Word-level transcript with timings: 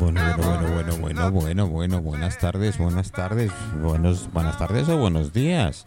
Bueno, 0.00 0.22
bueno, 0.38 0.68
bueno, 0.72 0.96
bueno, 0.96 1.30
bueno, 1.30 1.68
bueno, 1.68 2.00
buenas 2.00 2.38
tardes, 2.38 2.78
buenas 2.78 3.12
tardes, 3.12 3.52
buenos, 3.82 4.32
buenas 4.32 4.56
tardes 4.56 4.88
o 4.88 4.96
buenos 4.96 5.34
días. 5.34 5.84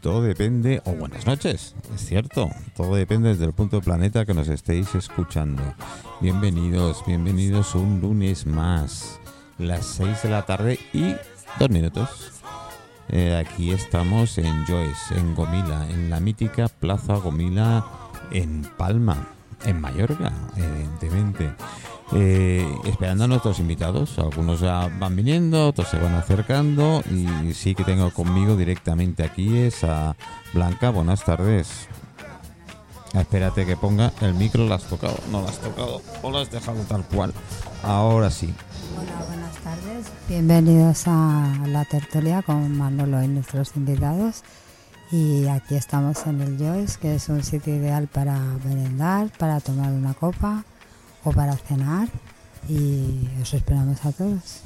Todo 0.00 0.22
depende, 0.22 0.80
o 0.84 0.92
buenas 0.92 1.26
noches, 1.26 1.74
es 1.92 2.00
cierto, 2.00 2.48
todo 2.76 2.94
depende 2.94 3.30
desde 3.30 3.46
el 3.46 3.52
punto 3.52 3.76
del 3.76 3.84
planeta 3.84 4.24
que 4.24 4.34
nos 4.34 4.46
estéis 4.46 4.94
escuchando. 4.94 5.64
Bienvenidos, 6.20 7.02
bienvenidos 7.04 7.74
un 7.74 8.00
lunes 8.00 8.46
más, 8.46 9.18
las 9.58 9.84
6 9.84 10.22
de 10.22 10.30
la 10.30 10.46
tarde 10.46 10.78
y 10.92 11.16
dos 11.58 11.70
minutos. 11.70 12.30
Eh, 13.08 13.34
aquí 13.34 13.72
estamos 13.72 14.38
en 14.38 14.64
Joyce, 14.64 15.16
en 15.16 15.34
Gomila, 15.34 15.90
en 15.90 16.08
la 16.08 16.20
mítica 16.20 16.68
Plaza 16.68 17.16
Gomila 17.16 17.84
en 18.30 18.62
Palma, 18.76 19.26
en 19.64 19.80
Mallorca, 19.80 20.32
evidentemente. 20.56 21.50
Eh, 22.12 22.66
esperando 22.86 23.24
a 23.24 23.28
nuestros 23.28 23.60
invitados. 23.60 24.18
Algunos 24.18 24.60
ya 24.60 24.90
van 24.98 25.14
viniendo, 25.14 25.68
otros 25.68 25.88
se 25.88 25.98
van 25.98 26.14
acercando. 26.14 27.02
Y 27.10 27.54
sí 27.54 27.74
que 27.74 27.84
tengo 27.84 28.10
conmigo 28.10 28.56
directamente 28.56 29.22
aquí 29.22 29.58
es 29.58 29.84
a 29.84 30.16
Blanca. 30.52 30.90
Buenas 30.90 31.24
tardes. 31.24 31.88
Espérate 33.14 33.64
que 33.64 33.76
ponga 33.76 34.12
el 34.20 34.34
micro. 34.34 34.66
¿Lo 34.66 34.74
has 34.74 34.84
tocado? 34.84 35.16
No 35.30 35.42
lo 35.42 35.48
has 35.48 35.58
tocado. 35.58 36.02
O 36.22 36.30
lo 36.30 36.38
has 36.38 36.50
dejado 36.50 36.80
tal 36.88 37.04
cual. 37.04 37.32
Ahora 37.84 38.30
sí. 38.30 38.52
Hola, 38.98 39.26
buenas 39.26 39.56
tardes. 39.56 40.06
Bienvenidos 40.28 41.04
a 41.06 41.54
la 41.66 41.84
tertulia 41.84 42.42
con 42.42 42.76
Manolo 42.76 43.22
y 43.22 43.28
nuestros 43.28 43.76
invitados. 43.76 44.42
Y 45.12 45.46
aquí 45.46 45.74
estamos 45.74 46.24
en 46.26 46.40
el 46.40 46.58
Joyce, 46.58 46.98
que 47.00 47.16
es 47.16 47.28
un 47.28 47.42
sitio 47.42 47.74
ideal 47.74 48.06
para 48.06 48.38
merendar, 48.64 49.28
para 49.38 49.60
tomar 49.60 49.90
una 49.92 50.14
copa 50.14 50.64
o 51.24 51.32
para 51.32 51.56
cenar 51.56 52.08
y 52.68 53.28
os 53.40 53.52
esperamos 53.54 54.04
a 54.04 54.12
todos. 54.12 54.62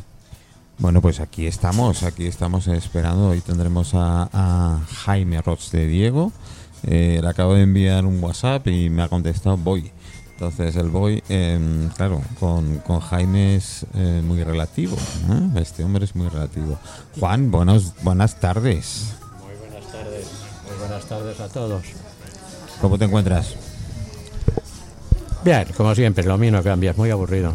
Bueno, 0.78 1.00
pues 1.00 1.20
aquí 1.20 1.46
estamos, 1.46 2.02
aquí 2.02 2.26
estamos 2.26 2.66
esperando. 2.66 3.28
Hoy 3.28 3.40
tendremos 3.40 3.94
a, 3.94 4.28
a 4.32 4.80
Jaime 5.04 5.40
Roch 5.40 5.70
de 5.70 5.86
Diego. 5.86 6.32
Eh, 6.82 7.20
le 7.22 7.28
acabo 7.28 7.54
de 7.54 7.62
enviar 7.62 8.04
un 8.04 8.22
WhatsApp 8.22 8.66
y 8.66 8.90
me 8.90 9.02
ha 9.02 9.08
contestado 9.08 9.56
voy. 9.56 9.92
Entonces 10.32 10.74
el 10.74 10.90
voy, 10.90 11.22
eh, 11.28 11.88
claro, 11.96 12.20
con, 12.40 12.78
con, 12.78 12.98
Jaime 12.98 13.54
es 13.54 13.86
eh, 13.94 14.20
muy 14.24 14.42
relativo. 14.42 14.96
¿eh? 14.96 15.60
Este 15.60 15.84
hombre 15.84 16.04
es 16.04 16.16
muy 16.16 16.28
relativo. 16.28 16.76
Juan, 17.20 17.52
buenos, 17.52 17.94
buenas 18.02 18.40
tardes. 18.40 19.14
Muy 19.40 19.54
buenas 19.70 19.92
tardes, 19.92 20.26
muy 20.68 20.78
buenas 20.80 21.06
tardes 21.06 21.40
a 21.40 21.48
todos. 21.48 21.84
¿Cómo 22.80 22.98
te 22.98 23.04
encuentras? 23.04 23.54
Bien, 25.44 25.66
como 25.76 25.94
siempre, 25.94 26.24
lo 26.24 26.38
mío 26.38 26.50
no 26.50 26.62
cambia, 26.62 26.92
es 26.92 26.96
muy 26.96 27.10
aburrido. 27.10 27.52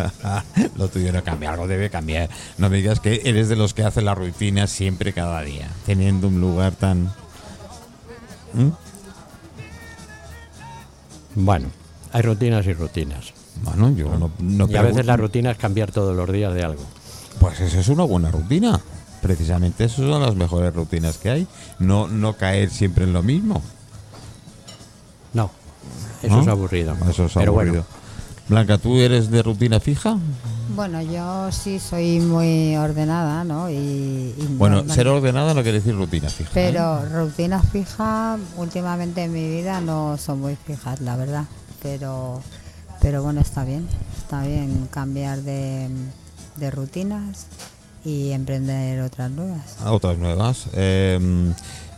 lo 0.76 0.88
tuyo 0.88 1.12
no 1.12 1.22
cambia, 1.22 1.52
algo 1.52 1.68
debe 1.68 1.88
cambiar. 1.88 2.28
No 2.58 2.68
me 2.68 2.78
digas 2.78 2.98
que 2.98 3.22
eres 3.24 3.48
de 3.48 3.54
los 3.54 3.72
que 3.72 3.84
hace 3.84 4.02
la 4.02 4.16
rutina 4.16 4.66
siempre 4.66 5.12
cada 5.12 5.40
día, 5.42 5.68
teniendo 5.86 6.26
un 6.26 6.40
lugar 6.40 6.72
tan... 6.72 7.04
¿Mm? 8.52 8.70
Bueno, 11.36 11.68
hay 12.12 12.22
rutinas 12.22 12.66
y 12.66 12.72
rutinas. 12.72 13.32
Bueno, 13.62 13.90
yo 13.92 14.18
no, 14.18 14.32
no 14.40 14.68
Y 14.68 14.76
a 14.76 14.82
veces 14.82 15.06
la 15.06 15.16
rutina 15.16 15.52
es 15.52 15.58
cambiar 15.58 15.92
todos 15.92 16.16
los 16.16 16.30
días 16.32 16.52
de 16.52 16.64
algo. 16.64 16.82
Pues 17.38 17.60
eso 17.60 17.78
es 17.78 17.88
una 17.88 18.02
buena 18.02 18.32
rutina. 18.32 18.80
Precisamente 19.22 19.84
esas 19.84 19.98
son 19.98 20.20
las 20.20 20.34
mejores 20.34 20.74
rutinas 20.74 21.18
que 21.18 21.30
hay. 21.30 21.46
No, 21.78 22.08
no 22.08 22.34
caer 22.34 22.70
siempre 22.70 23.04
en 23.04 23.12
lo 23.12 23.22
mismo. 23.22 23.62
Eso 26.24 26.36
¿No? 26.36 26.42
es 26.42 26.48
aburrido. 26.48 26.96
Eso 27.08 27.26
es 27.26 27.32
Pero 27.34 27.52
aburrido. 27.52 27.72
bueno, 27.84 27.86
Blanca, 28.48 28.76
¿tú 28.78 28.96
eres 28.98 29.30
de 29.30 29.42
rutina 29.42 29.80
fija? 29.80 30.18
Bueno, 30.74 31.00
yo 31.00 31.50
sí 31.50 31.78
soy 31.78 32.20
muy 32.20 32.76
ordenada, 32.76 33.42
¿no? 33.44 33.70
Y, 33.70 33.74
y 33.74 34.46
Bueno, 34.58 34.84
ser 34.88 35.08
ordenada 35.08 35.54
no 35.54 35.62
quiere 35.62 35.78
decir 35.78 35.94
rutina 35.96 36.28
fija. 36.28 36.50
¿eh? 36.50 36.52
Pero 36.52 37.04
rutinas 37.06 37.64
fijas, 37.70 38.38
últimamente 38.56 39.22
en 39.24 39.32
mi 39.32 39.48
vida 39.48 39.80
no 39.80 40.16
son 40.18 40.40
muy 40.40 40.56
fijas, 40.56 41.00
la 41.00 41.16
verdad. 41.16 41.44
Pero, 41.82 42.42
pero 43.00 43.22
bueno, 43.22 43.40
está 43.40 43.64
bien. 43.64 43.86
Está 44.18 44.42
bien 44.42 44.88
cambiar 44.90 45.40
de, 45.42 45.88
de 46.56 46.70
rutinas 46.70 47.46
y 48.04 48.32
emprender 48.32 49.00
otras 49.00 49.30
nuevas. 49.30 49.76
a 49.82 49.90
otras 49.92 50.18
nuevas. 50.18 50.66
Eh, 50.74 51.18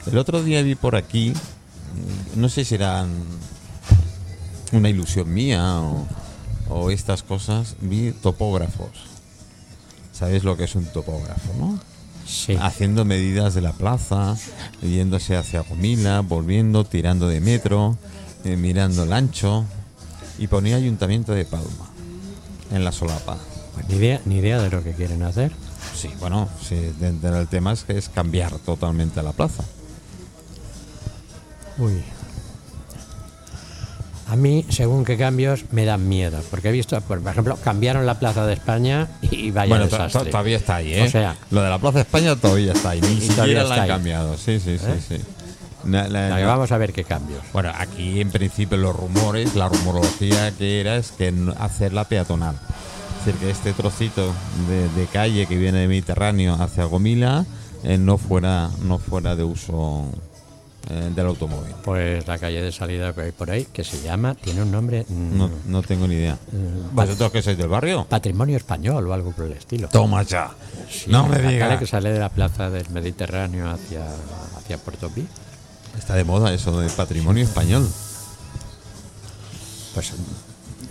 el 0.07 0.19
otro 0.19 0.43
día 0.45 0.63
vi 0.63 0.77
por 0.77 0.95
aquí, 0.95 1.33
no 2.37 2.49
sé 2.49 2.65
si 2.65 2.77
eran 2.77 3.09
una 4.73 4.89
ilusión 4.89 5.33
mía 5.33 5.81
o, 5.81 6.07
o 6.69 6.91
estas 6.91 7.23
cosas, 7.23 7.77
vi 7.81 8.13
topógrafos. 8.13 8.91
¿Sabes 10.13 10.45
lo 10.45 10.57
que 10.57 10.65
es 10.65 10.75
un 10.75 10.87
topógrafo, 10.87 11.53
no? 11.59 11.79
sí. 12.27 12.57
Haciendo 12.61 13.05
medidas 13.05 13.55
de 13.55 13.61
la 13.61 13.73
plaza, 13.73 14.37
yéndose 14.83 15.37
hacia 15.37 15.61
Gomila, 15.61 16.21
volviendo, 16.21 16.85
tirando 16.85 17.29
de 17.29 17.41
metro, 17.41 17.97
eh, 18.45 18.57
mirando 18.57 19.05
el 19.05 19.13
ancho 19.13 19.65
y 20.39 20.47
ponía 20.49 20.77
Ayuntamiento 20.77 21.33
de 21.33 21.45
Palma 21.45 21.91
en 22.73 22.85
la 22.85 22.93
solapa. 22.93 23.37
Pues 23.75 23.89
ni, 23.89 23.97
idea, 23.97 24.21
ni 24.25 24.39
idea 24.39 24.61
de 24.61 24.71
lo 24.71 24.83
que 24.83 24.93
quieren 24.93 25.23
hacer. 25.23 25.53
Sí, 25.95 26.11
bueno, 26.21 26.49
sí, 26.67 26.93
dentro 26.99 27.33
del 27.33 27.49
tema 27.49 27.73
es 27.73 27.85
que 27.85 27.97
es 27.97 28.09
cambiar 28.09 28.53
totalmente 28.59 29.23
la 29.23 29.33
plaza. 29.33 29.65
Uy. 31.79 32.03
A 34.29 34.35
mí, 34.35 34.65
según 34.71 35.05
qué 35.05 35.17
cambios, 35.17 35.65
me 35.71 35.85
dan 35.85 36.09
miedo. 36.09 36.41
Porque 36.51 36.69
he 36.71 36.73
visto, 36.73 37.01
por 37.03 37.21
ejemplo, 37.27 37.57
cambiaron 37.63 38.07
la 38.07 38.19
Plaza 38.19 38.45
de 38.45 38.55
España 38.55 39.07
y 39.23 39.53
vaya 39.53 39.69
bueno, 39.69 39.85
desastre. 39.85 40.31
todavía 40.31 40.57
está 40.57 40.77
ahí, 40.77 40.95
¿eh? 40.95 41.03
O 41.05 41.09
sea- 41.11 41.37
lo 41.51 41.63
de 41.63 41.71
la 41.71 41.79
Plaza 41.79 41.99
de 41.99 42.03
España 42.03 42.35
todavía 42.35 42.73
está 42.73 42.91
ahí, 42.91 43.01
ni 43.01 43.21
siquiera 43.21 43.45
la 43.47 43.63
está 43.63 43.75
han 43.75 43.81
ahí. 43.83 43.89
cambiado. 43.89 44.37
Sí, 44.37 44.59
sí, 44.59 44.79
sí, 44.79 44.87
¿Eh? 44.89 45.01
sí. 45.09 45.21
La- 45.89 46.45
vamos 46.47 46.73
a 46.73 46.79
ver 46.79 46.93
qué 46.93 47.05
cambios. 47.05 47.41
Bueno, 47.53 47.71
aquí 47.79 48.21
en 48.21 48.31
principio 48.31 48.77
los 48.77 48.97
rumores, 48.97 49.55
la 49.55 49.69
rumorología 49.69 50.51
que 50.51 50.81
era 50.81 50.97
es 50.97 51.13
que 51.13 51.33
hacerla 51.61 52.05
peatonal. 52.09 52.57
Es 53.21 53.27
decir, 53.27 53.41
que 53.41 53.51
este 53.51 53.73
trocito 53.73 54.33
de, 54.69 54.89
de 55.01 55.07
calle 55.07 55.47
que 55.47 55.57
viene 55.57 55.79
de 55.79 55.89
Mediterráneo 55.89 56.55
hacia 56.61 56.85
Gomila 56.87 57.45
eh, 57.85 57.99
no 57.99 58.19
fuera 58.19 58.71
no 58.83 58.99
fuera 58.99 59.37
de 59.37 59.45
uso 59.45 60.07
eh, 60.89 61.11
del 61.15 61.27
automóvil. 61.27 61.75
Pues 61.85 62.27
la 62.27 62.39
calle 62.39 62.63
de 62.63 62.71
salida 62.73 63.13
que 63.13 63.21
hay 63.23 63.33
por 63.33 63.51
ahí, 63.51 63.67
que 63.73 63.83
se 63.85 64.01
llama, 64.03 64.35
tiene 64.35 64.63
un 64.63 64.71
nombre, 64.71 65.05
mm, 65.09 65.37
No, 65.39 65.51
no 65.67 65.83
tengo 65.83 66.07
ni 66.07 66.15
idea. 66.15 66.39
¿Vosotros 66.93 67.33
que 67.33 67.43
sois 67.43 67.59
del 67.59 67.69
barrio? 67.69 68.05
patrimonio 68.09 68.57
español 68.57 69.07
o 69.07 69.13
algo 69.13 69.33
por 69.33 69.47
el 69.47 69.53
estilo. 69.53 69.89
Toma 69.89 70.23
ya. 70.23 70.51
Sí, 70.91 71.11
no 71.11 71.25
me 71.27 71.37
la 71.37 71.43
calle 71.43 71.55
digas. 71.55 71.79
que 71.79 71.87
sale 71.87 72.13
de 72.13 72.19
la 72.21 72.29
plaza 72.29 72.71
del 72.71 72.89
Mediterráneo 72.91 73.71
hacia, 73.71 74.05
hacia 74.57 74.79
Puerto 74.79 75.09
Pi. 75.11 75.27
Está 75.99 76.15
de 76.15 76.25
moda 76.25 76.53
eso 76.53 76.79
de 76.81 76.89
patrimonio 76.91 77.43
español. 77.45 77.89
Pues 79.95 80.13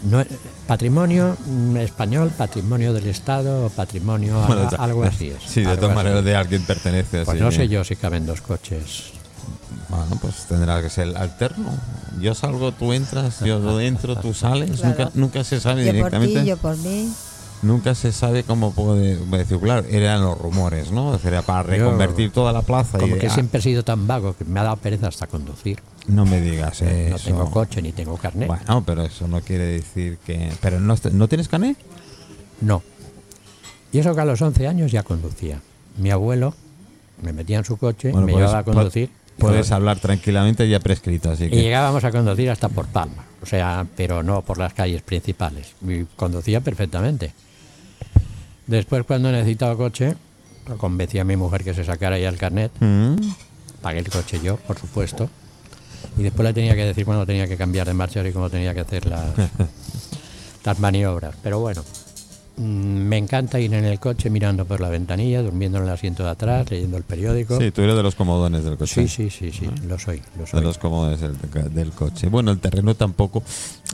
no, 0.03 0.23
patrimonio 0.67 1.35
mm, 1.45 1.77
español, 1.77 2.31
patrimonio 2.37 2.93
del 2.93 3.07
Estado, 3.07 3.69
patrimonio 3.69 4.39
a- 4.39 4.69
algo 4.83 5.03
así 5.03 5.29
es. 5.29 5.41
Sí, 5.47 5.63
de 5.63 5.77
todas 5.77 5.95
maneras 5.95 6.23
de 6.23 6.35
alguien 6.35 6.63
pertenece. 6.63 7.23
Pues 7.23 7.29
así 7.29 7.39
no 7.39 7.51
sé 7.51 7.67
yo 7.67 7.83
si 7.83 7.95
caben 7.95 8.25
dos 8.25 8.41
coches. 8.41 9.11
Bueno, 9.95 10.17
pues 10.21 10.45
tendrá 10.47 10.81
que 10.81 10.89
ser 10.89 11.15
alterno. 11.17 11.69
Yo 12.19 12.33
salgo, 12.33 12.71
tú 12.71 12.93
entras, 12.93 13.39
yo 13.41 13.79
entro, 13.79 14.15
tú 14.17 14.33
sales. 14.33 14.71
Claro. 14.79 14.87
Nunca, 14.97 15.11
nunca 15.15 15.43
se 15.43 15.59
sabe 15.59 15.81
Yo 15.85 15.87
por 15.87 15.95
directamente. 15.95 16.41
ti, 16.41 16.45
yo 16.47 16.57
por 16.57 16.77
mí. 16.77 17.11
Nunca 17.61 17.95
se 17.95 18.11
sabe 18.11 18.43
cómo 18.43 18.73
puede 18.73 19.17
decir, 19.17 19.59
claro, 19.59 19.85
eran 19.89 20.21
los 20.21 20.37
rumores, 20.37 20.91
¿no? 20.91 21.17
Era 21.23 21.41
para 21.41 21.63
reconvertir 21.63 22.31
toda 22.31 22.51
la 22.51 22.61
plaza. 22.61 22.99
Como 22.99 23.15
y, 23.15 23.19
que 23.19 23.27
ah, 23.27 23.33
siempre 23.33 23.59
he 23.59 23.63
sido 23.63 23.83
tan 23.83 24.05
vago 24.05 24.35
que 24.37 24.45
me 24.45 24.59
ha 24.59 24.63
dado 24.63 24.75
pereza 24.77 25.07
hasta 25.07 25.25
conducir. 25.27 25.79
No 26.07 26.25
me 26.25 26.41
digas 26.41 26.81
eso. 26.81 27.09
No 27.11 27.17
tengo 27.17 27.51
coche 27.51 27.81
ni 27.81 27.91
tengo 27.91 28.17
carnet. 28.17 28.47
Bueno, 28.47 28.83
pero 28.85 29.03
eso 29.03 29.27
no 29.27 29.41
quiere 29.41 29.65
decir 29.65 30.17
que. 30.25 30.51
Pero 30.61 30.79
no, 30.79 30.95
¿no 31.13 31.27
tienes 31.27 31.47
carnet? 31.47 31.77
No. 32.61 32.83
Y 33.91 33.99
eso 33.99 34.13
que 34.13 34.21
a 34.21 34.25
los 34.25 34.41
11 34.41 34.67
años 34.67 34.91
ya 34.91 35.03
conducía. 35.03 35.61
Mi 35.97 36.11
abuelo 36.11 36.53
me 37.21 37.33
metía 37.33 37.57
en 37.57 37.65
su 37.65 37.77
coche, 37.77 38.11
Bueno, 38.11 38.27
me 38.27 38.33
puedes- 38.33 38.49
llevaba 38.49 38.59
a 38.59 38.63
conducir. 38.63 39.09
Puedes 39.37 39.71
hablar 39.71 39.99
tranquilamente 39.99 40.67
ya 40.69 40.79
prescrito, 40.79 41.29
así 41.31 41.45
Y 41.45 41.49
que. 41.49 41.61
llegábamos 41.61 42.03
a 42.03 42.11
conducir 42.11 42.49
hasta 42.49 42.69
por 42.69 42.87
Palma, 42.87 43.25
o 43.41 43.45
sea, 43.45 43.85
pero 43.95 44.23
no 44.23 44.41
por 44.41 44.57
las 44.57 44.73
calles 44.73 45.01
principales. 45.01 45.73
Y 45.85 46.05
conducía 46.15 46.61
perfectamente. 46.61 47.33
Después, 48.67 49.03
cuando 49.05 49.31
necesitaba 49.31 49.75
coche, 49.75 50.15
convencí 50.77 51.19
a 51.19 51.23
mi 51.23 51.35
mujer 51.35 51.63
que 51.63 51.73
se 51.73 51.83
sacara 51.83 52.17
ya 52.17 52.29
el 52.29 52.37
carnet, 52.37 52.71
Mm, 52.79 53.15
pagué 53.81 53.99
el 53.99 54.09
coche 54.09 54.39
yo, 54.43 54.55
por 54.57 54.79
supuesto, 54.79 55.29
y 56.17 56.23
después 56.23 56.47
le 56.47 56.53
tenía 56.53 56.75
que 56.75 56.85
decir 56.85 57.05
cuándo 57.05 57.25
tenía 57.25 57.47
que 57.47 57.57
cambiar 57.57 57.85
de 57.87 57.93
marcha 57.93 58.27
y 58.27 58.31
cómo 58.31 58.49
tenía 58.49 58.73
que 58.73 58.79
hacer 58.79 59.05
las, 59.05 59.25
las 60.65 60.79
maniobras. 60.79 61.35
Pero 61.43 61.59
bueno, 61.59 61.83
me 62.57 63.17
encanta 63.17 63.59
ir 63.59 63.73
en 63.73 63.83
el 63.85 63.99
coche 63.99 64.29
mirando 64.29 64.65
por 64.65 64.79
la 64.79 64.89
ventanilla, 64.89 65.41
durmiendo 65.41 65.77
en 65.79 65.83
el 65.85 65.89
asiento 65.89 66.23
de 66.23 66.29
atrás, 66.29 66.69
leyendo 66.71 66.95
el 66.97 67.03
periódico. 67.03 67.59
Sí, 67.59 67.71
tú 67.71 67.81
eres 67.81 67.95
de 67.95 68.03
los 68.03 68.15
comodones 68.15 68.63
del 68.63 68.77
coche. 68.77 69.07
sí, 69.07 69.29
sí, 69.29 69.29
sí, 69.29 69.51
sí, 69.51 69.69
lo 69.87 69.99
soy, 69.99 70.21
lo 70.37 70.41
de 70.45 70.47
soy. 70.47 70.61
los 70.63 70.77
comodones 70.77 71.19
del, 71.19 71.35
del 71.73 71.91
coche. 71.91 72.27
Bueno, 72.29 72.51
el 72.51 72.59
terreno 72.59 72.95
tampoco. 72.95 73.43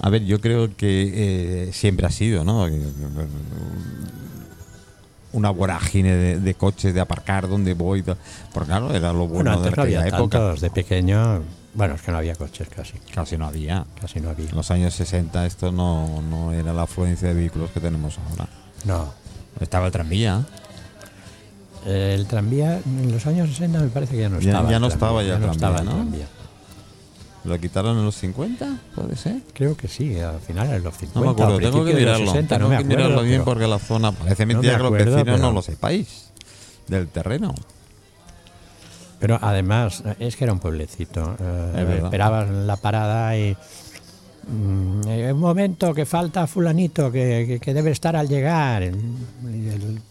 A 0.01 0.09
ver, 0.09 0.23
yo 0.25 0.39
creo 0.39 0.75
que 0.75 1.67
eh, 1.67 1.73
siempre 1.73 2.05
ha 2.05 2.11
sido, 2.11 2.43
¿no? 2.43 2.67
Una 5.33 5.49
vorágine 5.49 6.13
de, 6.15 6.39
de 6.39 6.53
coches, 6.55 6.93
de 6.93 6.99
aparcar 6.99 7.47
donde 7.47 7.73
voy. 7.73 8.03
Porque 8.53 8.67
claro, 8.67 8.93
era 8.93 9.13
lo 9.13 9.27
Bueno, 9.27 9.51
bueno 9.51 9.61
de 9.61 9.71
no 9.71 9.81
había 9.81 10.01
aquella 10.01 10.17
época. 10.17 10.37
tantos, 10.39 10.61
de 10.61 10.69
pequeño, 10.71 11.41
bueno, 11.73 11.95
es 11.95 12.01
que 12.01 12.11
no 12.11 12.17
había 12.17 12.35
coches 12.35 12.67
casi, 12.69 12.93
Casi 13.13 13.37
no 13.37 13.45
había. 13.47 13.85
casi 13.99 14.19
no 14.19 14.29
había. 14.29 14.49
En 14.49 14.55
los 14.55 14.69
años 14.71 14.93
60 14.93 15.45
esto 15.45 15.71
no, 15.71 16.21
no 16.21 16.51
era 16.53 16.73
la 16.73 16.83
afluencia 16.83 17.27
de 17.29 17.33
vehículos 17.33 17.69
que 17.71 17.79
tenemos 17.79 18.17
ahora. 18.29 18.47
No, 18.85 19.13
Estaba 19.59 19.85
el 19.87 19.91
tranvía. 19.91 20.45
el 21.85 22.25
tranvía 22.27 22.79
en 22.85 23.11
los 23.11 23.25
años 23.25 23.49
60 23.49 23.79
me 23.79 23.87
parece 23.87 24.15
que 24.15 24.21
ya 24.21 24.29
no 24.29 24.39
Ya- 24.39 24.51
estaba. 24.51 24.69
ya 24.71 24.79
no 24.79 24.87
estaba 24.87 25.23
ya 25.23 25.35
el 25.35 25.41
no 25.41 25.51
tranvía, 25.51 25.67
estaba 25.67 25.81
¿no? 25.83 25.91
tranvía. 25.91 26.25
¿Lo 27.43 27.59
quitaron 27.59 27.97
en 27.97 28.05
los 28.05 28.15
50? 28.17 28.77
¿Puede 28.93 29.15
ser? 29.15 29.41
Creo 29.53 29.75
que 29.75 29.87
sí, 29.87 30.19
al 30.19 30.39
final 30.41 30.69
en 30.73 30.83
los 30.83 30.93
50. 30.95 31.19
No 31.19 31.25
me 31.25 31.31
acuerdo, 31.31 31.57
tengo 31.59 31.83
que 31.83 31.93
mirarlo. 31.95 32.27
60, 32.27 32.55
tengo 32.55 32.69
no 32.69 32.69
me 32.69 32.77
que 32.77 32.83
acuerdo, 32.83 33.03
mirarlo 33.05 33.23
bien 33.23 33.41
pero- 33.41 33.45
porque 33.45 33.67
la 33.67 33.79
zona 33.79 34.11
parece 34.11 34.45
me 34.45 34.53
mentira 34.53 34.77
que 34.77 34.83
los 34.83 34.91
vecinos 34.91 35.39
no 35.39 35.51
lo 35.51 35.61
sepáis 35.63 36.29
del 36.87 37.07
terreno. 37.07 37.55
Pero 39.21 39.37
además, 39.41 40.03
es 40.19 40.35
que 40.35 40.43
era 40.43 40.51
un 40.51 40.59
pueblecito. 40.59 41.37
eh, 41.39 41.85
Es 41.97 42.03
esperabas 42.03 42.49
la 42.49 42.75
parada 42.75 43.37
y. 43.37 43.55
mm, 44.47 45.01
eh, 45.07 45.31
un 45.31 45.39
momento, 45.39 45.93
que 45.93 46.05
falta 46.05 46.47
Fulanito, 46.47 47.09
que, 47.11 47.45
que- 47.47 47.59
que 47.59 47.73
debe 47.73 47.91
estar 47.91 48.15
al 48.17 48.27
llegar. 48.27 48.81
El 48.83 50.01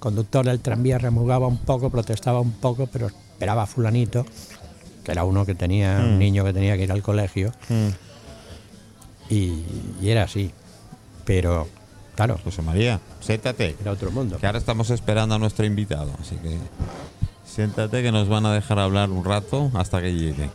conductor 0.00 0.44
del 0.44 0.60
tranvía 0.60 0.98
remugaba 0.98 1.46
un 1.46 1.58
poco, 1.58 1.88
protestaba 1.90 2.40
un 2.40 2.52
poco, 2.52 2.86
pero 2.92 3.06
esperaba 3.06 3.62
a 3.62 3.66
Fulanito, 3.66 4.26
que 5.04 5.12
era 5.12 5.22
uno 5.24 5.46
que 5.46 5.54
tenía, 5.54 6.00
Mm. 6.00 6.04
un 6.04 6.18
niño 6.18 6.44
que 6.44 6.52
tenía 6.52 6.76
que 6.76 6.82
ir 6.84 6.92
al 6.92 7.02
colegio. 7.02 7.52
Y, 9.30 9.64
y 10.00 10.08
era 10.10 10.24
así. 10.24 10.50
Pero, 11.24 11.66
claro, 12.14 12.38
José 12.44 12.62
María, 12.62 13.00
siéntate. 13.20 13.74
era 13.80 13.92
otro 13.92 14.10
mundo. 14.10 14.38
Que 14.38 14.46
ahora 14.46 14.58
estamos 14.58 14.90
esperando 14.90 15.34
a 15.34 15.38
nuestro 15.38 15.66
invitado. 15.66 16.10
Así 16.20 16.36
que 16.36 16.56
siéntate 17.56 18.02
que 18.02 18.12
nos 18.12 18.28
van 18.28 18.46
a 18.46 18.52
dejar 18.52 18.78
hablar 18.78 19.10
un 19.10 19.24
rato 19.24 19.70
hasta 19.74 20.00
que 20.00 20.12
llegue. 20.14 20.50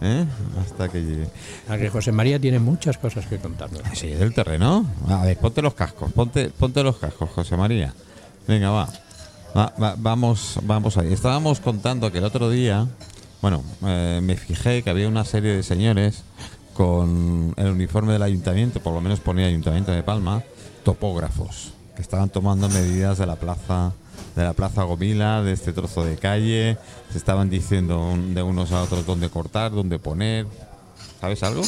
¿Eh? 0.00 0.24
Hasta 0.60 0.88
que 0.88 1.02
llegue. 1.02 1.28
A 1.68 1.76
que 1.78 1.88
José 1.90 2.12
María 2.12 2.38
tiene 2.38 2.58
muchas 2.58 2.96
cosas 2.98 3.26
que 3.26 3.38
contarnos. 3.38 3.82
Sí, 3.94 4.08
del 4.08 4.34
terreno. 4.34 4.86
A 5.08 5.24
ver, 5.24 5.36
ponte 5.38 5.62
los 5.62 5.74
cascos, 5.74 6.12
ponte, 6.12 6.50
ponte 6.50 6.82
los 6.82 6.96
cascos, 6.96 7.30
José 7.30 7.56
María. 7.56 7.92
Venga, 8.46 8.70
va. 8.70 8.88
Va- 9.56 9.72
va- 9.80 9.94
vamos, 9.96 10.58
vamos 10.64 10.96
ahí. 10.98 11.12
Estábamos 11.12 11.60
contando 11.60 12.10
que 12.12 12.18
el 12.18 12.24
otro 12.24 12.50
día, 12.50 12.86
bueno, 13.40 13.62
eh, 13.86 14.20
me 14.22 14.36
fijé 14.36 14.82
que 14.82 14.90
había 14.90 15.08
una 15.08 15.24
serie 15.24 15.52
de 15.56 15.62
señores 15.62 16.22
con 16.74 17.54
el 17.56 17.68
uniforme 17.68 18.12
del 18.12 18.22
ayuntamiento, 18.24 18.80
por 18.80 18.92
lo 18.94 19.00
menos 19.00 19.20
ponía 19.20 19.46
Ayuntamiento 19.46 19.92
de 19.92 20.02
Palma, 20.02 20.42
topógrafos, 20.84 21.72
que 21.94 22.02
estaban 22.02 22.30
tomando 22.30 22.68
medidas 22.68 23.16
de 23.18 23.26
la 23.26 23.36
plaza 23.36 23.92
de 24.36 24.42
la 24.44 24.52
plaza 24.52 24.82
Gomila, 24.82 25.42
de 25.42 25.52
este 25.52 25.72
trozo 25.72 26.04
de 26.04 26.16
calle, 26.16 26.76
se 27.12 27.18
estaban 27.18 27.50
diciendo 27.50 28.00
un- 28.00 28.34
de 28.34 28.42
unos 28.42 28.72
a 28.72 28.82
otros 28.82 29.06
dónde 29.06 29.28
cortar, 29.28 29.70
dónde 29.72 29.98
poner. 29.98 30.46
¿Sabes 31.20 31.42
algo? 31.42 31.62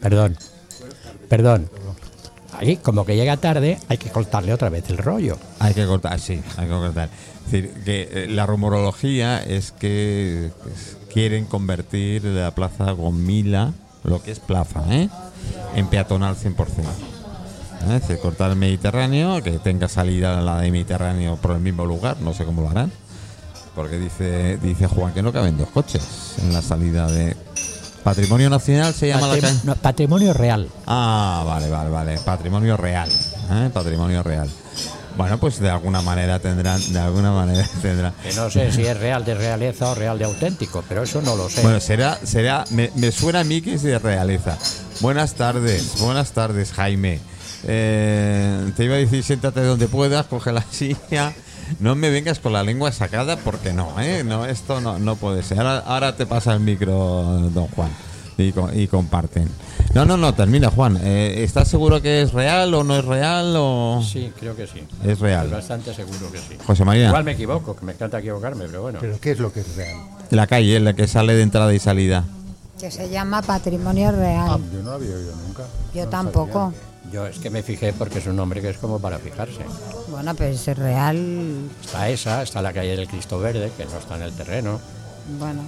Perdón, 0.00 0.36
perdón. 1.28 1.70
Ahí, 2.58 2.76
como 2.76 3.04
que 3.04 3.16
llega 3.16 3.36
tarde, 3.36 3.78
hay 3.88 3.98
que 3.98 4.10
cortarle 4.10 4.52
otra 4.52 4.68
vez 4.68 4.88
el 4.88 4.98
rollo. 4.98 5.36
Hay 5.58 5.74
que 5.74 5.86
cortar, 5.86 6.20
sí, 6.20 6.40
hay 6.56 6.66
que 6.66 6.72
cortar. 6.72 7.08
Es 7.46 7.52
decir, 7.52 7.70
que 7.84 8.08
eh, 8.10 8.26
la 8.28 8.46
rumorología 8.46 9.42
es 9.42 9.72
que 9.72 10.50
pues, 10.62 10.96
quieren 11.12 11.46
convertir 11.46 12.24
la 12.24 12.54
plaza 12.54 12.92
Gomila, 12.92 13.72
lo 14.04 14.22
que 14.22 14.30
es 14.30 14.38
plaza, 14.40 14.82
¿eh? 14.90 15.08
en 15.74 15.88
peatonal 15.88 16.36
100%. 16.36 16.54
¿Eh? 17.90 17.96
Es 17.96 18.02
decir, 18.02 18.18
cortar 18.18 18.50
el 18.50 18.56
Mediterráneo, 18.56 19.42
que 19.42 19.52
tenga 19.58 19.88
salida 19.88 20.40
la 20.40 20.60
de 20.60 20.70
Mediterráneo 20.70 21.36
por 21.36 21.52
el 21.52 21.60
mismo 21.60 21.84
lugar, 21.86 22.16
no 22.20 22.32
sé 22.34 22.44
cómo 22.44 22.62
lo 22.62 22.70
harán. 22.70 22.92
Porque 23.74 23.98
dice, 23.98 24.56
dice 24.58 24.86
Juan 24.86 25.12
que 25.12 25.22
no 25.22 25.32
caben 25.32 25.56
dos 25.58 25.68
coches 25.70 26.34
en 26.42 26.52
la 26.52 26.62
salida 26.62 27.06
de... 27.10 27.36
Patrimonio 28.04 28.50
Nacional 28.50 28.92
se 28.92 29.08
llama 29.08 29.26
la 29.28 29.34
Patrim- 29.34 29.40
calle. 29.40 29.60
no, 29.64 29.74
patrimonio 29.76 30.32
real. 30.34 30.68
Ah, 30.86 31.42
vale, 31.46 31.70
vale, 31.70 31.88
vale. 31.90 32.18
Patrimonio 32.18 32.76
real. 32.76 33.08
¿eh? 33.50 33.70
Patrimonio 33.72 34.22
real. 34.22 34.48
Bueno, 35.16 35.38
pues 35.38 35.58
de 35.58 35.70
alguna 35.70 36.02
manera 36.02 36.38
tendrán, 36.38 36.80
de 36.92 36.98
alguna 36.98 37.32
manera 37.32 37.66
tendrán. 37.82 38.12
Que 38.22 38.34
no 38.34 38.50
sé 38.50 38.70
si 38.72 38.82
es 38.84 38.98
real 39.00 39.24
de 39.24 39.34
realeza 39.34 39.88
o 39.90 39.94
real 39.94 40.18
de 40.18 40.24
auténtico, 40.26 40.84
pero 40.88 41.02
eso 41.04 41.22
no 41.22 41.34
lo 41.34 41.48
sé. 41.48 41.62
Bueno, 41.62 41.80
será, 41.80 42.18
será, 42.24 42.64
me, 42.70 42.90
me 42.96 43.10
suena 43.10 43.40
a 43.40 43.44
mí 43.44 43.62
que 43.62 43.74
es 43.74 43.82
de 43.82 43.98
realeza. 43.98 44.58
Buenas 45.00 45.34
tardes, 45.34 45.98
buenas 46.00 46.32
tardes, 46.32 46.72
Jaime. 46.72 47.20
Eh, 47.66 48.72
te 48.76 48.84
iba 48.84 48.94
a 48.94 48.98
decir, 48.98 49.22
siéntate 49.22 49.62
donde 49.62 49.88
puedas, 49.88 50.26
coge 50.26 50.52
la 50.52 50.62
silla. 50.70 51.32
No 51.80 51.94
me 51.94 52.10
vengas 52.10 52.38
con 52.40 52.52
la 52.52 52.62
lengua 52.62 52.92
sacada 52.92 53.36
porque 53.36 53.72
no, 53.72 53.98
¿eh? 54.00 54.22
No, 54.24 54.44
esto 54.44 54.80
no, 54.80 54.98
no 54.98 55.16
puede 55.16 55.42
ser. 55.42 55.58
Ahora, 55.60 55.78
ahora 55.86 56.16
te 56.16 56.26
pasa 56.26 56.52
el 56.52 56.60
micro, 56.60 56.92
don 57.54 57.66
Juan, 57.68 57.88
y, 58.36 58.52
co- 58.52 58.70
y 58.72 58.86
comparten. 58.86 59.48
No, 59.94 60.04
no, 60.04 60.16
no, 60.18 60.34
termina, 60.34 60.68
Juan. 60.70 60.98
Eh, 61.02 61.42
¿Estás 61.42 61.68
seguro 61.68 62.02
que 62.02 62.20
es 62.22 62.32
real 62.34 62.74
o 62.74 62.84
no 62.84 62.96
es 62.96 63.04
real 63.04 63.54
o 63.56 64.02
sí, 64.06 64.30
creo 64.38 64.54
que 64.54 64.66
sí. 64.66 64.84
es 65.04 65.20
real? 65.20 65.48
bastante 65.48 65.94
seguro 65.94 66.30
que 66.30 66.38
sí. 66.38 66.56
José 66.66 66.84
María, 66.84 67.06
Igual 67.06 67.24
me 67.24 67.32
equivoco, 67.32 67.74
que 67.76 67.86
me 67.86 67.92
encanta 67.92 68.18
equivocarme, 68.18 68.66
pero 68.66 68.82
bueno. 68.82 68.98
¿Pero 69.00 69.18
qué 69.20 69.30
es 69.30 69.38
lo 69.38 69.50
que 69.52 69.60
es 69.60 69.74
real? 69.76 69.96
la 70.30 70.46
calle, 70.46 70.80
la 70.80 70.92
que 70.94 71.06
sale 71.06 71.34
de 71.34 71.42
entrada 71.42 71.72
y 71.72 71.78
salida. 71.78 72.24
Que 72.78 72.90
se 72.90 73.08
llama 73.08 73.40
Patrimonio 73.40 74.08
Ah, 74.08 74.12
Real. 74.12 74.60
yo 74.72 74.82
no 74.82 74.90
había 74.90 75.14
oído 75.14 75.32
nunca. 75.46 75.62
Yo 75.94 76.04
No 76.04 76.10
tampoco. 76.10 76.74
Yo 77.12 77.26
es 77.26 77.38
que 77.38 77.50
me 77.50 77.62
fijé 77.62 77.92
porque 77.92 78.18
es 78.18 78.26
un 78.26 78.36
nombre 78.36 78.60
que 78.60 78.70
es 78.70 78.78
como 78.78 78.98
para 78.98 79.18
fijarse. 79.18 79.64
Bueno, 80.08 80.34
pero 80.34 80.50
es 80.50 80.66
real. 80.66 81.68
Está 81.84 82.08
esa, 82.08 82.42
está 82.42 82.62
la 82.62 82.72
calle 82.72 82.96
del 82.96 83.06
Cristo 83.06 83.38
Verde, 83.38 83.70
que 83.76 83.84
no 83.84 83.98
está 83.98 84.16
en 84.16 84.22
el 84.22 84.32
terreno. 84.32 84.80
Bueno, 85.38 85.62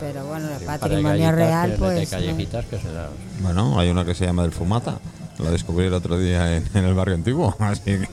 pero 0.00 0.24
bueno, 0.26 0.48
el 0.48 0.54
Hay 0.54 0.78
patrimonio 0.78 1.32
real, 1.32 1.74
pues. 1.78 1.94
De 1.94 2.04
no. 2.04 2.10
callejitas 2.10 2.64
que 2.66 2.78
se 2.78 2.92
las... 2.92 3.10
Bueno, 3.40 3.78
hay 3.78 3.90
una 3.90 4.04
que 4.04 4.14
se 4.14 4.26
llama 4.26 4.42
del 4.42 4.52
Fumata. 4.52 4.98
Lo 5.38 5.50
descubrí 5.50 5.86
el 5.86 5.94
otro 5.94 6.18
día 6.18 6.56
en, 6.56 6.64
en 6.74 6.84
el 6.84 6.94
barrio 6.94 7.14
antiguo. 7.14 7.54
Así 7.60 7.82
que, 7.82 8.08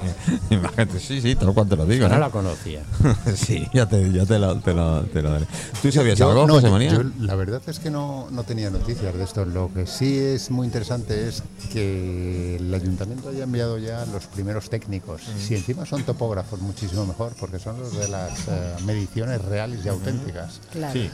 imagínate, 0.49 0.99
sí, 0.99 1.21
sí, 1.21 1.35
tal 1.35 1.53
cual 1.53 1.69
te 1.69 1.75
lo 1.75 1.85
digo. 1.85 2.07
No 2.07 2.15
¿no? 2.15 2.19
la 2.19 2.29
conocía. 2.29 2.83
sí, 3.35 3.67
ya 3.73 3.87
te, 3.87 4.11
ya 4.11 4.25
te, 4.25 4.39
lo, 4.39 4.57
te, 4.59 4.73
lo, 4.73 5.01
te 5.03 5.21
lo 5.21 5.31
daré. 5.31 5.45
¿Tú 5.81 5.91
sabías 5.91 6.17
Yo- 6.19 6.29
algo, 6.29 6.45
no, 6.47 6.55
José 6.55 6.69
María? 6.69 6.91
yo 6.91 7.03
la 7.19 7.35
verdad 7.35 7.61
es 7.67 7.79
que 7.79 7.89
no, 7.89 8.27
no 8.31 8.43
tenía 8.43 8.69
noticias 8.69 9.13
de 9.15 9.23
esto. 9.23 9.45
Lo 9.45 9.73
que 9.73 9.87
sí 9.87 10.17
es 10.17 10.51
muy 10.51 10.65
interesante 10.67 11.27
es 11.27 11.43
que 11.71 12.57
el 12.57 12.73
ayuntamiento 12.73 13.29
haya 13.29 13.43
enviado 13.43 13.77
ya 13.77 14.05
los 14.05 14.25
primeros 14.27 14.69
técnicos. 14.69 15.21
Si 15.39 15.55
encima 15.55 15.85
son 15.85 16.03
topógrafos, 16.03 16.59
muchísimo 16.61 17.05
mejor, 17.05 17.33
porque 17.39 17.59
son 17.59 17.79
los 17.79 17.97
de 17.97 18.07
las 18.07 18.47
eh, 18.47 18.75
mediciones 18.85 19.41
reales 19.43 19.85
y 19.85 19.89
auténticas. 19.89 20.59
Claro. 20.71 20.93
Sí. 20.93 21.09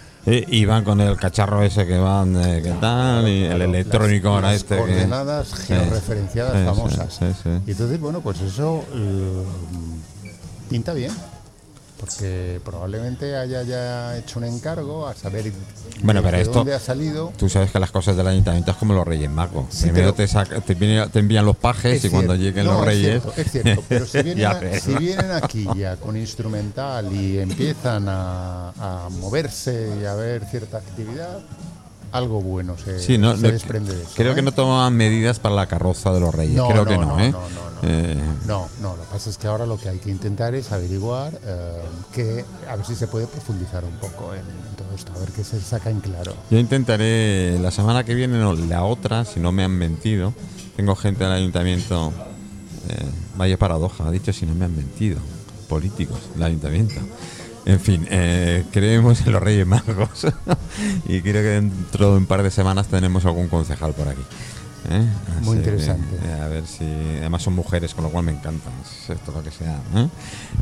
Y 0.48 0.66
van 0.66 0.84
con 0.84 1.02
el 1.02 1.18
cacharro 1.18 1.64
ese 1.64 1.88
que 1.88 1.98
van, 1.98 2.36
eh, 2.36 2.62
que 2.62 2.72
tal, 2.74 3.28
y 3.28 3.46
el 3.46 3.62
electrónico 3.62 4.30
ahora 4.30 4.54
este 4.54 4.76
que... 4.76 4.82
coordenadas 4.82 5.54
georreferenciadas 5.54 6.54
sí, 6.54 6.66
famosas. 6.66 7.14
sí, 7.14 7.26
sí. 7.44 7.50
Y 7.66 7.72
entonces, 7.72 8.00
bueno, 8.00 8.22
pues 8.22 8.42
eso 8.42 8.84
eh, 8.94 9.44
pinta 10.70 10.94
bien. 10.94 11.12
Porque 12.00 12.62
probablemente 12.64 13.36
haya 13.36 13.62
ya 13.64 14.18
hecho 14.18 14.40
un 14.40 14.46
encargo 14.46 15.06
a 15.06 15.14
saber 15.14 15.52
Bueno, 16.02 16.22
pero 16.24 16.38
de 16.38 16.44
esto- 16.44 16.60
dónde 16.60 16.74
ha 16.74 16.80
salido. 16.80 17.34
Tú 17.38 17.50
sabes 17.50 17.72
que 17.72 17.80
las 17.80 17.92
cosas 17.92 18.16
del 18.16 18.26
ayuntamiento 18.28 18.72
es 18.72 18.78
como 18.78 18.94
los 18.94 19.06
Reyes 19.06 19.30
Magos. 19.30 19.66
Sí, 19.70 19.84
Primero 19.84 20.14
te, 20.14 20.28
saca- 20.28 20.62
te, 20.62 20.76
viene- 20.76 21.08
te 21.10 21.20
envían 21.20 21.46
los 21.46 21.58
pajes 21.58 21.98
Es 21.98 22.06
y 22.06 22.10
cuando 22.10 22.36
lleguen 22.36 22.66
No, 22.66 22.72
los 22.74 22.82
es 22.82 22.86
Reyes... 22.88 23.22
cierto, 23.24 23.34
Es 23.42 23.52
cierto, 23.52 23.84
pero 23.90 24.06
si 24.06 24.22
vienen, 24.24 25.32
a- 25.32 25.38
aquí 25.38 25.68
ya 25.76 25.98
con 25.98 26.16
instrumental 26.16 27.14
y 27.14 27.40
empiezan 27.40 28.06
a, 28.08 28.70
a 29.06 29.10
moverse 29.10 29.90
y 30.02 30.06
a 30.06 30.14
ver 30.16 30.46
cierta 30.46 30.78
actividad, 30.78 31.40
algo 32.12 32.42
bueno 32.42 32.76
se, 32.78 33.00
Sí, 33.00 33.18
no, 33.18 33.36
se 33.36 33.44
no, 33.44 33.52
desprende 33.52 33.96
de 33.96 34.02
eso. 34.04 34.12
creo 34.16 34.32
¿eh? 34.32 34.36
que 34.36 34.42
no 34.42 34.52
tomaban 34.52 34.96
medidas 34.96 35.40
para 35.40 35.56
la 35.56 35.68
carroza 35.68 36.12
de 36.12 36.20
los 36.20 36.34
Reyes. 36.34 36.56
No, 36.56 36.68
creo 36.70 36.86
no, 36.86 36.90
que 36.92 36.98
no, 36.98 37.06
no, 37.06 37.20
¿eh? 37.20 37.32
no, 37.32 37.40
no, 37.40 37.48
no. 37.50 37.80
Eh, 37.84 38.18
No, 38.48 38.68
no, 38.82 38.96
lo 38.98 39.04
que 39.04 39.10
pasa 39.12 39.30
es 39.30 39.38
que 39.38 39.48
ahora 39.48 39.66
lo 39.66 39.78
que 39.78 39.90
hay 39.90 40.00
que 40.00 40.10
intentar 40.10 40.54
es 40.56 40.72
averiguar 40.72 41.40
eh, 41.46 41.82
que, 42.14 42.44
a 42.70 42.76
ver 42.76 42.86
si 42.86 42.96
se 42.96 43.08
puede 43.08 43.28
profundizar 43.28 43.84
un 43.86 43.92
poco 44.00 44.34
en, 44.34 44.40
en 44.42 44.76
todo 44.76 44.88
esto, 44.96 45.12
a 45.16 45.20
ver 45.20 45.30
qué 45.32 45.44
se 45.44 45.62
saca 45.62 45.90
en 45.90 46.00
claro. 46.02 46.34
Yo 46.50 46.58
intentaré 46.60 47.58
la 47.60 47.72
semana 47.72 48.04
que 48.04 48.16
viene, 48.16 48.38
no, 48.40 48.54
la 48.54 48.84
otra, 48.84 49.24
si 49.26 49.40
no 49.40 49.52
me 49.52 49.64
han 49.64 49.72
mentido. 49.72 50.34
Tengo 50.76 50.96
gente 50.96 51.24
del 51.24 51.34
ayuntamiento. 51.34 52.12
eh, 52.90 53.06
vaya 53.38 53.58
paradoja, 53.58 54.08
ha 54.08 54.12
dicho 54.12 54.34
si 54.34 54.46
no 54.46 54.56
me 54.56 54.66
han 54.66 54.76
mentido. 54.76 55.20
Políticos 55.70 56.20
del 56.34 56.44
ayuntamiento. 56.44 56.96
En 57.70 57.80
fin, 57.80 58.08
eh, 58.10 58.64
creemos 58.72 59.22
en 59.26 59.32
los 59.34 59.42
Reyes 59.44 59.68
Magos. 59.68 60.26
y 61.08 61.22
creo 61.22 61.34
que 61.34 61.50
dentro 61.62 62.12
de 62.12 62.18
un 62.18 62.26
par 62.26 62.42
de 62.42 62.50
semanas 62.52 62.88
tenemos 62.88 63.26
algún 63.26 63.48
concejal 63.48 63.94
por 63.94 64.08
aquí. 64.08 64.22
¿eh? 64.90 65.06
Muy 65.44 65.58
que, 65.58 65.70
interesante. 65.70 66.16
eh, 66.26 66.42
a 66.42 66.48
ver 66.48 66.64
si. 66.66 66.84
Además 67.20 67.44
son 67.44 67.54
mujeres, 67.54 67.94
con 67.94 68.06
lo 68.06 68.10
cual 68.10 68.26
me 68.26 68.32
encantan. 68.32 68.74
Es 68.82 69.10
esto 69.12 69.32
lo 69.32 69.44
que 69.44 69.52
sea. 69.52 69.78
¿eh? 69.96 70.08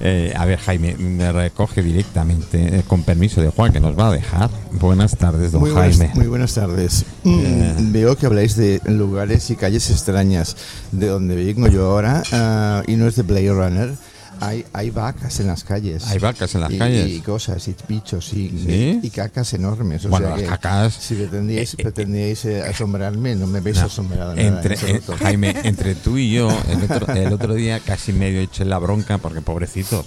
Eh, 0.02 0.34
a 0.36 0.44
ver, 0.46 0.60
Jaime, 0.60 0.98
me 0.98 1.32
recoge 1.32 1.82
directamente, 1.82 2.80
eh, 2.80 2.84
con 2.86 3.04
permiso 3.04 3.40
de 3.42 3.50
Juan, 3.52 3.72
que 3.72 3.80
nos 3.80 3.98
va 3.98 4.10
a 4.10 4.12
dejar. 4.12 4.50
Buenas 4.74 5.16
tardes, 5.16 5.54
don 5.54 5.62
Muy 5.62 5.72
buenas, 5.72 5.98
Jaime. 5.98 6.14
muy 6.16 6.28
buenas 6.28 6.54
tardes. 6.56 7.06
Mm, 7.24 7.40
Eh. 7.42 7.76
Veo 7.80 8.18
que 8.18 8.26
habláis 8.26 8.58
de 8.58 8.82
lugares 8.86 9.50
y 9.50 9.56
calles 9.56 9.90
extrañas 9.92 10.58
de 10.92 11.08
donde 11.08 11.36
vengo 11.38 11.68
yo 11.68 11.86
ahora 11.90 12.22
ah, 12.34 12.84
y 12.86 12.96
no 12.98 13.08
es 13.08 13.16
de 13.16 13.22
Blade 13.24 13.54
Runner. 13.54 13.94
Hay, 14.40 14.66
hay 14.74 14.90
vacas 14.90 15.40
en 15.40 15.48
las 15.48 15.64
calles. 15.64 16.06
Hay 16.08 16.20
vacas 16.20 16.54
en 16.56 16.62
las 16.62 16.72
y, 16.72 16.78
calles. 16.78 17.10
Y 17.10 17.20
cosas, 17.22 17.68
y 17.68 17.76
bichos, 17.88 18.34
y, 18.34 18.50
¿Sí? 18.50 19.00
y 19.02 19.10
cacas 19.10 19.54
enormes. 19.54 20.06
O 20.06 20.10
Bueno, 20.10 20.28
sea 20.28 20.36
las 20.36 20.44
que 20.44 20.48
cacas- 20.50 20.94
Si 20.94 21.16
pretendíais, 21.16 21.74
eh, 21.74 21.76
eh, 21.80 21.84
pretendíais 21.84 22.46
eh, 22.46 22.62
asombrarme, 22.62 23.36
no 23.36 23.48
me 23.48 23.60
veis 23.62 23.78
No, 23.78 23.86
asombrado. 23.86 24.36
nada, 24.36 24.48
entre, 24.48 24.76
en 24.76 24.82
absoluto. 24.98 25.14
eh, 25.14 25.18
Jaime, 25.20 25.56
entre 25.64 25.96
tú 25.96 26.18
y 26.18 26.32
yo, 26.32 26.50
el 26.70 26.84
otro, 26.92 27.14
el 27.14 27.34
otro 27.34 27.54
día 27.54 27.80
casi 27.80 28.14
medio 28.14 28.42
eché 28.42 28.66
la 28.66 28.78
bronca 28.80 29.18
porque 29.18 29.42
pobrecitos. 29.42 30.06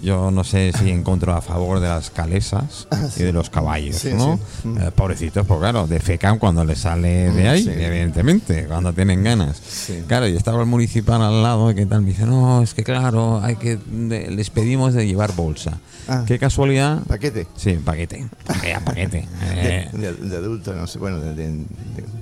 Yo 0.00 0.30
no 0.30 0.44
sé 0.44 0.72
si 0.78 0.90
encuentro 0.90 1.34
a 1.34 1.40
favor 1.40 1.80
de 1.80 1.88
las 1.88 2.10
calesas 2.10 2.86
y 3.16 3.22
de 3.24 3.32
los 3.32 3.50
caballos, 3.50 3.96
Sí, 3.96 4.10
¿no? 4.14 4.38
sí. 4.62 4.68
Mm. 4.68 4.78
Eh, 4.78 4.90
pobrecitos, 4.92 5.46
pues 5.46 5.58
claro, 5.60 5.86
defecan 5.86 6.38
cuando 6.38 6.64
les 6.64 6.78
sale 6.78 7.30
de 7.32 7.44
Mm, 7.44 7.48
ahí, 7.48 7.68
evidentemente, 7.68 8.64
cuando 8.66 8.92
tienen 8.92 9.24
ganas. 9.24 9.60
Claro, 10.06 10.28
y 10.28 10.36
estaba 10.36 10.60
el 10.60 10.66
municipal 10.66 11.20
al 11.22 11.42
lado, 11.42 11.74
que 11.74 11.84
tal? 11.86 12.02
Me 12.02 12.08
dice, 12.10 12.26
no, 12.26 12.62
es 12.62 12.74
que 12.74 12.84
claro, 12.84 13.40
hay 13.42 13.56
que 13.56 13.76
de- 13.86 14.30
les 14.30 14.50
pedimos 14.50 14.94
de 14.94 15.06
llevar 15.06 15.34
bolsa. 15.34 15.78
Ah. 16.06 16.24
Qué 16.26 16.38
casualidad. 16.38 17.02
Paquete. 17.06 17.46
Sí, 17.56 17.72
paquete. 17.84 18.26
Vaya 18.46 18.80
paquete. 18.84 19.26
Eh, 19.50 19.88
De, 19.92 20.12
de- 20.12 20.28
de 20.28 20.36
adulto, 20.36 20.74
no 20.74 20.86
sé, 20.86 20.98
bueno, 20.98 21.18
de, 21.18 21.64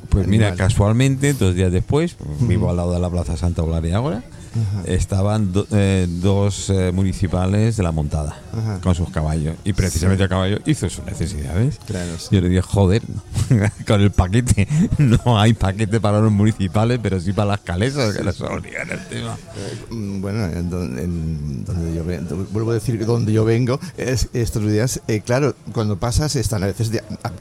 pues 0.08 0.26
mira, 0.26 0.54
casualmente, 0.54 1.34
dos 1.34 1.54
días 1.54 1.70
después, 1.70 2.16
vivo 2.40 2.70
al 2.70 2.76
lado 2.76 2.92
de 2.92 3.00
la 3.00 3.10
Plaza 3.10 3.36
Santa 3.36 3.62
Eulalia 3.62 3.96
ahora, 3.98 4.22
estaban 4.86 5.52
do- 5.52 5.66
eh, 5.72 6.06
dos 6.08 6.70
eh, 6.70 6.92
municipales 6.92 7.76
de 7.76 7.82
la 7.82 7.92
montada 7.92 8.38
Ajá. 8.52 8.80
con 8.82 8.94
sus 8.94 9.10
caballos. 9.10 9.56
Y 9.64 9.72
precisamente 9.72 10.22
el 10.24 10.28
caballo 10.28 10.58
hizo 10.66 10.88
sus 10.90 11.04
necesidades. 11.04 11.78
Claro, 11.86 12.18
sí. 12.18 12.28
Yo 12.30 12.40
le 12.40 12.48
dije, 12.48 12.62
joder, 12.62 13.02
con 13.86 14.00
el 14.00 14.10
paquete. 14.10 14.68
No 14.98 15.38
hay 15.38 15.52
paquete 15.52 16.00
para 16.00 16.20
los 16.20 16.32
municipales, 16.32 16.98
pero 17.02 17.20
sí 17.20 17.32
para 17.32 17.48
las 17.52 17.60
calesas, 17.60 18.14
que 18.16 18.24
les 18.24 18.40
obligan 18.40 18.90
el 18.90 19.06
tema. 19.06 19.36
Eh, 19.56 19.84
mm, 19.94 20.20
Bueno, 20.20 20.44
en 20.46 20.70
don- 20.70 20.98
en 20.98 21.64
donde 21.64 21.94
yo 21.94 22.04
ven- 22.04 22.26
do- 22.28 22.46
vuelvo 22.52 22.70
a 22.72 22.74
decir 22.74 22.98
que 22.98 23.04
donde 23.04 23.32
yo 23.32 23.44
vengo, 23.44 23.78
es, 23.96 24.28
estos 24.32 24.62
días, 24.70 25.00
eh, 25.08 25.20
claro, 25.20 25.54
cuando 25.72 25.96
pasas 25.98 26.34
están 26.36 26.62
a 26.62 26.66
veces 26.66 26.90
de, 26.90 27.00
a- 27.00 27.32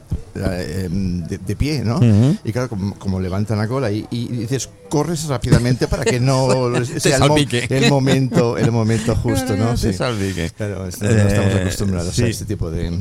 a- 0.44 0.62
em, 0.62 1.22
de- 1.26 1.38
de 1.38 1.56
pie, 1.56 1.82
¿no? 1.84 2.00
Y 2.44 2.52
claro, 2.52 2.68
como, 2.68 2.94
como 2.94 3.20
levantan 3.20 3.58
la 3.58 3.66
cola 3.68 3.90
y, 3.90 4.06
y 4.10 4.26
dices, 4.28 4.68
corres 4.88 5.24
rápidamente 5.26 5.88
para 5.88 6.04
que 6.04 6.20
no 6.20 6.48
sea 6.98 7.16
el, 7.16 7.28
mo- 7.28 7.36
el 7.36 7.90
momento 7.90 8.58
el 8.58 8.70
momento 8.72 9.14
justo, 9.16 9.56
¿no? 9.56 9.70
Te 9.70 9.76
Sí. 9.76 9.92
salpique. 9.92 10.50
Claro, 10.56 10.86
esto- 10.86 11.04
no 11.04 11.10
estamos 11.10 11.52
Eh, 11.54 11.60
acostumbrados 11.62 12.14
sí. 12.14 12.22
a 12.22 12.26
este 12.26 12.44
tipo 12.44 12.70
de... 12.70 12.98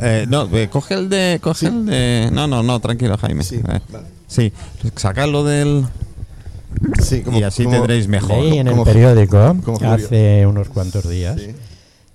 Eh, 0.00 0.26
no, 0.28 0.48
eh, 0.56 0.68
coge 0.68 0.94
el 0.94 1.08
de. 1.08 1.38
Coge 1.40 1.66
el 1.66 1.86
de. 1.86 2.30
No, 2.32 2.48
no, 2.48 2.62
no, 2.62 2.80
tranquilo, 2.80 3.16
Jaime. 3.18 3.44
Sí, 3.44 3.56
Eh, 3.56 3.62
vale. 3.90 4.06
sí, 4.26 4.52
sacarlo 4.96 5.44
del. 5.44 5.84
Sí, 7.02 7.20
como- 7.20 7.38
y 7.38 7.42
así 7.44 7.64
como- 7.64 7.76
tendréis 7.76 8.08
mejor. 8.08 8.42
Leí 8.42 8.58
en 8.58 8.68
el 8.68 8.82
periódico 8.82 9.38
hace 9.84 10.44
unos 10.46 10.68
cuantos 10.70 11.08
días 11.08 11.38
Sí, 11.40 11.54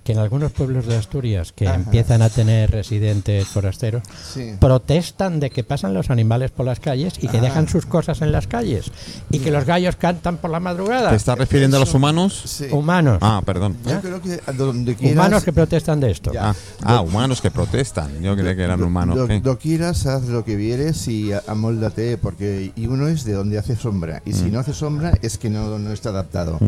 que 0.08 0.12
en 0.14 0.20
algunos 0.20 0.52
pueblos 0.52 0.86
de 0.86 0.96
Asturias 0.96 1.52
que 1.52 1.68
Ajá. 1.68 1.74
empiezan 1.76 2.22
a 2.22 2.30
tener 2.30 2.70
residentes 2.70 3.46
forasteros 3.46 4.02
sí. 4.32 4.54
protestan 4.58 5.38
de 5.38 5.50
que 5.50 5.64
pasan 5.64 5.92
los 5.92 6.08
animales 6.08 6.50
por 6.50 6.64
las 6.64 6.80
calles 6.80 7.12
y 7.20 7.28
que 7.28 7.36
Ah. 7.36 7.42
dejan 7.42 7.68
sus 7.68 7.84
cosas 7.84 8.22
en 8.22 8.32
las 8.32 8.46
calles 8.46 8.90
y 9.30 9.40
que 9.40 9.50
los 9.50 9.66
gallos 9.66 9.96
cantan 9.96 10.38
por 10.38 10.50
la 10.50 10.60
madrugada. 10.60 11.10
¿Te 11.10 11.16
estás 11.16 11.36
refiriendo 11.36 11.76
a 11.76 11.80
los 11.80 11.92
humanos? 11.92 12.40
Sí. 12.46 12.68
Humanos. 12.70 13.18
Ah, 13.20 13.42
perdón. 13.44 13.76
Yo 13.86 14.00
creo 14.00 14.22
que 14.22 14.40
donde 14.54 14.94
quieras... 14.96 15.14
Humanos 15.18 15.44
que 15.44 15.52
protestan 15.52 16.00
de 16.00 16.10
esto. 16.10 16.32
Ya. 16.32 16.48
Ah, 16.52 16.54
ah, 16.84 17.00
humanos 17.02 17.42
que 17.42 17.50
protestan. 17.50 18.22
Yo 18.22 18.34
creía 18.34 18.56
que 18.56 18.62
eran 18.62 18.82
humanos. 18.82 19.14
Lo, 19.14 19.26
¿qué? 19.28 19.42
lo 19.44 19.58
quieras, 19.58 20.06
haz 20.06 20.22
lo 20.24 20.42
que 20.42 20.56
vieres 20.56 21.06
y 21.06 21.32
amóldate, 21.46 22.16
porque 22.16 22.72
y 22.74 22.86
uno 22.86 23.08
es 23.08 23.24
de 23.24 23.34
donde 23.34 23.58
hace 23.58 23.76
sombra. 23.76 24.22
Y 24.24 24.30
Mm. 24.30 24.34
si 24.34 24.44
no 24.50 24.58
hace 24.60 24.72
sombra, 24.72 25.12
es 25.20 25.36
que 25.36 25.50
no, 25.50 25.78
no 25.78 25.92
está 25.92 26.08
adaptado. 26.08 26.58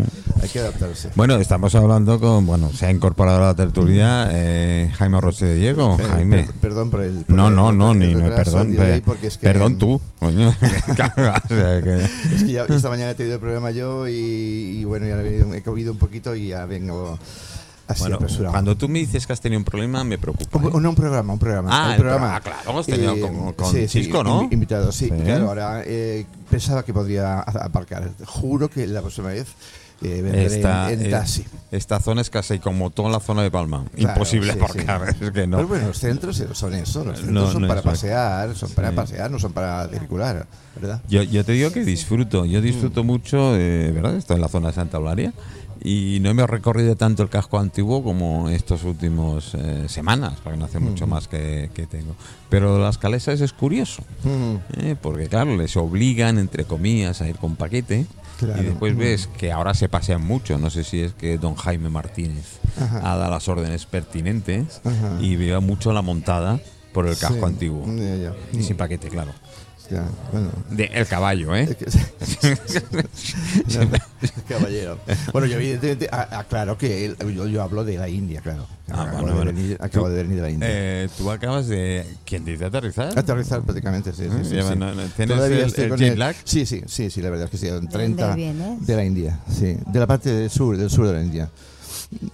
Hay 0.43 0.49
que 0.51 0.59
adaptarse. 0.59 1.09
Bueno, 1.15 1.37
estamos 1.37 1.75
hablando 1.75 2.21
con. 2.21 2.45
Bueno, 2.45 2.71
se 2.75 2.85
ha 2.87 2.91
incorporado 2.91 3.30
a 3.37 3.41
la 3.41 3.55
tertulia 3.55 4.29
eh, 4.33 4.91
Jaime 4.97 5.21
Rosé 5.21 5.47
de 5.47 5.55
Diego. 5.57 5.97
Per- 5.97 6.07
Jaime. 6.09 6.45
per- 6.45 6.55
perdón 6.57 6.91
por 6.91 7.03
el. 7.03 7.25
por 7.25 7.37
No, 7.37 7.49
el- 7.49 7.55
no, 7.57 7.73
no, 7.73 7.95
ni 7.95 8.15
no, 8.15 8.35
perdón. 8.35 8.71
diré, 8.73 8.85
pe- 8.97 9.03
porque 9.03 9.27
es 9.29 9.39
que- 9.39 9.47
perdón 9.47 9.79
tú. 9.79 10.01
coño. 10.19 10.55
Es 11.51 12.45
que 12.45 12.53
ya 12.53 12.65
esta 12.65 12.89
mañana 12.89 13.11
he 13.11 13.15
tenido 13.15 13.35
el 13.37 13.41
programa 13.41 13.71
yo 13.71 14.07
y, 14.09 14.13
y 14.81 14.85
bueno, 14.85 15.07
ya 15.07 15.21
he, 15.23 15.63
comido 15.63 15.93
un 15.93 15.99
poquito 15.99 16.35
y 16.35 16.49
ya 16.49 16.67
vengo 16.67 17.19
así 17.89 18.03
Bueno, 18.03 18.17
apresurado. 18.17 18.53
cuando 18.53 18.77
tú 18.77 18.89
me 18.89 19.01
dices 19.01 19.27
que 19.27 19.33
has 19.33 19.41
tenido 19.41 19.59
un 19.59 19.65
problema, 19.65 20.05
me 20.05 20.17
preocupa. 20.19 20.59
Un, 20.59 20.65
¿eh? 20.65 20.69
un- 20.75 20.87
un 20.87 20.95
programa, 20.95 21.33
un 21.33 21.39
programa. 21.39 21.71
Ah, 21.73 21.87
un 21.87 21.91
el 21.93 21.99
programa. 21.99 22.41
programa, 22.41 22.41
claro, 22.41 22.71
hemos 22.71 22.87
tenido 22.87 23.15
Eh, 23.17 23.21
con- 23.21 23.53
con 23.55 23.73
sí, 23.73 23.89
sí, 23.89 24.05
Cisco, 24.05 24.23
¿no? 24.23 24.43
invi- 24.45 24.53
Invitados, 24.53 24.95
sí. 24.95 25.07
Sí. 25.07 25.23
Claro, 25.25 25.49
ahora 25.49 25.83
eh, 25.85 26.25
pensaba 26.49 26.85
que 26.85 26.93
podría 26.95 27.41
aparcar. 27.41 28.11
Juro 28.27 28.69
que 28.69 28.87
la 28.87 29.01
próxima 29.01 29.29
vez 29.29 29.49
eh, 30.03 30.23
vendré 30.23 30.47
Esta, 30.47 30.93
en, 30.93 31.01
en 31.01 31.07
eh, 31.07 31.11
taxi. 31.11 31.45
esta 31.71 32.01
zona 32.01 32.21
es 32.23 32.31
casi 32.31 32.59
como 32.59 32.91
toda 32.91 33.11
la 33.11 33.21
zona 33.21 33.43
de 33.43 33.51
Palma. 33.51 33.85
Claro, 33.95 34.13
Imposible 34.15 34.53
sí, 34.55 34.59
porque 34.59 34.81
sí. 34.83 34.87
es 35.25 35.31
que 35.31 35.47
no. 35.47 35.57
Pero 35.59 35.69
bueno, 35.69 35.87
los 35.89 35.99
centros 35.99 36.37
son 36.53 36.75
eso, 36.75 37.05
los 37.05 37.19
centros 37.19 37.27
No, 37.33 37.53
son 37.53 37.63
no 37.63 37.69
para 37.69 37.83
pasear, 37.83 38.55
son 38.57 38.71
para 38.73 38.91
Sí. 38.91 38.97
pasear, 38.97 39.31
no 39.31 39.39
son 39.39 39.53
para 39.53 39.87
circular, 39.89 40.47
¿verdad? 40.81 41.03
Yo, 41.09 41.23
yo 41.23 41.45
te 41.45 41.53
digo 41.53 41.71
que 41.73 41.85
disfruto, 41.85 42.45
yo 42.47 42.61
Mm. 42.61 42.63
disfruto 42.63 43.05
mucho, 43.05 43.55
eh, 43.57 43.91
¿verdad? 43.93 44.17
Estoy 44.17 44.37
en 44.37 44.43
la 44.43 44.49
zona 44.49 44.69
de 44.69 44.75
Santa 44.75 44.97
Eulalia 44.97 45.33
y 45.83 46.19
no 46.21 46.35
me 46.35 46.43
he 46.43 46.47
recorrido 46.47 46.95
tanto 46.97 47.23
el 47.23 47.31
casco 47.31 47.59
antiguo 47.59 48.03
como 48.03 48.51
estos 48.51 48.85
últimos 48.85 49.55
eh, 49.55 49.85
semanas, 49.89 50.35
porque 50.43 50.59
no 50.59 50.65
hace 50.67 50.79
Mm. 50.79 50.85
mucho 50.85 51.07
más 51.07 51.29
que, 51.29 51.71
que 51.75 51.87
tengo. 51.87 52.15
Pero 52.49 52.79
las 52.79 52.99
calesas 52.99 53.41
es 53.41 53.53
curioso, 53.53 54.03
¿eh? 54.79 54.97
porque 55.01 55.29
claro, 55.29 55.57
les 55.57 55.77
obligan, 55.77 56.39
entre 56.39 56.65
comillas, 56.65 57.21
a 57.23 57.29
ir 57.29 57.37
con 57.37 57.57
paquete. 57.57 58.07
Claro. 58.41 58.63
Y 58.63 58.67
después 58.67 58.97
ves 58.97 59.29
que 59.39 59.53
ahora 59.53 59.75
se 59.75 59.89
pasean 59.89 60.23
mucho. 60.25 60.59
No 60.59 60.71
sé 60.71 60.83
si 60.85 61.01
es 61.03 61.13
que 61.13 61.39
don 61.39 61.55
Jaime 61.55 61.89
Martínez 61.91 62.59
Ajá. 62.81 62.99
ha 63.13 63.17
dado 63.17 63.31
las 63.31 63.47
órdenes 63.49 63.87
pertinentes 63.87 64.81
Ajá. 64.85 65.19
y 65.21 65.37
veo 65.37 65.61
mucho 65.61 65.93
la 65.93 66.03
montada 66.03 66.59
por 66.93 67.07
el 67.07 67.17
casco 67.17 67.35
Sí. 67.39 67.45
antiguo. 67.45 67.85
Ya, 67.87 68.17
ya. 68.17 68.33
Y 68.53 68.63
sin 68.65 68.77
paquete, 68.77 69.09
claro. 69.09 69.33
Ya, 69.91 70.05
bueno. 70.31 70.51
De 70.71 70.85
el 70.85 71.07
caballo, 71.07 71.55
¿eh? 71.57 71.77
Que- 71.77 71.87
caballero. 74.49 74.99
Bueno, 75.33 75.47
yo 75.47 75.57
evidentemente 75.57 76.09
aclaro 76.13 76.77
que 76.79 77.07
él- 77.07 77.17
yo, 77.35 77.47
yo 77.47 77.63
hablo 77.63 77.85
de 77.85 77.99
la 77.99 78.09
India, 78.09 78.41
claro. 78.41 78.67
Ah, 78.91 79.03
acabo 79.03 79.23
bueno, 79.23 79.29
de, 79.29 79.35
bueno. 79.45 79.53
venir, 79.53 79.77
acabo 79.81 80.09
de 80.09 80.23
venir 80.23 80.37
de 80.37 80.43
la 80.43 80.51
India. 80.51 80.69
Eh, 80.71 81.09
tú 81.17 81.31
acabas 81.31 81.69
de. 81.69 82.05
¿Quién 82.25 82.45
dice 82.45 82.65
aterrizar? 82.65 83.17
Aterrizar 83.19 83.63
prácticamente, 83.63 84.13
sí. 84.13 84.25
sí, 84.25 84.29
Ah, 84.33 84.41
sí, 84.45 84.55
ya, 84.57 84.63
sí. 84.73 84.79
no, 84.79 84.95
no, 84.95 85.03
¿tienes 85.17 85.37
Todavía 85.37 85.65
el- 85.65 85.75
el 85.81 85.89
con 85.89 85.99
jet 85.99 86.17
lag? 86.17 86.37
Sí, 86.45 86.67
sí, 86.67 86.83
sí, 86.87 87.11
sí, 87.11 87.23
la 87.23 87.31
verdad 87.31 87.47
es 87.47 87.51
que 87.51 87.59
sí. 87.59 87.69
en 87.69 87.89
30 87.89 88.35
vienes? 88.35 88.87
de 88.87 88.97
la 88.97 89.05
India, 89.05 89.39
sí. 89.51 89.77
De 89.87 89.99
la 89.99 90.07
parte 90.07 90.31
del 90.33 90.51
sur, 90.51 90.77
del 90.77 90.91
sur 90.91 91.07
de 91.07 91.13
la 91.15 91.23
India. 91.23 91.51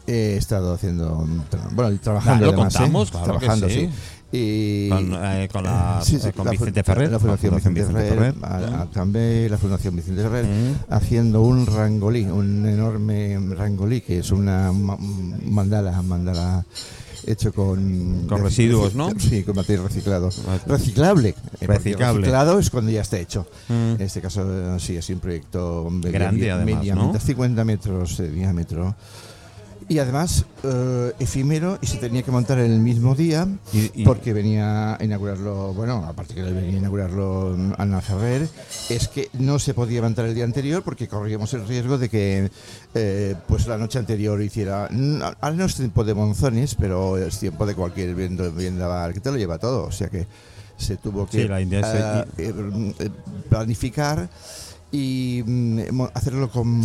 He 0.06 0.36
estado 0.36 0.72
haciendo, 0.72 1.26
bueno, 1.72 1.98
trabajando 2.00 2.44
Ah, 2.44 2.46
lo 2.46 2.52
además, 2.54 2.74
¿eh? 2.74 2.78
contamos, 2.78 3.10
claro 3.10 3.24
que 3.34 3.38
trabajando, 3.40 3.68
sí. 3.68 3.90
Y, 4.32 4.88
con, 4.88 5.12
eh, 5.14 5.48
con 5.52 5.64
la, 5.64 6.00
Sí, 6.04 6.18
sí, 6.18 6.28
eh, 6.28 6.32
con 6.32 6.44
la 6.46 6.50
Vicente 6.50 6.82
Ferrer. 6.82 7.10
La 7.12 7.18
Fundación 7.18 7.54
Vicente, 7.54 7.84
Ferrer, 7.84 8.34
a- 8.42 8.82
a- 8.82 8.86
también 8.90 9.50
la 9.50 9.56
Fundación 9.58 9.94
Vicente 9.96 10.22
Ferrer, 10.22 10.44
Mm. 10.44 10.92
haciendo 10.92 11.42
un 11.42 11.64
rangolí, 11.66 12.24
un 12.24 12.66
enorme 12.66 13.38
rangolí, 13.54 14.00
que 14.00 14.18
es 14.18 14.30
una 14.32 14.72
ma- 14.72 14.98
mandala, 15.44 16.02
mandala 16.02 16.64
hecho 17.26 17.52
con... 17.52 18.26
Con 18.28 18.42
residuos, 18.42 18.94
¿no? 18.94 19.10
Sí, 19.18 19.42
con 19.42 19.56
material 19.56 19.84
reciclado. 19.84 20.30
Reciclable. 20.66 21.30
eh, 21.60 21.66
Reciclable. 21.66 22.20
Reciclado 22.20 22.58
es 22.60 22.70
cuando 22.70 22.90
ya 22.92 23.00
está 23.02 23.18
hecho. 23.18 23.46
Mm. 23.68 23.72
En 23.94 24.00
este 24.00 24.20
caso, 24.20 24.42
eh, 24.76 24.78
sí, 24.78 24.96
es 24.96 25.08
un 25.10 25.18
proyecto 25.18 25.88
de 26.02 26.10
Grande, 26.12 26.50
además, 26.52 26.82
mediamente, 26.84 27.18
¿no? 27.18 27.20
50 27.24 27.64
metros 27.64 28.16
de 28.18 28.30
diámetro. 28.30 28.94
Y 29.88 30.00
además, 30.00 30.44
eh, 30.64 31.12
efímero, 31.20 31.78
y 31.80 31.86
se 31.86 31.98
tenía 31.98 32.22
que 32.24 32.32
montar 32.32 32.58
el 32.58 32.80
mismo 32.80 33.14
día, 33.14 33.46
Y- 33.72 34.02
y- 34.02 34.04
porque 34.04 34.32
venía 34.32 34.96
a 34.96 35.04
inaugurarlo, 35.04 35.72
bueno, 35.74 36.04
aparte 36.04 36.34
que 36.34 36.42
venía 36.42 36.74
a 36.74 36.78
inaugurarlo 36.78 37.54
mm, 37.56 37.72
Ana 37.78 38.00
Ferrer, 38.00 38.48
es 38.90 39.06
que 39.06 39.28
no 39.34 39.60
se 39.60 39.74
podía 39.74 39.96
levantar 39.98 40.24
el 40.26 40.34
día 40.34 40.42
anterior 40.42 40.82
porque 40.82 41.06
corríamos 41.06 41.54
el 41.54 41.68
riesgo 41.68 41.98
de 41.98 42.08
que 42.08 42.50
eh, 42.94 43.36
pues 43.46 43.68
la 43.68 43.78
noche 43.78 44.00
anterior 44.00 44.42
hiciera, 44.42 44.88
mm, 44.90 45.22
ahora 45.22 45.52
no 45.56 45.64
es 45.66 45.76
tiempo 45.76 46.02
de 46.02 46.14
monzones, 46.14 46.74
pero 46.74 47.16
es 47.16 47.38
tiempo 47.38 47.64
de 47.64 47.74
cualquier 47.76 48.12
viento 48.16 48.52
vendaval 48.52 49.12
que 49.14 49.20
te 49.20 49.30
lo 49.30 49.36
lleva 49.36 49.58
todo, 49.58 49.84
o 49.84 49.92
sea 49.92 50.08
que 50.08 50.26
se 50.76 50.96
tuvo 50.96 51.26
que 51.28 51.42
Sí, 51.42 51.48
la 51.48 51.60
India 51.60 51.78
es- 51.78 51.86
ah, 51.86 52.26
eh, 52.38 52.52
eh, 52.98 53.10
planificar 53.48 54.28
y 54.92 55.42
mm, 55.44 55.80
hacerlo 56.14 56.48
con 56.48 56.80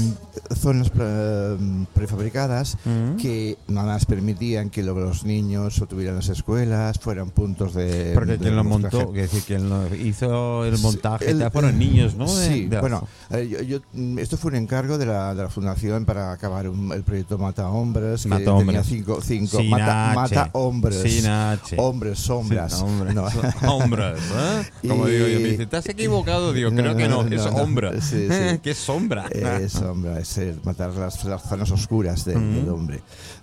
zonas 0.55 0.89
pre- 0.89 1.57
prefabricadas 1.93 2.77
Mm. 2.85 3.15
que 3.17 3.57
nada 3.67 3.87
más 3.93 4.05
permitían 4.05 4.69
que 4.69 4.81
los 4.83 5.23
niños 5.23 5.79
o 5.81 5.85
tuvieran 5.85 6.15
las 6.15 6.29
escuelas, 6.29 6.99
fueran 6.99 7.29
puntos 7.29 7.73
de... 7.73 8.11
Porque 8.13 8.33
de 8.33 8.37
quien 8.39 8.55
lo 8.55 8.63
montó, 8.63 9.13
que 9.13 9.21
decir, 9.21 9.43
quien 9.45 9.69
lo 9.69 9.93
hizo 9.95 10.65
el 10.65 10.77
Sí, 10.77 10.83
montaje, 10.83 11.29
el- 11.29 11.39
ya 11.39 11.51
fueron 11.51 11.77
niños, 11.77 12.15
¿no? 12.15 12.27
Sí, 12.27 12.65
de 12.67 12.79
bueno, 12.81 13.07
eh, 13.29 13.47
yo, 13.49 13.61
yo, 13.61 13.79
mm, 13.93 14.19
esto 14.19 14.37
fue 14.37 14.49
un 14.51 14.55
encargo 14.57 14.97
de 14.97 15.05
la, 15.05 15.35
de 15.35 15.43
la 15.43 15.49
fundación 15.49 16.05
para 16.05 16.31
acabar 16.31 16.67
un- 16.67 16.91
el 16.91 17.03
proyecto 17.03 17.37
Mata 17.37 17.69
Hombres, 17.69 18.23
que 18.23 18.29
Mata 18.29 18.39
tenía 18.45 18.53
Hombres. 18.59 18.85
cinco, 18.87 19.19
cinco 19.21 19.57
Sin 19.59 19.69
mata, 19.69 20.11
H. 20.11 20.15
mata 20.35 20.49
Hombres, 20.53 21.01
Sin 21.01 21.27
H. 21.27 21.75
hombres, 21.77 22.19
sombras, 22.19 22.81
hombres. 22.81 23.13
No. 23.15 23.25
Hombres, 23.75 24.19
¿eh? 24.19 24.87
Como 24.87 25.07
Y- 25.07 25.11
digo 25.11 25.27
yo, 25.27 25.39
me 25.39 25.47
dice, 25.49 25.65
¿te 25.67 25.77
has 25.77 25.87
equivocado? 25.89 26.51
Digo, 26.53 26.71
No, 26.71 26.77
creo 26.81 26.95
que 26.95 27.07
no, 27.07 27.21
es 27.21 27.45
no. 27.45 27.90
Sombra. 27.99 28.01
Sí, 28.01 28.27
sí. 28.53 28.59
¿Qué 28.63 28.73
sombra? 28.73 29.25
Eh, 29.31 29.61
Es 29.63 29.73
sombra, 29.73 30.19
es 30.19 30.37
el 30.37 30.59
matar 30.63 30.93
las, 30.93 31.23
las 31.25 31.41
zonas 31.43 31.71
oscuras 31.71 32.23
del, 32.25 32.55
del 32.55 32.69
hombre. 32.69 33.01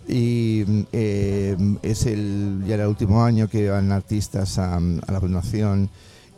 Y 0.09 0.87
eh, 0.93 1.57
es 1.83 2.07
el, 2.07 2.63
ya 2.67 2.75
era 2.75 2.85
el 2.85 2.89
último 2.91 3.23
año 3.25 3.49
que 3.49 3.69
van 3.69 3.93
artistas 3.93 4.59
a, 4.59 4.77
a 4.77 5.13
la 5.13 5.21
fundación 5.21 5.91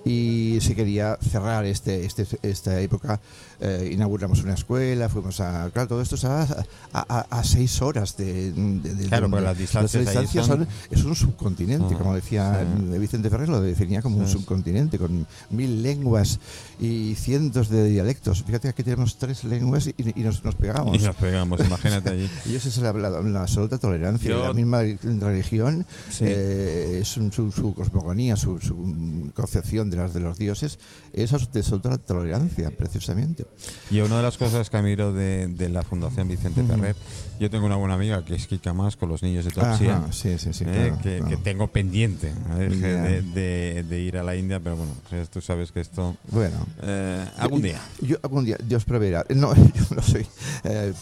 y 0.05 0.59
se 0.61 0.75
quería 0.75 1.19
cerrar 1.21 1.65
este, 1.67 2.05
este, 2.07 2.27
esta 2.43 2.81
época. 2.81 3.21
Eh, 3.63 3.91
inauguramos 3.93 4.43
una 4.43 4.55
escuela, 4.55 5.11
fuimos 5.11 5.39
a. 5.41 5.69
Claro, 5.71 5.89
todo 5.89 6.01
esto 6.01 6.15
es 6.15 6.25
a, 6.25 6.47
a, 6.95 7.45
seis 7.45 7.83
horas 7.83 8.17
de. 8.17 8.53
de- 8.53 8.95
de- 8.95 9.07
Claro, 9.09 9.29
de- 9.29 9.41
las 9.43 9.59
distancias 9.59 10.07
son- 10.33 10.47
son, 10.47 10.69
es 10.91 11.05
un 11.05 11.15
subcontinente, 11.15 11.95
Ah, 11.95 11.99
como 11.99 12.15
decía 12.15 12.67
sí. 12.91 12.99
Vicente 12.99 13.29
Ferrer, 13.29 13.51
lo 13.51 13.61
definía 13.61 14.01
como 14.01 14.17
un 14.17 14.27
subcontinente, 14.29 14.99
con 14.99 15.27
mil 15.51 15.83
lenguas 15.83 16.39
y 16.81 17.15
cientos 17.17 17.69
de 17.69 17.85
dialectos. 17.91 18.43
Fíjate 18.43 18.63
que 18.63 18.69
aquí 18.71 18.83
tenemos 18.83 19.17
tres 19.19 19.45
lenguas 19.45 19.87
y, 19.89 19.95
y 19.99 20.21
nos, 20.23 20.43
nos 20.43 20.55
pegamos. 20.55 20.97
Y 20.97 21.05
nos 21.05 21.17
pegamos, 21.17 21.61
imagínate 21.61 22.11
allí. 22.11 22.31
Y 22.47 22.55
eso 22.55 22.71
es 22.71 22.79
la, 22.79 22.95
la- 22.95 23.21
la 23.21 23.43
absoluta 23.43 23.77
tolerancia. 23.77 24.31
Yo- 24.31 24.43
la 24.47 24.55
misma 24.55 24.81
religión, 24.81 25.85
Sí. 26.11 26.25
eh, 26.27 26.99
es 27.03 27.09
su, 27.09 27.31
su- 27.31 27.53
su 27.53 27.75
cosmogonía, 27.75 28.37
su, 28.37 28.59
su 28.59 29.31
concepción 29.35 29.90
de 29.91 29.97
las 29.97 30.15
de 30.15 30.21
los 30.21 30.39
dioses, 30.39 30.79
es 31.13 31.31
de 31.31 31.61
absoluta 31.61 31.99
tolerancia, 31.99 32.71
precisamente. 32.71 33.47
Y 33.91 34.01
una 34.01 34.19
de 34.19 34.23
las 34.23 34.39
cosas 34.39 34.71
que 34.71 34.77
admiro 34.77 35.13
de, 35.13 35.49
de 35.49 35.69
la 35.69 35.83
Fundación 35.83 36.29
Vicente 36.29 36.63
Ferrer, 36.63 36.97
yo 37.41 37.49
tengo 37.51 37.65
una 37.67 37.77
buena 37.77 37.95
amiga 37.95 38.25
que 38.25 38.35
es 38.35 38.47
Kika 38.47 38.73
Más 38.75 38.97
con 38.97 39.09
los 39.09 39.23
niños 39.23 39.45
de 39.47 39.51
Topsia. 39.51 39.97
Ajá, 39.97 40.13
sí, 40.13 40.39
sí, 40.39 40.53
sí, 40.53 40.65
eh, 40.69 40.73
claro, 40.93 40.99
que, 41.03 41.17
claro. 41.19 41.29
que 41.31 41.37
tengo 41.39 41.67
pendiente 41.69 42.33
de, 42.59 43.23
de- 43.23 43.83
de 43.83 44.01
ir 44.01 44.19
a 44.19 44.23
la 44.23 44.37
India, 44.37 44.61
pero 44.61 44.77
bueno, 44.77 44.93
tú 45.33 45.41
sabes 45.41 45.73
que 45.73 45.81
esto 45.81 46.17
Bueno. 46.31 46.67
eh, 46.83 47.25
algún 47.39 47.63
día. 47.63 47.81
Yo 48.03 48.17
algún 48.23 48.45
día, 48.45 48.57
Dios 48.63 48.85
proveerá. 48.85 49.25
No, 49.35 49.55
yo 49.75 49.95
no 49.97 50.03
soy 50.03 50.27
eh, 50.65 50.93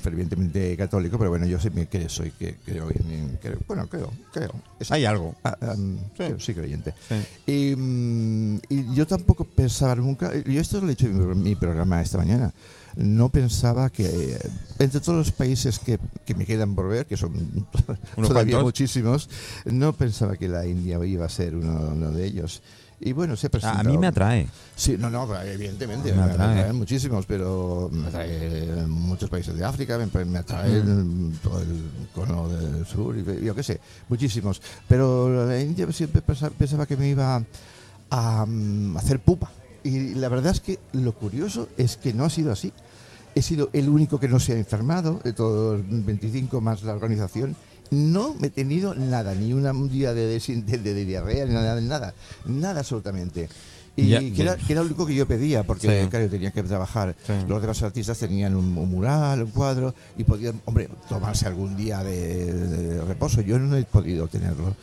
fervientemente 0.00 0.76
católico, 0.76 1.18
pero 1.18 1.30
bueno, 1.30 1.46
yo 1.46 1.58
sí 1.60 1.70
creo, 1.70 2.08
soy 2.08 2.30
que 2.30 2.56
creo, 2.64 2.88
en- 2.90 3.38
creo- 3.40 3.58
bueno, 3.66 3.86
creo, 3.88 4.10
creo. 4.32 4.52
Es- 4.80 4.90
Hay 4.90 5.04
algo. 5.04 5.34
Ah, 5.44 5.56
um, 5.76 5.96
Sí. 5.96 6.02
creo, 6.16 6.40
sí, 6.40 6.54
creyente. 6.54 6.94
Sí. 7.08 7.52
Y, 7.52 7.76
mm, 7.76 8.56
y 8.70 8.94
yo 8.94 9.06
tampoco 9.06 9.44
pensaba 9.44 9.94
nunca, 9.96 10.32
yo 10.34 10.60
esto 10.60 10.80
lo 10.80 10.86
he 10.86 10.90
dicho 10.90 11.06
en 11.06 11.42
mi 11.42 11.54
programa 11.56 12.00
esta 12.00 12.18
mañana, 12.18 12.52
no 12.96 13.28
pensaba 13.28 13.90
que 13.90 14.38
entre 14.78 15.00
todos 15.00 15.18
los 15.18 15.32
países 15.32 15.78
que, 15.78 15.98
que 16.24 16.34
me 16.34 16.44
quedan 16.46 16.74
por 16.74 16.88
ver, 16.88 17.06
que 17.06 17.16
son 17.16 17.66
todavía 18.16 18.54
cuantos. 18.54 18.62
muchísimos, 18.64 19.28
no 19.66 19.92
pensaba 19.92 20.36
que 20.36 20.48
la 20.48 20.66
India 20.66 20.98
iba 21.04 21.26
a 21.26 21.28
ser 21.28 21.54
uno, 21.54 21.90
uno 21.92 22.10
de 22.10 22.24
ellos. 22.26 22.62
Y 22.98 23.12
bueno, 23.12 23.36
se 23.36 23.48
ha 23.62 23.80
A, 23.80 23.82
mí 23.84 23.98
me 23.98 24.06
atrae. 24.06 24.48
Sí, 24.74 24.96
no, 24.98 25.10
no, 25.10 25.28
evidentemente, 25.42 26.12
Me 26.12 26.16
me, 26.16 26.22
atrae. 26.32 26.58
atraen 26.60 26.76
muchísimos, 26.76 27.26
pero 27.26 27.90
me 27.92 28.06
atrae 28.08 28.86
muchos 28.86 29.28
países 29.28 29.54
de 29.54 29.62
África, 29.66 29.98
me, 29.98 30.24
me 30.24 30.38
atrae 30.38 30.80
Mm. 30.82 31.32
todo 31.42 31.60
el 31.60 31.82
cono 32.14 32.48
del 32.48 32.86
sur, 32.86 33.14
y 33.18 33.44
yo 33.44 33.54
qué 33.54 33.62
sé, 33.62 33.80
muchísimos. 34.08 34.62
Pero 34.88 35.44
la 35.46 35.60
India 35.60 35.86
siempre 35.92 36.22
pensa- 36.22 36.48
pensaba 36.48 36.86
que 36.86 36.96
me 36.96 37.10
iba 37.10 37.42
a, 38.08 38.46
mm, 38.46 38.96
hacer 38.96 39.20
pupa. 39.20 39.50
Y 39.86 40.14
la 40.14 40.28
verdad 40.28 40.52
es 40.52 40.60
que 40.60 40.78
lo 40.92 41.12
curioso 41.12 41.68
es 41.76 41.96
que 41.96 42.12
no 42.12 42.24
ha 42.24 42.30
sido 42.30 42.52
así. 42.52 42.72
He 43.34 43.42
sido 43.42 43.68
el 43.72 43.88
único 43.88 44.18
que 44.18 44.28
no 44.28 44.40
se 44.40 44.52
ha 44.54 44.56
enfermado, 44.56 45.20
de 45.22 45.32
todos 45.32 45.78
los 45.88 46.04
25 46.06 46.60
más 46.60 46.82
la 46.82 46.94
organización. 46.94 47.54
No 47.90 48.34
me 48.40 48.48
he 48.48 48.50
tenido 48.50 48.94
nada, 48.94 49.34
ni 49.34 49.52
una- 49.52 49.70
un 49.72 49.88
día 49.90 50.12
de, 50.14 50.36
desin- 50.36 50.64
de, 50.64 50.78
de 50.78 51.04
diarrea, 51.04 51.44
ni 51.44 51.52
nada, 51.52 51.80
nada, 51.80 52.14
nada 52.46 52.80
absolutamente. 52.80 53.48
Y 53.98 54.32
que, 54.32 54.42
era, 54.42 54.56
que 54.56 54.72
era 54.72 54.82
lo 54.82 54.88
único 54.88 55.06
que 55.06 55.14
yo 55.14 55.26
pedía, 55.26 55.62
porque 55.64 56.02
Sí. 56.02 56.08
claro, 56.10 56.28
tenía 56.28 56.50
que 56.50 56.62
trabajar. 56.62 57.14
Sí. 57.26 57.32
Los 57.48 57.62
demás 57.62 57.82
artistas 57.82 58.18
tenían 58.18 58.54
un, 58.56 58.76
un 58.76 58.90
mural, 58.90 59.42
un 59.42 59.50
cuadro, 59.50 59.94
y 60.18 60.24
podían, 60.24 60.60
hombre, 60.66 60.88
tomarse 61.08 61.46
algún 61.46 61.76
día 61.76 62.02
de 62.02 63.02
reposo. 63.06 63.40
Yo 63.40 63.58
no 63.58 63.74
he 63.76 63.84
podido 63.84 64.26
tenerlo. 64.28 64.74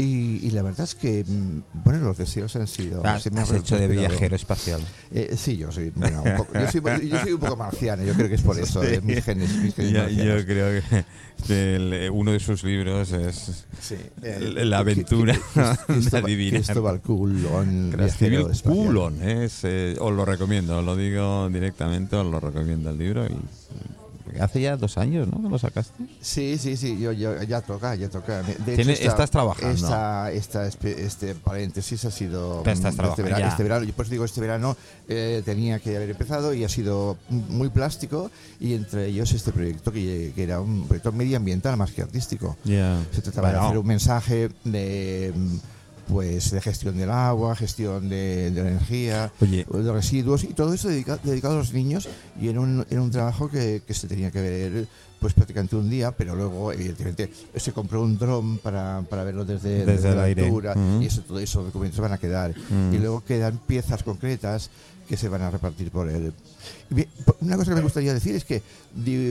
Y, 0.00 0.46
y 0.46 0.50
la 0.52 0.62
verdad 0.62 0.84
es 0.84 0.94
que, 0.94 1.24
mm, 1.26 1.62
bueno, 1.84 2.00
los 2.04 2.16
deseos 2.16 2.54
han 2.56 2.66
sido... 2.66 3.04
Has, 3.06 3.22
se 3.22 3.30
me 3.30 3.40
has 3.40 3.52
hecho 3.52 3.76
de 3.78 3.86
viajero 3.88 4.34
espacial. 4.36 4.80
Eh, 5.12 5.34
sí, 5.36 5.56
yo 5.56 5.70
soy, 5.70 5.90
bueno, 5.94 6.22
un 6.22 6.36
poco, 6.36 6.52
yo, 6.54 6.70
soy, 6.70 7.08
yo 7.08 7.20
soy 7.20 7.32
un 7.32 7.40
poco 7.40 7.56
marciano, 7.56 8.02
yo 8.04 8.14
creo 8.14 8.28
que 8.28 8.34
es 8.36 8.42
por 8.42 8.58
eso, 8.58 8.82
eh, 8.82 9.00
mis 9.02 9.22
genes, 9.24 9.50
mis 9.56 9.74
genes 9.74 9.92
marcianos. 9.92 10.40
yo 10.40 10.46
creo 10.46 10.82
que, 11.46 11.74
el- 11.76 12.10
uno 12.12 12.32
de 12.32 12.40
sus 12.40 12.64
libros 12.64 13.12
es 13.12 13.66
Sí, 13.80 13.96
la 14.22 14.78
aventura 14.78 15.38
de 15.88 16.16
adivinar. 16.18 16.62
Cristóbal 16.62 17.00
Culón, 17.00 17.92
Cristóbal. 17.96 18.60
Culon, 18.62 19.22
es, 19.22 19.60
eh, 19.64 19.96
os 20.00 20.12
lo 20.14 20.24
recomiendo, 20.24 20.78
os 20.78 20.84
lo 20.84 20.96
digo 20.96 21.48
directamente, 21.50 22.16
os 22.16 22.26
lo 22.26 22.40
recomiendo 22.40 22.90
el 22.90 22.98
libro. 22.98 23.26
Y, 23.26 23.36
hace 24.40 24.60
ya 24.60 24.76
dos 24.76 24.98
años, 24.98 25.26
¿no? 25.28 25.42
Que 25.42 25.48
lo 25.48 25.58
sacaste. 25.58 25.92
Sí, 26.20 26.58
sí, 26.58 26.76
sí, 26.76 26.98
yo, 26.98 27.12
yo- 27.12 27.42
ya 27.42 27.60
toca, 27.60 27.94
ya 27.94 28.08
toca. 28.08 28.42
De 28.42 28.74
esta- 28.92 28.92
estás 29.08 29.30
trabajando. 29.30 29.74
Esta, 29.74 30.30
esta 30.32 30.66
este 30.66 31.34
paréntesis 31.34 32.04
ha 32.04 32.10
sido 32.10 32.58
estás 32.58 32.94
trabajando, 32.94 33.10
este, 33.10 33.22
verano, 33.22 33.46
este 33.48 33.62
verano. 33.62 33.84
Yo 33.84 33.92
pues 33.94 34.10
digo, 34.10 34.24
este 34.24 34.40
verano 34.40 34.76
eh, 35.08 35.42
tenía 35.44 35.78
que 35.80 35.96
haber 35.96 36.10
empezado 36.10 36.54
y 36.54 36.64
ha 36.64 36.68
sido 36.68 37.16
muy 37.28 37.68
plástico 37.70 38.30
y 38.60 38.74
entre 38.74 39.06
ellos 39.06 39.32
este 39.32 39.52
proyecto 39.52 39.90
que, 39.92 40.32
que 40.34 40.42
era 40.42 40.60
un 40.60 40.86
proyecto 40.86 41.12
medioambiental 41.12 41.76
más 41.76 41.90
que 41.92 42.02
artístico. 42.02 42.56
Se 43.12 43.22
trataba 43.22 43.50
de 43.52 43.58
hacer 43.58 43.78
un 43.78 43.86
mensaje 43.86 44.50
de 44.64 45.32
pues 46.10 46.50
de 46.50 46.60
gestión 46.60 46.96
del 46.98 47.10
agua, 47.10 47.54
gestión 47.54 48.08
de, 48.08 48.50
de 48.50 48.62
la 48.62 48.70
energía, 48.70 49.32
Oye. 49.40 49.64
de 49.70 49.92
residuos 49.92 50.44
y 50.44 50.48
todo 50.48 50.74
eso 50.74 50.88
dedica- 50.88 51.18
dedicado 51.22 51.54
a 51.54 51.58
los 51.58 51.72
niños 51.72 52.08
y 52.40 52.48
en 52.48 52.58
un, 52.58 52.84
en 52.90 52.98
un 52.98 53.10
trabajo 53.10 53.48
que, 53.48 53.82
que 53.86 53.94
se 53.94 54.08
tenía 54.08 54.30
que 54.30 54.40
ver 54.40 54.86
pues 55.20 55.34
prácticamente 55.34 55.76
un 55.76 55.90
día, 55.90 56.12
pero 56.12 56.34
luego 56.34 56.72
evidentemente 56.72 57.30
se 57.54 57.72
compró 57.72 58.02
un 58.02 58.18
dron 58.18 58.56
para, 58.58 59.02
para 59.08 59.22
verlo 59.22 59.44
desde, 59.44 59.84
Desde 59.84 60.08
el 60.08 60.16
la 60.16 60.24
aire. 60.24 60.46
altura 60.46 60.72
Ujú. 60.72 61.02
y 61.02 61.06
eso, 61.06 61.20
todo 61.22 61.38
esos 61.38 61.64
documentos 61.66 62.00
van 62.00 62.12
a 62.12 62.18
quedar 62.18 62.54
Mm. 62.70 62.94
y 62.94 62.98
luego 62.98 63.22
quedan 63.22 63.58
piezas 63.66 64.02
concretas 64.02 64.70
que 65.10 65.16
se 65.16 65.28
van 65.28 65.42
a 65.42 65.50
repartir 65.50 65.90
por 65.90 66.08
él. 66.08 66.32
Una 67.40 67.56
cosa 67.56 67.72
que 67.72 67.74
me 67.74 67.80
gustaría 67.82 68.14
decir 68.14 68.36
es 68.36 68.44
que 68.44 68.62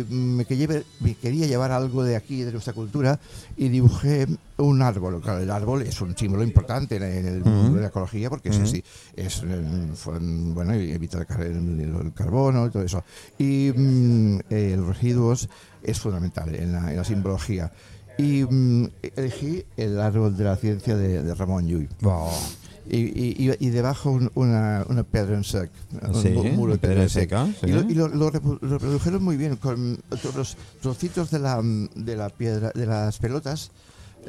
me, 0.09 0.43
que 0.43 0.57
lleve- 0.57 0.83
me 0.99 1.15
quería 1.15 1.47
llevar 1.47 1.71
algo 1.71 2.03
de 2.03 2.17
aquí, 2.17 2.41
de 2.43 2.51
nuestra 2.51 2.73
cultura, 2.73 3.17
y 3.55 3.69
dibujé 3.69 4.27
un 4.57 4.81
árbol. 4.81 5.21
Claro, 5.21 5.39
el 5.39 5.49
árbol 5.49 5.83
es 5.83 6.01
un 6.01 6.17
símbolo 6.17 6.43
importante 6.43 6.97
en 6.97 7.03
el 7.25 7.45
mundo 7.45 7.75
de 7.77 7.81
la 7.83 7.87
ecología 7.87 8.29
porque 8.29 8.49
Ujú. 8.49 8.57
es 8.61 8.63
así, 8.69 8.83
es, 9.15 9.41
fue, 9.95 10.19
mm, 10.19 10.53
bueno, 10.53 10.73
evita 10.73 11.19
el, 11.19 11.25
car- 11.25 11.43
el- 11.43 11.79
el 11.79 12.13
carbono 12.13 12.67
y 12.67 12.71
todo 12.71 12.83
eso. 12.83 13.01
Y 13.37 13.71
mm, 13.73 14.39
eh, 14.49 14.75
los 14.77 14.87
residuos 14.97 15.47
es 15.81 15.97
fundamental 15.97 16.53
en 16.55 16.73
la, 16.73 16.91
en 16.91 16.97
la 16.97 17.05
simbología. 17.05 17.71
Y 18.17 18.43
mm, 18.43 18.89
elegí 19.15 19.63
el 19.77 19.97
árbol 19.97 20.35
de 20.35 20.43
la 20.43 20.57
ciencia 20.57 20.97
de, 20.97 21.23
de 21.23 21.35
Ramón 21.35 21.65
Llull. 21.67 21.87
Wow. 22.01 22.27
Y, 22.91 22.97
y, 22.97 23.55
y- 23.59 23.69
debajo 23.69 24.09
un- 24.09 24.31
una, 24.33 24.83
una 24.89 25.03
piedra 25.03 25.35
en 25.35 25.43
sec, 25.43 25.69
un 26.07 26.21
Sí, 26.21 26.29
muro 26.29 26.73
de 26.73 26.79
piedra 26.79 27.03
en 27.03 27.09
seca, 27.09 27.45
sí. 27.61 27.67
Y, 27.67 27.71
lo, 27.71 27.81
y 27.81 27.93
lo- 27.93 28.07
lo 28.07 28.29
reprodujeron 28.31 29.23
muy 29.23 29.37
bien 29.37 29.57
con 29.57 29.99
los 30.35 30.57
trocitos 30.81 31.29
de 31.29 31.37
la, 31.39 31.61
de 31.95 32.15
la 32.15 32.29
piedra, 32.29 32.71
de 32.73 32.85
las 32.87 33.19
pelotas 33.19 33.69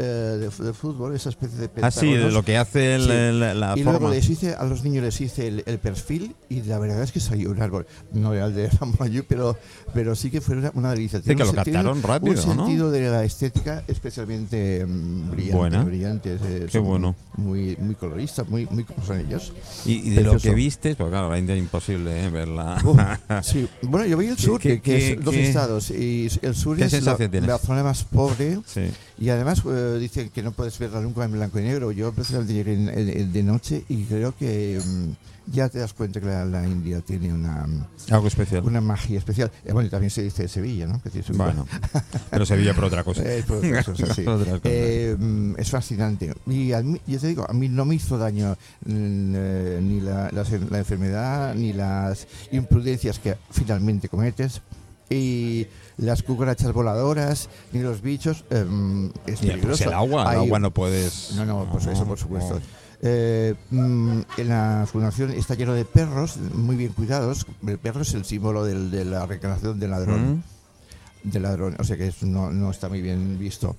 eh, 0.00 0.48
de, 0.58 0.64
de 0.64 0.72
fútbol, 0.72 1.14
esa 1.14 1.28
especie 1.28 1.58
de 1.58 1.70
Ah, 1.82 1.90
sí, 1.90 2.12
de 2.12 2.30
lo 2.30 2.42
que 2.42 2.56
hace 2.56 2.94
el- 2.96 3.02
Sí. 3.04 3.10
el- 3.10 3.60
la 3.60 3.74
y 3.76 3.82
forma. 3.84 3.98
luego 3.98 4.14
les 4.14 4.28
hice, 4.30 4.54
a 4.54 4.64
los 4.64 4.82
niños 4.84 5.04
les 5.04 5.20
hice 5.20 5.46
el, 5.48 5.62
el 5.66 5.78
perfil 5.78 6.34
y 6.48 6.62
la 6.62 6.78
verdad 6.78 7.02
es 7.02 7.12
que 7.12 7.20
salió 7.20 7.50
un 7.50 7.60
árbol. 7.62 7.86
No 8.12 8.32
era 8.34 8.46
el 8.46 8.54
de 8.54 8.68
Ramayú, 8.80 9.24
pero, 9.28 9.56
pero 9.94 10.14
sí 10.14 10.30
que 10.30 10.40
fue 10.40 10.56
una, 10.56 10.70
una 10.74 10.90
delicia. 10.90 11.20
Sí, 11.20 11.34
que 11.36 11.44
lo 11.44 11.52
captaron 11.52 12.02
rápido, 12.02 12.32
Un 12.42 12.56
¿no? 12.56 12.64
sentido 12.66 12.90
de 12.90 13.10
la 13.10 13.24
estética 13.24 13.84
especialmente 13.88 14.84
mm, 14.86 15.30
brillante. 15.30 15.56
Buena. 15.56 15.84
brillante, 15.84 16.38
eh, 16.42 16.66
Qué 16.70 16.78
bueno. 16.78 17.14
Muy, 17.36 17.76
muy 17.78 17.94
coloristas, 17.94 18.48
muy, 18.48 18.66
muy 18.66 18.84
como 18.84 19.04
son 19.04 19.20
ellos. 19.20 19.52
Y, 19.86 19.92
y 19.92 20.10
de 20.10 20.22
lo 20.22 20.32
Precioso. 20.32 20.42
que 20.48 20.54
viste, 20.54 20.94
pues 20.94 21.10
claro, 21.10 21.30
la 21.30 21.38
India 21.38 21.54
es 21.54 21.60
imposible 21.60 22.24
¿eh? 22.24 22.30
verla. 22.30 22.78
Uf, 22.84 22.98
sí. 23.42 23.68
Bueno, 23.82 24.06
yo 24.06 24.18
al 24.18 24.36
¿Qué- 24.36 24.42
sur, 24.42 24.60
que, 24.60 24.80
que 24.80 25.12
es 25.12 25.24
dos 25.24 25.34
estados, 25.34 25.90
y 25.90 26.28
el 26.42 26.54
sur 26.54 26.76
qué 26.76 26.84
es 26.84 27.02
la, 27.02 27.16
la 27.18 27.58
zona 27.58 27.82
más 27.82 28.04
pobre 28.04 28.58
sí. 28.66 28.82
y 29.18 29.28
además 29.30 29.62
eh, 29.66 29.89
dicen 29.98 30.30
que 30.30 30.42
no 30.42 30.52
puedes 30.52 30.78
verla 30.78 31.00
nunca 31.00 31.24
en 31.24 31.32
blanco 31.32 31.58
y 31.58 31.62
negro. 31.62 31.92
Yo 31.92 32.12
precisamente 32.12 32.52
llegué 32.54 32.74
en- 32.74 32.88
en- 32.88 33.08
en 33.08 33.32
de 33.32 33.42
noche 33.42 33.84
y 33.88 34.04
creo 34.04 34.34
que 34.36 34.80
mm, 34.84 35.52
ya 35.52 35.68
te 35.68 35.78
das 35.80 35.92
cuenta 35.94 36.20
que 36.20 36.26
la, 36.26 36.44
la 36.44 36.66
India 36.66 37.00
tiene 37.00 37.32
una, 37.32 37.66
Algo 38.10 38.28
especial. 38.28 38.62
una 38.64 38.80
magia 38.80 39.18
especial. 39.18 39.50
Eh, 39.64 39.72
bueno, 39.72 39.88
y 39.88 39.90
también 39.90 40.10
se 40.10 40.22
dice 40.22 40.46
Sevilla, 40.48 40.86
¿no? 40.86 41.02
Que 41.02 41.10
tiene 41.10 41.26
su- 41.26 41.32
Bueno, 41.34 41.66
pero 42.30 42.46
Sevilla 42.46 42.74
por 42.74 42.84
otra 42.84 43.02
cosa. 43.02 43.22
Eh, 43.26 43.42
por 43.46 43.60
sí. 43.96 44.24
Eh, 44.64 45.16
mm, 45.18 45.54
es 45.58 45.70
fascinante. 45.70 46.32
Y 46.46 46.72
a 46.72 46.82
mí, 46.82 47.00
yo 47.06 47.18
te 47.18 47.26
digo, 47.28 47.46
a 47.48 47.52
mí 47.52 47.68
no 47.68 47.84
me 47.84 47.94
hizo 47.96 48.16
daño 48.18 48.56
mm, 48.84 49.32
eh, 49.34 49.80
ni 49.82 50.00
la, 50.00 50.30
la, 50.30 50.44
la 50.70 50.78
enfermedad, 50.78 51.54
ni 51.54 51.72
las 51.72 52.26
imprudencias 52.52 53.18
que 53.18 53.36
finalmente 53.50 54.08
cometes. 54.08 54.60
Y 55.12 55.66
las 56.00 56.22
cucarachas 56.22 56.72
voladoras, 56.72 57.48
ni 57.72 57.80
los 57.80 58.02
bichos. 58.02 58.44
eh, 58.50 58.64
mm, 58.68 59.06
es 59.06 59.12
pues, 59.24 59.40
peligroso. 59.40 59.84
el 59.84 59.92
agua, 59.94 60.32
el 60.32 60.38
agua 60.40 60.58
no 60.58 60.70
puedes. 60.70 61.32
no, 61.36 61.44
no, 61.44 61.68
pues 61.70 61.86
eso 61.86 62.04
por 62.04 62.18
supuesto. 62.18 62.54
no. 62.54 62.60
Eh, 63.02 63.54
mm, 63.70 64.20
en 64.36 64.48
la 64.48 64.86
fundación 64.90 65.30
está 65.30 65.54
lleno 65.54 65.72
de 65.72 65.84
perros, 65.86 66.36
muy 66.54 66.76
bien 66.76 66.92
cuidados. 66.92 67.46
El 67.66 67.78
perro 67.78 68.02
es 68.02 68.12
el 68.14 68.24
símbolo 68.26 68.64
del- 68.64 68.90
de 68.90 69.04
la 69.06 69.24
reencarnación 69.24 69.80
del 69.80 69.90
ladrón 69.90 70.42
¿Mm? 71.24 71.30
de 71.30 71.40
ladrón, 71.40 71.76
o 71.78 71.84
sea 71.84 71.96
que 71.96 72.12
no, 72.22 72.50
no 72.50 72.70
está 72.70 72.88
muy 72.90 73.00
bien 73.00 73.38
visto. 73.38 73.74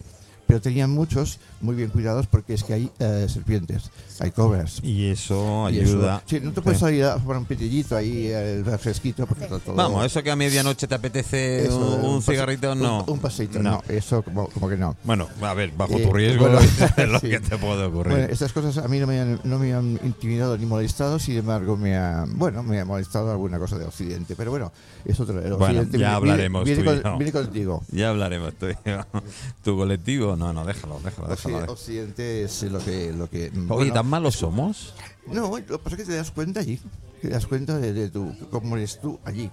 Pero 0.52 0.60
tenían 0.62 0.90
muchos 0.90 1.40
muy 1.62 1.76
bien 1.78 1.90
cuidados 1.92 2.28
porque 2.28 2.54
es 2.54 2.66
que 2.66 2.74
hay 2.74 2.92
eh, 3.00 3.26
serpientes, 3.30 3.90
hay 4.20 4.32
cobras. 4.32 4.82
Y 4.84 5.06
eso 5.10 5.70
Y 5.70 5.80
eso- 5.80 5.92
ayuda. 5.96 6.24
sí, 6.26 6.42
no 6.42 6.52
te 6.52 6.62
puedes 6.62 6.78
salir 6.78 7.06
a 7.06 7.16
tomar 7.16 7.38
un 7.38 7.46
pitillito 7.46 7.96
ahí, 7.96 8.28
el 8.28 8.66
fresquito, 8.78 9.26
porque 9.26 9.46
está 9.46 9.60
todo. 9.60 9.76
Vamos, 9.76 10.06
eso 10.06 10.22
que 10.22 10.30
a 10.30 10.36
medianoche 10.36 10.88
te 10.88 10.96
apetece 10.96 11.68
eso, 11.68 11.80
un, 11.80 12.16
un 12.16 12.22
cigarrito, 12.22 12.74
un- 12.74 12.80
no. 12.82 13.06
Un, 13.06 13.20
paseito, 13.20 13.64
no. 13.64 13.82
Eso 13.88 14.24
como, 14.24 14.48
como 14.50 14.68
que 14.68 14.76
no. 14.76 14.98
Bueno, 15.06 15.30
a 15.42 15.54
ver, 15.54 15.72
bajo 15.72 15.98
Eh, 15.98 16.06
tu 16.06 16.12
riesgo 16.12 16.50
bueno, 16.50 16.60
es 16.98 17.08
lo 17.10 17.20
sí. 17.22 17.30
que 17.30 17.40
te 17.40 17.58
puede 17.58 17.86
ocurrir. 17.86 18.12
Bueno, 18.14 18.28
estas 18.30 18.52
cosas 18.52 18.78
a 18.84 18.90
mí 18.90 19.00
no 19.00 19.08
me, 19.08 19.22
han, 19.22 19.40
no 19.46 19.58
me 19.58 19.74
han 19.74 20.02
intimidado 20.04 20.58
ni 20.58 20.66
molestado, 20.66 21.18
sin 21.18 21.38
embargo, 21.38 21.78
me 21.78 21.96
ha, 21.96 22.26
bueno, 22.28 22.62
me 22.62 22.78
ha 22.82 22.84
molestado 22.84 23.32
alguna 23.32 23.58
cosa 23.58 23.78
de 23.80 23.86
Occidente. 23.86 24.36
Pero 24.36 24.52
bueno, 24.52 24.74
es 25.06 25.18
otro. 25.18 25.36
Bueno, 25.58 25.84
ya 25.84 25.90
viene- 25.90 26.06
hablaremos 26.08 26.66
Viene, 26.66 26.84
tú 26.84 26.92
y 26.92 27.02
yo. 27.04 27.18
viene 27.18 27.32
contigo. 27.32 27.84
Ya 27.94 28.10
hablaremos 28.10 28.54
tú 28.56 28.68
y 28.68 28.74
yo. 28.86 29.00
¿Tu 29.64 29.78
colectivo? 29.78 30.36
No, 30.42 30.54
no, 30.54 30.66
déjalo, 30.66 31.00
déjalo, 31.04 31.28
déjalo. 31.28 31.58
Occidente, 31.72 31.72
Occidente 31.72 32.44
es 32.44 32.64
lo 32.64 32.80
que. 32.80 33.12
Lo 33.14 33.30
que 33.30 33.52
Oye, 33.54 33.68
bueno, 33.68 33.94
¿tan 33.94 34.08
malos 34.08 34.36
somos? 34.36 34.94
No, 35.28 35.50
lo 35.58 35.66
que 35.66 35.78
pasa 35.78 35.96
es 35.96 36.02
que 36.02 36.06
te 36.06 36.16
das 36.16 36.32
cuenta 36.32 36.60
allí. 36.62 36.80
Te 37.22 37.30
das 37.30 37.46
cuenta 37.46 37.78
de, 37.78 37.94
de 37.94 38.10
tu, 38.10 38.34
cómo 38.50 38.76
eres 38.76 39.00
tú 39.00 39.20
allí 39.24 39.52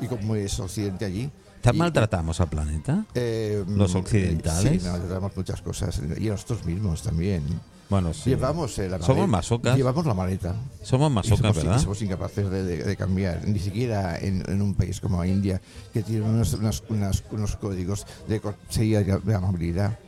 y 0.00 0.06
cómo 0.06 0.34
es 0.36 0.60
Occidente 0.60 1.06
allí. 1.06 1.30
¿Tan 1.62 1.78
maltratamos 1.78 2.38
al 2.40 2.48
planeta? 2.48 3.06
eh, 3.14 3.64
¿Los 3.66 3.94
occidentales? 3.94 4.82
Sí, 4.82 4.88
maltratamos 4.88 5.34
muchas 5.36 5.62
cosas. 5.62 6.00
Y 6.18 6.28
a 6.28 6.32
nosotros 6.32 6.64
mismos 6.66 7.02
también. 7.02 7.42
Bueno, 7.88 8.12
sí. 8.12 8.30
Llevamos 8.30 8.76
eh, 8.80 8.88
la 8.88 8.98
Somos 8.98 9.08
maleta. 9.16 9.26
masocas. 9.28 9.76
Llevamos 9.76 10.06
la 10.06 10.14
maleta. 10.14 10.54
Somos 10.82 11.10
masocas, 11.10 11.38
somos, 11.38 11.56
¿verdad? 11.56 11.78
somos 11.80 12.02
incapaces 12.02 12.50
de, 12.50 12.64
de- 12.64 12.82
de 12.84 12.96
cambiar, 12.96 13.46
ni 13.46 13.58
siquiera 13.60 14.18
en, 14.18 14.42
en 14.48 14.60
un 14.60 14.74
país 14.74 15.00
como 15.00 15.24
India, 15.24 15.60
que 15.92 16.02
tiene 16.02 16.22
unos, 16.22 16.52
unas- 16.54 16.82
unas- 16.88 17.22
unos 17.30 17.56
códigos 17.56 18.04
de 18.28 18.40
cortesía 18.40 19.00
y 19.02 19.32
amabilidad. 19.32 19.98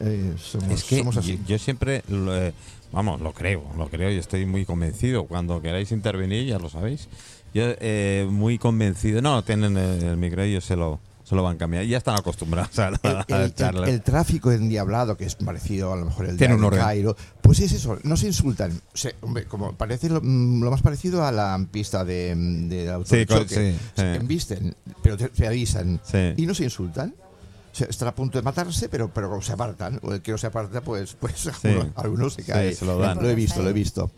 Eh, 0.00 0.34
somos, 0.38 0.70
Es 0.70 0.84
que 0.84 0.98
somos 0.98 1.16
así. 1.16 1.38
yo, 1.38 1.44
yo 1.46 1.58
siempre, 1.58 2.02
lo, 2.08 2.36
eh, 2.36 2.52
vamos, 2.92 3.20
lo 3.20 3.32
creo, 3.32 3.62
lo 3.76 3.88
creo 3.88 4.10
y 4.10 4.16
estoy 4.16 4.46
muy 4.46 4.64
convencido. 4.64 5.24
Cuando 5.24 5.60
queráis 5.60 5.90
intervenir, 5.92 6.46
ya 6.46 6.58
lo 6.58 6.68
sabéis. 6.68 7.08
Yo 7.54 7.62
eh, 7.80 8.26
muy 8.30 8.58
convencido. 8.58 9.20
No, 9.22 9.42
tienen 9.42 9.76
el, 9.76 10.02
el 10.04 10.16
micro 10.16 10.44
y 10.44 10.50
ellos 10.50 10.64
se 10.64 10.76
lo, 10.76 11.00
se 11.24 11.34
lo 11.34 11.42
van 11.42 11.56
a 11.56 11.58
cambiar. 11.58 11.84
Ya 11.84 11.96
están 11.98 12.16
acostumbrados 12.18 12.78
a, 12.78 12.88
el, 12.88 12.94
a- 13.02 13.24
el- 13.28 13.34
a 13.34 13.44
el- 13.44 13.54
charlar. 13.54 13.88
el 13.88 14.02
tráfico 14.02 14.52
endiablado, 14.52 15.16
que 15.16 15.24
es 15.24 15.34
parecido 15.34 15.92
a 15.92 15.96
lo 15.96 16.04
mejor 16.06 16.26
el 16.26 16.36
de. 16.36 16.46
Cairo, 16.76 17.16
pues 17.42 17.60
es 17.60 17.72
eso, 17.72 17.98
no 18.04 18.16
se 18.16 18.26
insultan. 18.26 18.70
O 18.92 18.96
sea, 18.96 19.12
hombre, 19.22 19.46
como 19.46 19.72
parece 19.72 20.10
lo, 20.10 20.20
mm, 20.22 20.62
lo 20.62 20.70
más 20.70 20.82
parecido 20.82 21.24
a 21.24 21.32
la 21.32 21.58
pista 21.72 22.04
de, 22.04 22.34
mm, 22.36 22.68
de 22.68 22.90
auto 22.90 23.08
Sí, 23.14 23.24
sí, 23.26 23.54
Se 23.56 23.72
sí. 23.96 24.02
embisten, 24.02 24.76
pero 25.02 25.16
te, 25.16 25.28
te 25.30 25.46
avisan. 25.46 26.00
Y 26.36 26.46
no 26.46 26.54
se 26.54 26.64
insultan. 26.64 27.14
Están 27.80 28.08
a 28.08 28.14
punto 28.14 28.38
de 28.38 28.42
matarse, 28.42 28.88
pero, 28.88 29.12
pero 29.12 29.40
se 29.42 29.52
apartan. 29.52 29.98
O 30.02 30.12
el 30.14 30.20
que 30.22 30.32
no 30.32 30.38
se 30.38 30.46
aparta, 30.46 30.80
pues, 30.80 31.14
pues 31.18 31.46
alguno, 31.64 31.92
alguno 31.96 32.30
se 32.30 32.42
Sí, 32.42 32.50
cae. 32.50 32.74
se 32.74 32.84
lo 32.84 32.98
dan. 32.98 33.24
he 33.24 33.34
visto, 33.34 33.62
lo 33.62 33.70
he 33.70 33.72
visto. 33.72 34.10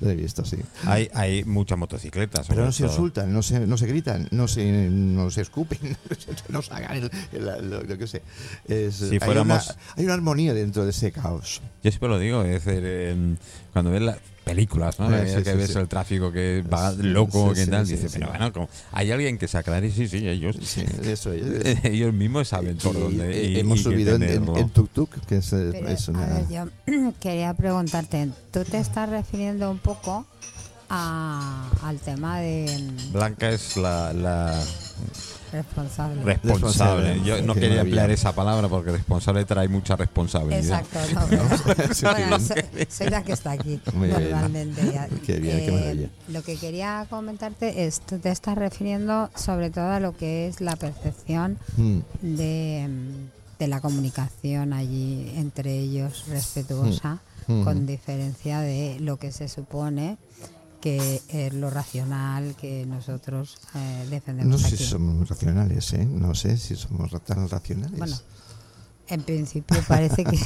Lo 0.00 0.10
he 0.10 0.16
visto, 0.16 0.44
sí. 0.44 0.56
Hay, 0.86 1.08
hay 1.14 1.44
muchas 1.44 1.78
motocicletas. 1.78 2.48
Pero 2.48 2.64
no 2.64 2.72
se 2.72 2.82
todo. 2.82 2.92
insultan, 2.92 3.32
no 3.32 3.42
se, 3.42 3.60
no 3.64 3.78
se 3.78 3.86
gritan, 3.86 4.26
no 4.32 4.48
se, 4.48 4.88
no 4.90 5.30
se 5.30 5.42
escupen, 5.42 5.96
no 6.48 6.62
se 6.62 6.74
hagan 6.74 6.96
el- 6.96 7.10
el- 7.32 7.70
lo, 7.70 7.80
lo 7.82 7.96
que 7.98 8.06
sé. 8.08 8.20
Es- 8.66 8.96
Si 8.96 9.04
hay, 9.12 9.20
fuéramos- 9.20 9.66
una, 9.66 9.76
hay 9.96 10.04
una 10.04 10.14
armonía 10.14 10.52
dentro 10.52 10.84
de 10.84 10.90
ese 10.90 11.12
caos. 11.12 11.62
Yo 11.84 11.90
siempre 11.92 12.08
lo 12.08 12.18
digo, 12.18 12.42
es 12.42 12.64
decir, 12.64 13.36
cuando 13.72 13.92
ves 13.92 14.02
las 14.02 14.18
películas, 14.44 14.98
¿no? 15.00 15.08
Sí, 15.08 15.42
que 15.42 15.52
sí, 15.52 15.56
ves 15.56 15.72
sí. 15.72 15.78
el 15.78 15.88
tráfico 15.88 16.30
que 16.30 16.62
va 16.72 16.92
loco, 16.92 17.48
sí, 17.50 17.54
que 17.60 17.64
sí, 17.64 17.70
tal, 17.70 17.86
sí. 17.86 17.96
pero 18.12 18.28
bueno, 18.28 18.52
como, 18.52 18.68
hay 18.92 19.10
alguien 19.10 19.38
que 19.38 19.48
se 19.48 19.58
aclare, 19.58 19.90
sí, 19.90 20.06
sí, 20.06 20.28
ellos, 20.28 20.56
Sí, 20.62 20.84
eso 21.04 21.32
es. 21.32 21.42
ellos 21.84 22.12
mismos 22.12 22.48
saben 22.48 22.76
por 22.76 22.98
dónde. 22.98 23.30
eh, 23.30 23.50
y- 23.52 23.58
hemos 23.58 23.80
y 23.80 23.82
subido 23.84 24.16
en, 24.16 24.22
en, 24.22 24.48
en 24.56 24.70
tuk-tuk, 24.72 25.08
que 25.26 25.36
es, 25.38 25.48
Pero, 25.50 25.88
es 25.88 26.08
a 26.08 26.12
una... 26.12 26.26
ver, 26.26 26.44
yo 26.48 27.12
quería 27.20 27.54
preguntarte, 27.54 28.28
tú 28.52 28.64
te 28.64 28.78
estás 28.78 29.08
refiriendo 29.08 29.70
un 29.70 29.78
poco 29.78 30.26
a- 30.90 31.70
al 31.82 31.98
tema 32.00 32.38
de 32.40 32.78
mm, 32.78 33.12
Blanca 33.12 33.48
es 33.50 33.76
la, 33.78 34.12
la 34.12 34.62
responsable. 35.54 36.22
responsable. 36.24 36.52
Responsable. 37.14 37.22
Yo 37.24 37.42
no 37.42 37.54
quería 37.54 37.80
emplear 37.80 38.10
esa 38.10 38.34
palabra 38.34 38.68
porque 38.68 38.90
responsable 38.90 39.44
trae 39.44 39.68
mucha 39.68 39.96
responsabilidad. 39.96 40.80
Exacto, 40.80 40.98
no, 41.14 41.26
bueno, 42.12 42.40
soy, 42.40 42.62
soy 42.90 43.08
la 43.10 43.22
que 43.24 43.32
está 43.32 43.52
aquí 43.52 43.80
Muy 43.94 44.08
bien. 44.08 44.22
normalmente. 44.30 44.82
ya. 44.92 45.08
Qué 45.24 45.38
bien, 45.38 45.56
qué 45.58 45.68
Eh, 45.68 45.72
maravilla. 45.72 46.08
Lo 46.28 46.42
que 46.42 46.56
quería 46.56 47.06
comentarte 47.08 47.86
es, 47.86 48.00
tú 48.00 48.18
te 48.18 48.30
estás 48.30 48.56
refiriendo 48.56 49.30
sobre 49.34 49.70
todo 49.70 49.90
a 49.90 50.00
lo 50.00 50.16
que 50.16 50.48
es 50.48 50.60
la 50.60 50.76
percepción 50.76 51.58
Mm, 51.76 51.98
de, 52.22 52.88
de 53.58 53.68
la 53.68 53.80
comunicación 53.80 54.72
allí 54.72 55.32
entre 55.36 55.78
ellos 55.78 56.24
respetuosa, 56.28 57.20
Mm. 57.46 57.62
con 57.64 57.82
Mm. 57.82 57.86
diferencia 57.86 58.60
de 58.60 58.96
lo 59.00 59.18
que 59.18 59.30
se 59.30 59.48
supone 59.48 60.16
que 60.84 61.22
es 61.28 61.54
lo 61.54 61.70
racional 61.70 62.54
que 62.56 62.84
nosotros 62.84 63.56
eh, 63.74 64.06
defendemos 64.10 64.52
No 64.52 64.58
sé 64.58 64.74
aquí. 64.74 64.76
si 64.76 64.84
somos 64.90 65.26
racionales, 65.26 65.90
¿eh? 65.94 66.04
No 66.04 66.34
sé 66.34 66.58
si 66.58 66.76
somos 66.76 67.10
tan 67.24 67.48
racionales. 67.48 67.98
Bueno, 67.98 68.16
en 69.08 69.22
principio 69.22 69.78
parece 69.86 70.24
que, 70.24 70.38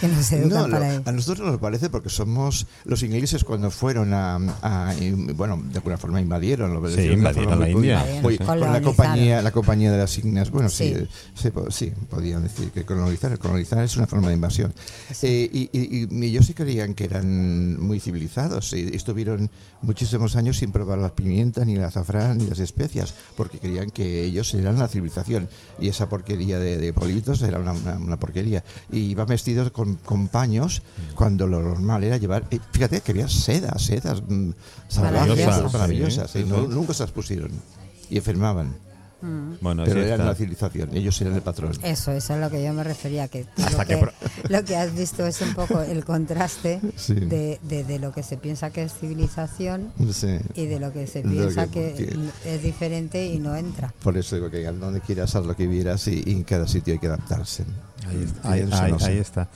que 0.00 0.08
nos 0.08 0.30
educan 0.32 0.48
No, 0.50 0.66
lo- 0.68 0.72
para 0.74 0.94
ello. 0.94 1.02
a 1.04 1.12
nosotros 1.12 1.46
nos 1.50 1.58
parece 1.58 1.90
porque 1.90 2.08
somos 2.10 2.66
los 2.84 3.02
ingleses 3.02 3.44
cuando 3.44 3.70
fueron 3.70 4.14
a, 4.14 4.36
a- 4.62 4.94
y, 5.00 5.10
bueno 5.10 5.60
de 5.70 5.78
alguna 5.78 5.98
forma 5.98 6.20
invadieron 6.20 6.72
lo 6.74 6.88
Sí, 6.90 7.02
invadieron 7.02 7.58
la 7.58 7.68
India. 7.68 8.04
Con 8.46 8.60
la 8.60 8.80
compañía 8.80 9.42
la 9.42 9.50
compañía 9.50 9.90
de 9.92 9.98
las 9.98 10.10
signas 10.10 10.50
bueno 10.50 10.68
sí, 10.68 10.94
Sí. 10.96 11.08
se 11.34 11.50
po- 11.50 11.70
sí, 11.70 11.92
podían 12.08 12.42
decir 12.44 12.70
que 12.70 12.84
colonizar 12.84 13.36
colonizar 13.38 13.82
es 13.84 13.96
una 13.96 14.06
forma 14.06 14.28
de 14.28 14.34
invasión 14.34 14.72
Eh, 15.22 15.48
y, 15.52 15.70
y- 15.72 16.08
y 16.10 16.24
ellos 16.26 16.46
sí 16.46 16.54
creían 16.54 16.94
que 16.94 17.04
eran 17.04 17.80
muy 17.80 18.00
civilizados 18.00 18.72
y 18.72 18.94
estuvieron 18.94 19.50
muchísimos 19.82 20.36
años 20.36 20.58
sin 20.58 20.70
probar 20.72 20.98
la 20.98 21.14
pimienta 21.14 21.64
ni 21.64 21.74
el 21.74 21.84
azafrán 21.84 22.38
ni 22.38 22.46
las 22.46 22.58
especias 22.60 23.14
porque 23.36 23.58
creían 23.58 23.90
que 23.90 24.24
ellos 24.24 24.52
eran 24.54 24.78
la 24.78 24.88
civilización 24.88 25.48
y 25.80 25.88
esa 25.88 26.08
porquería 26.08 26.58
de, 26.58 26.76
de 26.78 26.92
politos 26.92 27.42
era 27.42 27.58
una, 27.58 27.72
una- 27.96 28.04
una 28.04 28.16
porquería 28.18 28.62
y 28.92 28.98
iban 29.00 29.26
vestidos 29.26 29.70
con, 29.70 29.96
con 29.96 30.28
paños 30.28 30.82
cuando 31.14 31.46
lo 31.46 31.60
normal 31.62 32.04
era 32.04 32.16
llevar 32.16 32.46
eh, 32.50 32.58
fíjate 32.72 33.00
que 33.00 33.12
había 33.12 33.28
sedas 33.28 33.82
sedas 33.82 34.22
mm, 34.26 34.50
salvajes 34.88 35.72
Maravillosas. 35.72 36.30
Sí, 36.30 36.42
sí, 36.42 36.48
no- 36.48 36.62
sí. 36.62 36.68
nunca 36.68 36.94
se 36.94 37.02
las 37.04 37.12
pusieron 37.12 37.50
y 38.10 38.16
enfermaban 38.18 38.74
Bueno, 39.60 39.82
pero 39.84 40.00
eran 40.00 40.12
está. 40.12 40.24
la 40.26 40.34
civilización 40.36 40.94
ellos 40.94 41.20
eran 41.20 41.34
el 41.34 41.42
patrón 41.42 41.72
Eso, 41.72 41.82
eso 41.82 42.10
es 42.12 42.30
a 42.30 42.36
lo 42.38 42.50
que 42.50 42.62
yo 42.62 42.72
me 42.72 42.84
refería, 42.84 43.26
que 43.26 43.46
Hasta 43.56 43.70
lo 43.72 43.78
que 43.78 43.86
que, 43.86 43.96
pro- 43.96 44.12
lo 44.48 44.64
que 44.64 44.76
has 44.76 44.94
visto 44.94 45.26
es 45.26 45.40
un 45.40 45.54
poco 45.54 45.80
el 45.80 46.04
contraste 46.04 46.80
Sí. 46.96 47.14
de, 47.14 47.58
de- 47.62 47.82
de 47.84 47.98
lo 47.98 48.12
que 48.12 48.22
se 48.22 48.36
piensa 48.36 48.70
que 48.70 48.84
es 48.84 48.92
civilización 48.94 49.92
Sí. 50.12 50.38
y 50.54 50.66
de 50.66 50.78
lo 50.78 50.92
que 50.92 51.06
se 51.08 51.22
piensa 51.22 51.66
que- 51.68 52.16
es 52.44 52.62
diferente 52.62 53.26
y 53.26 53.38
no 53.40 53.56
entra. 53.56 53.92
Por 54.02 54.16
eso 54.16 54.36
digo 54.36 54.50
que 54.50 54.66
al 54.66 54.78
donde 54.78 55.00
quieras 55.00 55.34
haz 55.34 55.44
lo 55.44 55.56
que 55.56 55.66
vieras 55.66 56.06
y, 56.06 56.22
y 56.24 56.32
en 56.32 56.44
cada 56.44 56.68
sitio 56.68 56.92
hay 56.94 57.00
que 57.00 57.08
adaptarse. 57.08 57.64
Ahí, 58.08 58.22
está, 58.24 58.48
Y 58.48 58.52
ahí- 58.60 58.68
eso 58.68 58.82
ahí- 58.82 58.92
no 58.92 58.98
sé. 59.00 59.06
ahí 59.10 59.18
está. 59.18 59.48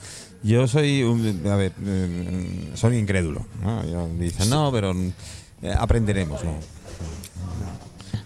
Yo 0.43 0.67
soy, 0.67 1.03
un, 1.03 1.41
a 1.47 1.55
ver, 1.55 1.71
eh, 1.85 2.71
soy 2.75 2.97
incrédulo. 2.97 3.45
¿no? 3.61 3.85
Yo- 3.87 4.09
dicen, 4.19 4.49
no, 4.49 4.71
pero 4.73 4.91
eh, 5.61 5.73
aprenderemos, 5.79 6.43
¿no? 6.43 6.57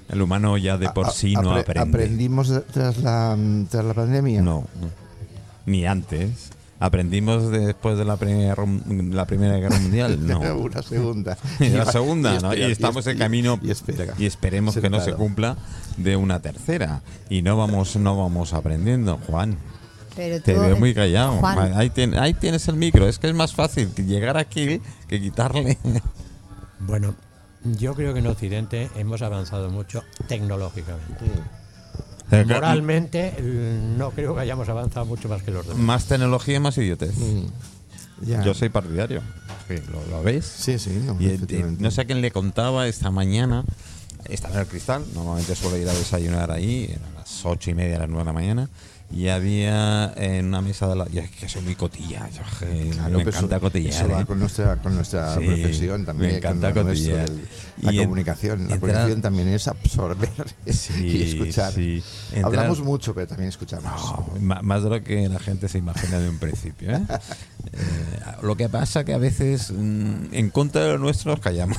El 0.10 0.22
humano 0.22 0.58
ya 0.58 0.78
de 0.78 0.90
por 0.90 1.08
A- 1.08 1.12
sí 1.12 1.34
no 1.34 1.52
apre- 1.54 1.60
aprende. 1.62 1.82
¿Aprendimos 1.98 2.52
tras 2.72 2.98
la, 3.00 3.38
tras 3.70 3.84
la 3.86 3.94
pandemia? 3.94 4.42
No, 4.42 4.66
no. 4.82 4.90
ni 5.66 5.86
antes. 5.86 6.50
¿Aprendimos 6.80 7.50
después 7.52 7.98
de 7.98 8.06
la 8.06 8.18
primera, 8.18 8.56
la 8.88 9.26
primera 9.26 9.58
guerra 9.58 9.80
mundial? 9.80 10.20
No. 10.28 10.40
Una 10.58 10.82
segunda. 10.84 11.36
Y 11.60 11.70
la 11.70 11.86
segunda, 11.86 12.36
Y 12.36 12.40
¿no? 12.40 12.54
Y 12.54 12.62
estamos 12.72 13.06
y- 13.08 13.10
en 13.10 13.18
camino 13.18 13.60
y 13.64 13.72
espera. 13.72 14.14
y 14.18 14.26
esperemos 14.28 14.78
que 14.78 14.90
no 14.90 15.00
se 15.02 15.14
cumpla 15.14 15.58
de 15.98 16.16
una 16.16 16.40
tercera. 16.40 17.02
Y 17.30 17.42
no 17.42 17.58
vamos, 17.58 17.96
no 17.96 18.16
vamos 18.16 18.54
aprendiendo, 18.54 19.20
Juan. 19.28 19.58
Pero 20.16 20.40
Te 20.42 20.58
veo 20.58 20.78
muy 20.78 20.94
callado. 20.94 21.34
Juan, 21.34 21.74
Ahí, 21.76 21.90
tien- 21.90 22.18
ahí 22.18 22.34
tienes 22.34 22.68
el 22.68 22.76
micro. 22.76 23.08
Es 23.08 23.18
que 23.20 23.28
es 23.28 23.34
más 23.36 23.54
fácil 23.54 23.90
llegar 23.96 24.38
aquí 24.38 24.80
que 25.08 25.20
quitarle. 25.22 25.78
Bueno, 26.80 27.16
yo 27.78 27.94
creo 27.96 28.14
que 28.14 28.20
en 28.20 28.28
Occidente 28.28 28.90
hemos 28.96 29.22
avanzado 29.22 29.70
mucho 29.70 30.04
tecnológicamente. 30.28 31.26
Moralmente, 32.30 33.34
eh, 33.38 33.94
no 33.98 34.12
creo 34.12 34.36
que 34.36 34.42
hayamos 34.42 34.68
avanzado 34.68 35.06
mucho 35.06 35.30
más 35.30 35.42
que 35.44 35.52
los 35.52 35.66
demás. 35.66 35.82
Más 35.82 36.06
tecnología 36.06 36.58
y 36.58 36.60
más 36.60 36.78
idiotez. 36.78 37.16
Mm. 37.18 37.46
Ya. 38.26 38.44
Yo 38.44 38.54
soy 38.54 38.70
partidario. 38.70 39.22
¿Lo, 39.92 40.18
lo 40.18 40.24
ves? 40.24 40.46
Sí, 40.46 40.80
sí, 40.80 41.02
no, 41.06 41.18
Y, 41.20 41.28
eh, 41.28 41.34
efectivamente. 41.36 41.84
no 41.84 41.92
sé 41.92 42.02
a 42.02 42.06
quién 42.06 42.22
le 42.22 42.32
contaba 42.32 42.88
esta 42.88 43.12
mañana. 43.12 43.64
Estaba 44.26 44.56
en 44.56 44.60
el 44.62 44.68
cristal. 44.68 45.06
Normalmente 45.14 45.56
suelo 45.56 45.78
ir 45.78 45.88
a 45.88 45.94
desayunar 45.94 46.52
ahí. 46.52 46.86
Eran 46.90 47.16
las 47.16 47.46
ocho 47.46 47.70
y 47.70 47.74
media, 47.74 48.00
las 48.00 48.08
nueve 48.10 48.24
de 48.24 48.26
la 48.26 48.34
mañana. 48.34 48.70
Y 49.10 49.30
había 49.30 50.14
en 50.18 50.48
una 50.48 50.62
mesa 50.62 50.86
de 50.88 50.96
la. 50.98 51.08
Yo 51.08 51.22
es 51.22 51.32
que 51.32 51.48
soy 51.48 51.62
muy 51.62 51.76
cotilla. 51.76 52.28
yo, 52.30 52.42
Claro, 52.92 53.18
me 53.18 53.24
encanta 53.24 53.60
cotillar. 53.60 53.94
Eso 53.94 54.10
va 54.10 54.22
¿eh? 54.22 54.26
con 54.26 54.38
nuestra, 54.38 54.76
con 54.78 54.96
nuestra 54.96 55.34
Sí, 55.38 55.46
profesión 55.46 56.06
también. 56.06 56.32
me 56.32 56.38
encanta 56.40 56.74
con 56.74 56.84
lo 56.84 56.84
nuestro 56.90 57.12
cotillar. 57.14 57.30
del- 57.30 57.48
La 57.84 57.94
Y 57.94 57.98
en- 58.00 58.04
comunicación. 58.04 58.68
La 58.68 58.80
comunicación 58.80 59.22
también 59.22 59.48
es 59.48 59.68
absorber 59.70 60.30
Sí, 60.70 61.06
y 61.08 61.24
escuchar. 61.24 61.72
sí. 61.72 62.04
Entrar- 62.34 62.46
Hablamos 62.46 62.82
mucho, 62.82 63.14
pero 63.16 63.28
también 63.28 63.48
escuchamos. 63.50 63.86
No, 64.42 64.62
más 64.64 64.84
de 64.84 64.90
lo 64.90 65.02
que 65.04 65.30
la 65.30 65.40
gente 65.40 65.70
se 65.70 65.78
imagina 65.78 66.20
de 66.20 66.28
un 66.30 66.38
principio. 66.38 66.92
¿eh? 66.96 67.02
Eh, 67.74 67.80
lo 68.44 68.56
que 68.56 68.70
pasa 68.70 69.04
que 69.04 69.14
a 69.14 69.18
veces 69.18 69.72
mm, 69.76 70.28
en 70.34 70.50
contra 70.52 70.86
de 70.86 70.94
lo 70.94 71.00
nuestro 71.00 71.32
nos 71.32 71.42
callamos. 71.42 71.78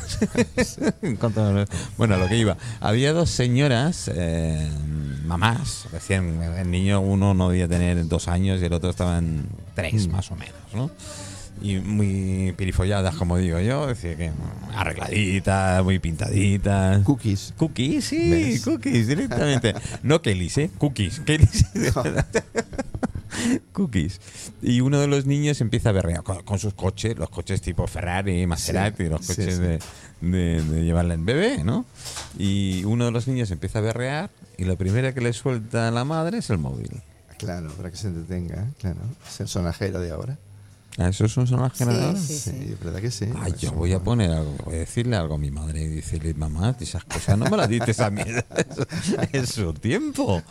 En 1.02 1.16
contra 1.16 1.44
de 1.44 1.48
lo 1.48 1.54
nuestro. 1.56 1.78
Bueno, 1.96 2.18
lo 2.18 2.28
que 2.28 2.36
iba. 2.36 2.56
Había 2.80 3.12
dos 3.14 3.30
señoras, 3.30 4.10
eh, 4.14 4.68
mamás, 5.28 5.86
recién 5.92 6.42
el 6.42 6.70
niño 6.70 7.00
uno 7.00 7.34
no 7.34 7.50
debía 7.50 7.68
tener 7.68 8.08
dos 8.08 8.26
años 8.28 8.60
y 8.60 8.64
el 8.64 8.72
otro 8.72 8.90
estaba 8.90 9.18
en 9.18 9.46
tres 9.74 10.08
más 10.08 10.30
o 10.32 10.36
menos, 10.36 10.56
¿no? 10.74 10.90
Y 11.60 11.76
muy 11.80 12.52
pirifolladas, 12.56 13.16
como 13.16 13.36
digo 13.36 13.58
yo, 13.60 13.90
es 13.90 14.00
decir, 14.00 14.16
que 14.16 14.30
arregladitas, 14.74 15.82
muy 15.82 15.98
pintaditas. 15.98 17.02
Cookies. 17.04 17.54
Cookies, 17.56 18.04
sí, 18.04 18.30
¿Ves? 18.30 18.62
cookies 18.62 19.08
directamente. 19.08 19.74
No 20.02 20.22
Kellys, 20.22 20.58
¿eh? 20.58 20.70
Cookies. 20.78 21.20
Kellys. 21.20 21.66
cookies. 23.72 24.20
Y 24.62 24.80
uno 24.80 25.00
de 25.00 25.06
los 25.06 25.26
niños 25.26 25.60
empieza 25.60 25.90
a 25.90 25.92
berrear 25.92 26.22
con, 26.22 26.42
con 26.42 26.58
sus 26.58 26.74
coches, 26.74 27.16
los 27.18 27.30
coches 27.30 27.60
tipo 27.60 27.86
Ferrari, 27.86 28.46
Maserati, 28.46 29.04
los 29.08 29.26
coches 29.26 29.56
sí. 29.56 29.60
De, 29.60 29.78
de, 30.20 30.62
de 30.62 30.84
llevarle 30.84 31.14
en 31.14 31.24
bebé, 31.24 31.64
¿no? 31.64 31.84
Y 32.38 32.84
uno 32.84 33.06
de 33.06 33.10
los 33.10 33.28
niños 33.28 33.50
empieza 33.50 33.78
a 33.78 33.82
berrear 33.82 34.30
y 34.56 34.64
lo 34.64 34.76
primero 34.76 35.12
que 35.14 35.20
le 35.20 35.32
suelta 35.32 35.88
a 35.88 35.90
la 35.90 36.04
madre 36.04 36.38
es 36.38 36.50
el 36.50 36.58
móvil. 36.58 37.02
Claro, 37.38 37.70
para 37.72 37.90
que 37.90 37.96
se 37.96 38.08
entretenga, 38.08 38.66
claro. 38.80 38.98
Es 39.26 39.40
el 39.40 39.48
sonajero 39.48 40.00
de 40.00 40.10
ahora. 40.10 40.38
¿A 40.98 41.08
¿Eso 41.08 41.26
es 41.26 41.36
un 41.36 41.46
sonaje 41.46 41.84
Sí, 41.84 42.26
sí, 42.26 42.50
sí. 42.50 42.72
es 42.72 42.80
verdad 42.80 43.00
que 43.00 43.10
sí. 43.12 43.26
Ay, 43.40 43.52
yo 43.60 43.68
Eso, 43.68 43.76
voy 43.76 43.92
a 43.92 44.00
poner 44.00 44.32
algo, 44.32 44.52
voy 44.64 44.74
a 44.74 44.78
decirle 44.80 45.14
algo 45.16 45.36
a 45.36 45.38
mi 45.38 45.50
madre 45.52 45.82
y 45.82 45.86
decirle, 45.86 46.34
mamá, 46.34 46.76
esas 46.80 47.04
cosas 47.04 47.38
no 47.38 47.48
me 47.48 47.56
las 47.56 47.68
dices 47.68 48.00
a 48.00 48.10
mí 48.10 48.22
en 49.32 49.46
su 49.46 49.72
tiempo. 49.74 50.42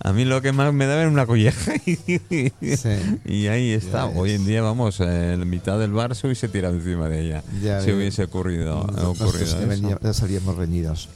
A 0.00 0.12
mí 0.12 0.24
lo 0.24 0.42
que 0.42 0.50
más 0.52 0.72
me 0.74 0.86
daba 0.86 1.02
era 1.02 1.10
una 1.10 1.24
colleja 1.26 1.72
y, 1.86 1.94
Sí. 2.76 3.20
y 3.26 3.46
ahí 3.46 3.70
está. 3.70 4.12
Ya 4.12 4.18
Hoy 4.18 4.32
en 4.32 4.44
día, 4.44 4.60
vamos, 4.62 4.98
en 5.00 5.48
mitad 5.48 5.78
del 5.78 5.92
bar 5.92 6.16
se 6.16 6.26
hubiese 6.26 6.48
tirado 6.48 6.74
encima 6.74 7.08
de 7.08 7.20
ella. 7.20 7.44
Ya 7.62 7.80
si 7.80 7.86
ves. 7.86 7.96
hubiese 7.96 8.24
ocurrido, 8.24 8.80
ocurrido 8.80 9.32
ya 9.38 9.44
eso. 9.58 9.66
venía- 9.68 9.98
ya 10.02 10.12
salíamos 10.14 10.56
reñidos. 10.56 11.08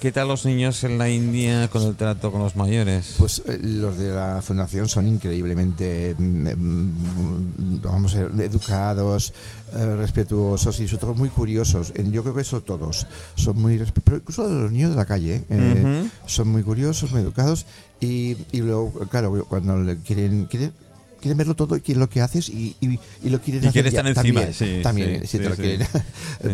¿Qué 0.00 0.12
tal 0.12 0.28
los 0.28 0.46
niños 0.46 0.82
en 0.84 0.96
la 0.96 1.10
India 1.10 1.68
con 1.68 1.82
el 1.82 1.94
trato 1.94 2.32
con 2.32 2.40
los 2.40 2.56
mayores? 2.56 3.16
Pues 3.18 3.42
eh, 3.46 3.58
los 3.62 3.98
de 3.98 4.08
la 4.08 4.40
fundación 4.40 4.88
son 4.88 5.06
increíblemente, 5.06 6.14
mm, 6.16 6.48
mm, 6.48 7.80
vamos 7.82 8.14
a 8.14 8.24
ver, 8.24 8.46
educados, 8.46 9.34
eh, 9.74 9.96
respetuosos 9.96 10.80
y 10.80 10.88
sobre 10.88 11.00
todo 11.02 11.14
muy 11.14 11.28
curiosos. 11.28 11.92
Yo 12.10 12.22
creo 12.22 12.34
que 12.34 12.40
eso 12.40 12.62
todos 12.62 13.06
son 13.34 13.60
muy, 13.60 13.76
pero 14.02 14.16
incluso 14.16 14.48
los 14.48 14.72
niños 14.72 14.92
de 14.92 14.96
la 14.96 15.04
calle, 15.04 15.44
eh, 15.50 16.08
son 16.24 16.48
muy 16.48 16.62
curiosos, 16.62 17.12
muy 17.12 17.20
educados 17.20 17.66
y, 18.00 18.38
y 18.52 18.62
luego, 18.62 18.92
claro, 19.10 19.44
cuando 19.50 19.76
le 19.82 19.98
quieren, 19.98 20.46
quieren 20.46 20.72
quieren 21.20 21.36
verlo 21.38 21.54
todo 21.54 21.76
y 21.76 21.80
quieren 21.80 22.00
lo 22.00 22.08
que 22.08 22.20
haces 22.20 22.48
y, 22.48 22.74
y, 22.80 22.98
y 23.22 23.30
lo 23.30 23.40
quieren 23.40 23.62
Y 23.64 23.66
hacer 23.68 23.72
quiere 23.84 23.90
ya, 23.90 24.00
estar 24.00 24.06
encima, 24.24 24.40
también, 24.40 24.54
sí, 24.54 24.82
también 24.82 25.20
sí, 25.22 25.26
sí, 25.26 25.38
te 25.38 25.48
lo 25.48 25.56
quieren. 25.56 25.86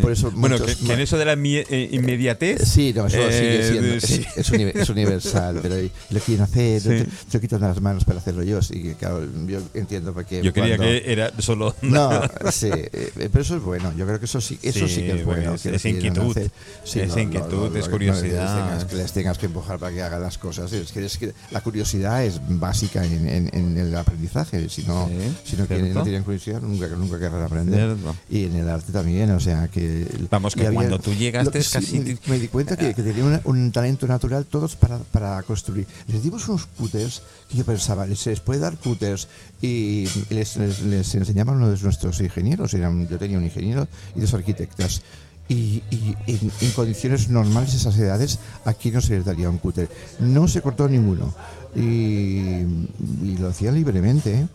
Por 0.01 0.11
eso 0.11 0.31
bueno, 0.31 0.57
muchos 0.59 0.75
que, 0.77 0.85
que 0.85 0.93
en 0.93 0.99
eso 0.99 1.17
de 1.17 1.25
la 1.25 1.33
eh, 1.33 1.89
inmediatez. 1.91 2.67
Sí, 2.67 2.93
no, 2.95 3.07
eso 3.07 3.17
sigue 3.17 3.59
eh, 3.59 3.67
siendo, 3.71 3.87
de- 3.89 3.97
es, 3.97 4.03
sí. 4.03 4.25
es 4.35 4.51
es 4.51 4.89
universal, 4.89 5.59
pero 5.61 5.75
lo 6.09 6.19
quieren 6.19 6.43
hacer, 6.43 6.81
te, 6.81 7.03
te 7.05 7.09
lo 7.33 7.39
quitan 7.41 7.61
de 7.61 7.67
las 7.67 7.81
manos 7.81 8.03
para 8.05 8.19
hacerlo 8.19 8.43
yo, 8.43 8.61
sí, 8.61 8.81
que, 8.83 8.93
claro, 8.95 9.25
yo 9.47 9.59
entiendo 9.73 10.13
porque 10.13 10.41
Yo 10.43 10.53
quería 10.53 10.77
cuando- 10.77 10.93
que 10.93 11.11
era 11.11 11.31
solo. 11.39 11.75
No, 11.81 12.21
sí, 12.51 12.69
eh, 12.71 13.11
pero 13.31 13.41
eso 13.41 13.55
es 13.57 13.63
bueno, 13.63 13.93
yo 13.97 14.05
creo 14.05 14.19
que 14.19 14.25
eso 14.25 14.41
sí, 14.41 14.59
eso 14.61 14.87
sí, 14.87 15.01
que 15.01 15.11
es 15.19 15.25
bueno. 15.25 15.51
pues, 15.51 15.61
que 15.63 15.75
es 15.75 15.81
quieren 15.81 16.05
inquietud. 16.05 16.37
Es 16.37 17.17
inquietud, 17.17 17.75
es 17.75 17.89
curiosidad. 17.89 18.85
Que 18.87 18.95
les, 18.95 19.11
tengas, 19.13 19.37
que 19.37 19.45
empujar 19.47 19.79
para 19.79 19.93
que 19.93 20.01
hagan 20.01 20.21
las 20.21 20.37
cosas, 20.37 20.71
es 20.73 20.91
que, 20.91 21.05
es 21.05 21.19
la 21.51 21.61
curiosidad 21.61 22.23
es 22.25 22.39
básica 22.47 23.05
en 23.05 23.77
el 23.77 23.95
aprendizaje, 23.95 24.56
si 24.69 24.83
no, 24.83 25.07
Sí, 25.07 25.13
si 25.51 25.55
no, 25.57 25.65
quieren, 25.67 25.85
cierto. 25.85 25.99
no 25.99 26.03
tienen 26.03 26.23
curiosidad 26.23 26.61
nunca, 26.61 26.87
nunca 26.89 27.19
querrán 27.19 27.43
aprender. 27.43 27.95
Cierto. 27.97 28.15
Y 28.29 28.45
en 28.45 28.55
el 28.55 28.69
arte 28.69 28.91
también, 28.91 29.31
o 29.31 29.39
sea 29.39 29.67
que... 29.67 30.07
Vamos, 30.29 30.53
que 30.55 30.67
había- 30.67 30.73
cuando 30.79 30.99
tú 30.99 31.13
llegaste 31.13 31.45
lo 31.45 31.51
que 31.51 31.63
sí, 31.63 31.71
casi- 31.71 31.99
me, 31.99 32.05
di- 32.05 32.19
me 32.27 32.39
di 32.39 32.47
cuenta 32.47 32.75
que, 32.77 32.93
que 32.93 33.03
tenían 33.03 33.41
un 33.45 33.71
talento 33.71 34.07
natural 34.07 34.45
todos 34.45 34.75
para, 34.75 34.97
para 34.99 35.41
construir. 35.43 35.85
Les 36.07 36.21
dimos 36.23 36.47
unos 36.47 36.65
cutters 36.65 37.21
que 37.49 37.57
yo 37.57 37.65
pensaba, 37.65 38.05
les, 38.05 38.19
se 38.19 38.31
les 38.31 38.39
puede 38.39 38.59
dar 38.59 38.77
cutters 38.77 39.27
y 39.61 40.07
les, 40.29 40.57
les, 40.57 40.81
les 40.81 41.15
enseñaban 41.15 41.55
uno 41.57 41.69
de 41.69 41.79
nuestros 41.81 42.19
ingenieros, 42.21 42.73
eran, 42.73 43.07
yo 43.07 43.17
tenía 43.17 43.37
un 43.37 43.43
ingeniero 43.45 43.87
y 44.15 44.21
dos 44.21 44.33
arquitectas. 44.33 45.01
Y, 45.49 45.81
y 45.91 46.13
en, 46.27 46.51
en 46.59 46.71
condiciones 46.71 47.29
normales 47.29 47.73
esas 47.73 47.97
edades 47.97 48.37
aquí 48.65 48.91
no 48.91 48.99
se 48.99 49.13
les 49.15 49.23
daría 49.23 49.49
un 49.49 49.59
cúter. 49.59 49.89
No 50.19 50.45
se 50.49 50.61
cortó 50.61 50.89
ninguno. 50.89 51.33
Y, 51.77 52.65
y 53.23 53.37
lo 53.39 53.49
hacían 53.49 53.75
libremente. 53.75 54.33
¿eh? 54.41 54.47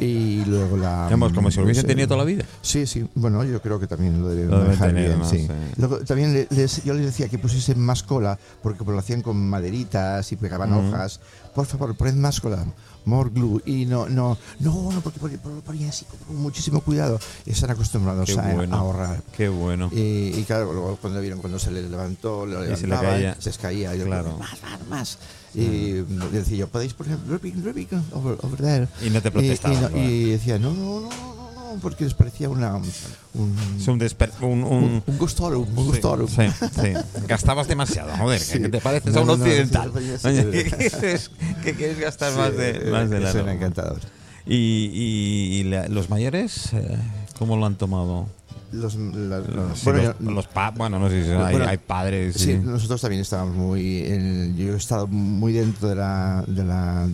Y 0.00 0.44
luego 0.44 0.76
la... 0.76 1.08
Vamos, 1.10 1.32
como 1.32 1.50
si 1.50 1.56
lo 1.58 1.64
hubiesen 1.64 1.82
pues, 1.84 1.92
tenido 1.92 2.06
toda 2.06 2.18
la 2.18 2.24
vida. 2.24 2.44
Sí, 2.62 2.86
sí. 2.86 3.04
Bueno, 3.16 3.42
yo 3.42 3.60
creo 3.60 3.80
que 3.80 3.88
también 3.88 4.20
lo 4.22 4.28
deben 4.28 4.50
manejar 4.50 4.88
tener, 4.90 5.06
bien, 5.08 5.18
¿no? 5.18 5.28
sí. 5.28 5.38
Sí. 5.38 5.48
Luego, 5.76 5.98
también 6.00 6.32
le- 6.34 6.46
les- 6.50 6.84
yo 6.84 6.94
les 6.94 7.06
decía 7.06 7.28
que 7.28 7.36
pusiesen 7.38 7.80
más 7.80 8.04
cola, 8.04 8.38
porque 8.62 8.84
lo 8.84 8.96
hacían 8.98 9.22
con 9.22 9.36
maderitas 9.48 10.30
y 10.30 10.36
pegaban 10.36 10.72
hojas. 10.72 11.18
Por 11.52 11.66
favor, 11.66 11.96
poned 11.96 12.14
más 12.14 12.40
cola, 12.40 12.64
more 13.08 13.30
glue. 13.30 13.60
Y 13.66 13.84
no, 13.86 14.08
no, 14.08 14.36
no, 14.60 14.92
no, 14.92 15.00
porque 15.00 15.18
porque- 15.18 15.38
porque 15.38 15.88
así 15.88 16.04
con 16.26 16.36
muchísimo 16.36 16.80
cuidado. 16.82 17.18
Están 17.46 17.70
acostumbrados 17.70 18.36
a, 18.38 18.52
bueno. 18.54 18.76
a 18.76 18.78
ahorrar. 18.80 19.22
Qué 19.36 19.48
bueno. 19.48 19.90
Y, 19.92 20.34
y 20.38 20.44
claro, 20.46 20.72
luego 20.72 20.96
cuando 21.00 21.20
vieron 21.20 21.40
cuando 21.40 21.58
se 21.58 21.70
le 21.70 21.88
levantó, 21.88 22.46
lo 22.46 22.62
Y 22.70 22.76
se 22.76 22.86
le 22.86 22.94
caía. 22.96 23.36
se 23.40 23.50
caía. 23.52 23.94
Y 23.96 23.98
yo, 24.00 24.04
Claro. 24.06 24.36
más, 24.38 24.62
más, 24.62 24.86
más. 24.88 25.18
Y 25.54 26.02
decía 26.32 26.58
yo, 26.58 26.68
podéis 26.68 26.92
poner 26.94 27.18
rubbing, 27.26 27.64
rubbing 27.64 27.88
over, 28.12 28.38
over 28.42 28.60
there. 28.60 28.88
Y 29.04 29.10
no 29.10 29.20
te 29.22 29.30
protestaban, 29.30 29.78
Y, 29.78 29.80
no- 29.94 29.98
y 29.98 30.24
decía, 30.30 30.58
no, 30.58 30.72
no, 30.74 31.00
no, 31.00 31.08
no, 31.08 31.47
no, 31.74 31.80
porque 31.80 32.04
les 32.04 32.14
parecía 32.14 32.48
una, 32.48 32.74
un, 32.76 32.84
Es 32.86 33.88
un, 33.88 34.00
un, 34.00 34.42
un- 34.42 34.64
un, 34.64 35.02
un 35.06 35.18
gustorum, 35.18 35.66
un 35.76 35.86
gustorum. 35.86 36.28
Sí, 36.28 36.42
sí. 36.60 36.92
Gastabas 37.26 37.68
demasiado, 37.68 38.10
joder, 38.16 38.40
Sí. 38.40 38.58
que 38.60 38.68
te 38.68 38.80
pareces 38.80 39.12
No, 39.12 39.20
a 39.20 39.22
un 39.22 39.28
no, 39.28 39.36
no, 39.36 39.44
occidental. 39.44 39.92
sí, 39.96 40.00
sí, 40.04 40.18
sí, 40.18 40.26
Oye, 40.28 40.42
sí. 40.42 40.50
¿qué 40.50 40.90
quieres, 40.90 41.30
qué 41.62 41.74
quieres 41.74 41.98
gastar 42.00 42.32
Sí, 42.32 42.38
más 42.38 42.56
de, 42.56 42.88
más 42.90 43.10
de 43.10 43.20
la 43.20 43.52
encantador. 43.52 44.00
¿Y, 44.46 44.54
y, 44.56 45.58
y 45.60 45.64
la- 45.64 45.88
los 45.88 46.08
mayores 46.08 46.72
eh, 46.72 46.96
cómo 47.38 47.56
lo 47.56 47.66
han 47.66 47.76
tomado? 47.76 48.28
Los, 48.70 48.96
la- 48.96 49.38
Los, 49.38 49.82
bueno, 49.84 50.02
los, 50.02 50.18
yo- 50.18 50.30
los 50.30 50.46
pa- 50.46 50.72
bueno, 50.72 50.98
no 50.98 51.08
sé 51.08 51.24
si 51.24 51.30
hay, 51.30 51.52
Bueno, 51.52 51.66
hay 51.68 51.78
padres. 51.78 52.36
Sí, 52.36 52.50
y- 52.52 52.58
nosotros 52.58 53.00
también 53.00 53.22
estábamos 53.22 53.56
muy. 53.56 54.04
en- 54.04 54.56
yo 54.58 54.74
he 54.74 54.76
estado 54.76 55.06
muy 55.06 55.54
dentro 55.54 55.88
de 55.88 55.94
la, 55.96 56.44
de 56.46 56.64
la, 56.64 57.08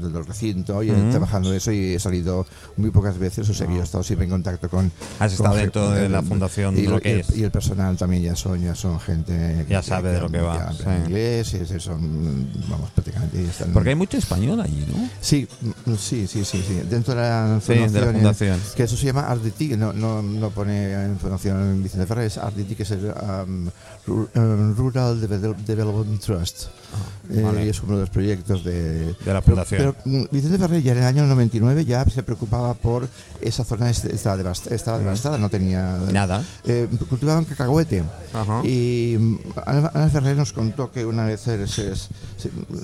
del 0.00 0.24
recinto 0.26 0.82
y 0.82 0.88
trabajando 1.10 1.52
eso 1.54 1.72
y 1.72 1.94
he 1.94 1.98
salido 1.98 2.46
muy 2.76 2.90
pocas 2.90 3.18
veces, 3.18 3.48
o 3.48 3.54
sea 3.54 3.66
que 3.66 3.74
yo 3.74 3.80
he 3.80 3.84
estado 3.84 4.04
siempre 4.04 4.24
en 4.26 4.30
contacto 4.32 4.68
con. 4.68 4.92
Has 5.18 5.32
estado 5.32 5.54
dentro 5.56 5.90
de 5.92 6.10
la 6.10 6.20
fundación, 6.22 6.76
y, 6.76 6.82
lo 6.82 6.98
y 6.98 7.00
que 7.00 7.12
el, 7.14 7.20
es. 7.20 7.36
y 7.36 7.42
el 7.42 7.50
personal 7.50 7.96
también 7.96 8.22
ya 8.22 8.36
son, 8.36 8.60
ya 8.60 8.74
son 8.74 9.00
gente. 9.00 9.64
Ya 9.68 9.82
sabe 9.82 10.10
de 10.12 10.20
lo 10.20 10.28
que 10.28 10.40
va, 10.42 10.72
sí. 10.74 10.84
inglés, 11.06 11.54
y 11.54 11.80
son, 11.80 12.48
vamos, 12.68 12.90
prácticamente. 12.90 13.42
ya 13.42 13.48
están- 13.50 13.72
Porque 13.72 13.88
hay 13.88 13.94
mucho 13.94 14.18
español 14.18 14.60
allí, 14.60 14.84
¿no? 14.94 15.08
Sí, 15.22 15.48
mm, 15.86 15.94
sí, 15.94 16.26
sí, 16.26 16.44
sí, 16.44 16.62
sí. 16.66 16.82
Dentro 16.90 17.14
de 17.14 17.20
la 17.22 17.60
Sí, 17.62 17.72
de 17.72 17.88
la 18.00 18.12
fundación, 18.12 18.60
que 18.76 18.82
eso 18.82 18.96
se 18.96 19.06
llama 19.06 19.22
Arditi, 19.22 19.70
que 19.70 19.76
no, 19.78 19.94
no, 19.94 20.20
no 20.22 20.50
pone 20.50 20.97
en 21.04 21.18
Fundación 21.18 21.82
Vicente 21.82 22.06
Ferrer, 22.06 22.26
es 22.26 22.38
Arditi, 22.38 22.74
que 22.74 22.82
es 22.84 22.90
el 22.92 23.06
um, 23.46 23.68
um, 24.06 24.74
Rural 24.76 25.20
Devel- 25.20 25.56
Development 25.64 26.20
Trust. 26.20 26.64
Eh, 27.30 27.42
Ah, 27.44 27.48
vale. 27.48 27.66
y 27.66 27.68
es 27.68 27.82
uno 27.82 27.94
de 27.96 28.00
los 28.00 28.10
proyectos 28.10 28.64
de, 28.64 29.12
De 29.12 29.32
la 29.34 29.42
fundación. 29.42 29.78
Pero, 29.78 29.94
Pero 30.02 30.16
mm, 30.22 30.24
Vicente 30.30 30.56
Ferrer 30.58 30.82
ya 30.82 30.92
en 30.92 30.98
el 30.98 31.04
año 31.04 31.26
99 31.26 31.84
ya 31.84 32.02
se 32.06 32.22
preocupaba 32.22 32.72
por 32.72 33.06
esa 33.42 33.62
zona, 33.64 33.90
est- 33.90 34.06
estaba, 34.06 34.36
devast- 34.42 34.72
estaba 34.72 34.98
devastada, 34.98 35.36
no 35.36 35.50
tenía 35.50 35.98
Nada. 36.10 36.42
Eh, 36.64 36.88
cultivaban 37.10 37.44
cacahuete. 37.44 38.02
Ajá. 38.32 38.62
Y 38.64 39.16
mm, 39.18 39.36
Ana, 39.66 40.08
Ferrer 40.08 40.36
nos 40.36 40.54
contó 40.54 40.90
que 40.90 41.04
una 41.04 41.26
vez 41.26 41.46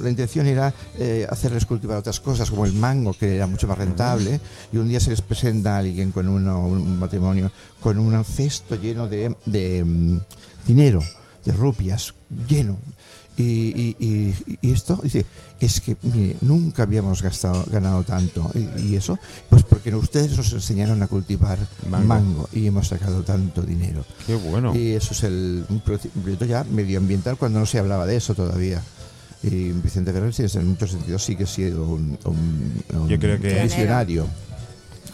la 0.03 0.11
intención 0.11 0.47
era 0.47 0.73
eh, 0.99 1.27
hacerles 1.31 1.65
cultivar 1.67 1.99
otras 1.99 2.21
cosas, 2.21 2.51
como 2.51 2.67
el 2.67 2.73
mango, 2.75 3.15
que 3.15 3.37
era 3.37 3.47
mucho 3.47 3.67
más 3.67 3.79
rentable. 3.79 4.41
Y 4.73 4.77
un 4.77 4.89
día 4.89 5.01
se 5.01 5.11
les 5.11 5.23
presenta 5.23 5.77
a 5.77 5.79
alguien 5.79 6.13
con 6.13 6.29
uno, 6.29 6.67
un 6.67 6.99
matrimonio 6.99 7.51
con 7.85 7.99
un 7.99 8.25
cesto 8.25 8.77
lleno 8.81 9.07
de, 9.09 9.37
de, 9.45 9.85
mm, 9.85 10.19
dinero, 10.67 11.03
de 11.45 11.53
rupias, 11.53 12.15
lleno. 12.49 12.79
Y, 13.37 13.43
y- 13.43 13.97
y- 14.01 14.35
y 14.63 14.71
esto, 14.73 14.99
dice, 15.03 15.27
es 15.61 15.81
que 15.83 15.97
mire, 16.03 16.37
nunca 16.41 16.85
habíamos 16.85 17.21
gastado, 17.21 17.63
ganado 17.71 18.03
tanto. 18.05 18.51
Y, 18.81 18.95
eso, 18.97 19.19
pues 19.51 19.65
porque 19.65 19.95
ustedes 19.95 20.35
nos 20.35 20.51
enseñaron 20.55 21.03
a 21.03 21.09
cultivar 21.09 21.59
Mango. 21.91 22.07
mango, 22.07 22.49
y 22.55 22.67
hemos 22.69 22.89
sacado 22.89 23.23
tanto 23.23 23.61
dinero. 23.63 24.03
Qué 24.27 24.35
bueno. 24.37 24.75
Y 24.75 24.93
eso 24.93 25.13
es 25.13 25.25
el, 25.25 25.67
un 25.69 25.83
proye- 25.85 26.09
un 26.15 26.23
proyecto 26.23 26.47
ya 26.47 26.65
medioambiental 26.65 27.37
cuando 27.37 27.59
no 27.61 27.67
se 27.67 27.79
hablaba 27.81 28.07
de 28.07 28.17
eso 28.17 28.35
todavía. 28.35 28.81
Y 29.43 29.73
Vicente 29.73 30.11
Ferrer, 30.11 30.33
en 30.39 30.69
muchos 30.69 30.91
sentidos, 30.93 31.23
sí 31.23 31.37
que 31.37 31.45
ha 31.45 31.47
sido 31.47 31.85
un, 31.87 32.17
un- 32.25 32.83
un 32.99 33.09
Yo 33.11 33.19
creo 33.19 33.39
que- 33.39 33.63
visionario. 33.63 34.27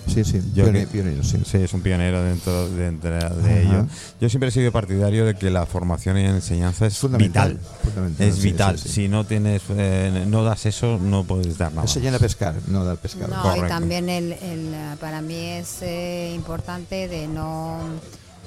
Sí, 0.07 0.25
sí, 0.25 0.41
Yo 0.55 0.65
pione- 0.65 0.81
que- 0.81 0.87
pionero, 0.89 1.23
sí. 1.23 1.39
Sí, 1.45 1.59
es 1.59 1.73
un 1.73 1.83
pionero 1.83 2.23
dentro 2.25 2.69
de, 2.71 3.63
ello. 3.63 3.87
Yo 4.21 4.29
siempre 4.29 4.49
he 4.49 4.53
sido 4.53 4.73
partidario 4.73 5.25
de 5.25 5.35
que 5.35 5.51
la 5.51 5.67
formación 5.67 6.19
y 6.19 6.25
enseñanza 6.25 6.87
es 6.87 6.99
Fundamental, 6.99 7.53
vital. 7.55 7.67
fundamental, 7.85 8.27
Es 8.29 8.35
sí, 8.37 8.43
vital. 8.43 8.79
sí, 8.79 8.89
sí. 8.89 8.95
Si 8.95 9.09
no 9.09 9.25
tienes, 9.25 9.63
eh, 9.71 10.25
no 10.27 10.43
das 10.43 10.67
eso, 10.67 10.99
no 10.99 11.25
puedes 11.25 11.59
dar 11.59 11.71
nada. 11.73 11.83
Enseñan 11.83 12.15
a 12.15 12.19
pescar, 12.19 12.55
no 12.67 12.85
dar 12.85 12.97
pescado. 12.97 13.35
No, 13.35 13.43
Correcto. 13.43 13.67
y 13.67 13.69
también 13.69 14.09
el, 14.09 14.33
el, 14.33 14.75
para 15.01 15.21
mí 15.23 15.37
es 15.37 15.79
eh, 15.83 16.33
importante 16.35 17.07
de 17.07 17.29
no 17.29 17.79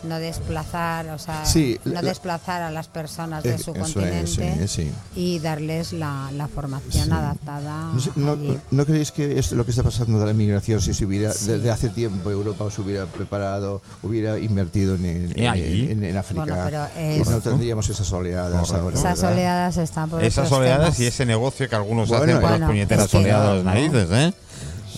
no 0.03 0.19
desplazar, 0.19 1.09
o 1.09 1.17
sea, 1.19 1.45
Sí, 1.45 1.79
no 1.85 1.93
la- 1.93 2.01
desplazar 2.01 2.61
a 2.61 2.71
las 2.71 2.87
personas 2.87 3.43
de 3.43 3.55
Eh, 3.55 3.57
su 3.57 3.71
eso 3.71 3.71
es, 3.71 3.77
continente 3.93 4.27
sí, 4.27 4.67
sí. 4.67 4.91
y 5.15 5.39
darles 5.39 5.93
la, 5.93 6.29
la 6.33 6.47
formación 6.47 7.05
Sí. 7.05 7.11
adaptada. 7.11 7.91
No, 7.93 7.99
sé, 7.99 8.11
no- 8.15 8.31
allí. 8.33 8.57
¿no 8.71 8.85
creéis 8.85 9.11
que 9.11 9.39
es 9.39 9.51
lo 9.51 9.65
que 9.65 9.71
está 9.71 9.83
pasando 9.83 10.19
de 10.19 10.25
la 10.25 10.33
migración, 10.33 10.81
si 10.81 10.93
se 10.93 11.05
hubiera, 11.05 11.29
desde 11.29 11.69
hace 11.71 11.89
tiempo 11.89 12.29
Europa 12.31 12.65
se 12.69 12.81
hubiera 12.81 13.05
preparado, 13.05 13.81
hubiera 14.01 14.37
invertido 14.39 14.95
en, 14.95 15.05
en, 15.35 15.47
allí. 15.47 15.91
en- 15.91 16.03
en 16.03 16.17
África, 16.17 16.41
Bueno, 16.45 16.57
pero 16.65 16.87
pues 16.93 17.19
es- 17.21 17.29
no 17.29 17.39
tendríamos 17.41 17.89
esas 17.89 18.11
oleadas 18.11 18.67
Correcto. 18.67 18.75
ahora. 18.81 18.97
Esas 18.99 19.23
oleadas 19.23 19.77
están 19.77 20.09
por 20.09 20.23
Esas 20.23 20.51
oleadas 20.51 20.85
temas. 20.85 20.99
y 20.99 21.05
ese 21.05 21.25
negocio 21.25 21.69
que 21.69 21.75
algunos 21.75 22.09
Bueno, 22.09 22.23
hacen 22.23 22.35
con 22.35 22.41
bueno, 22.43 22.57
las 22.59 22.69
puñeteras 22.69 23.13
oleadas 23.13 23.57
¿no? 23.57 23.63
narices, 23.63 24.07
¿eh? 24.11 24.33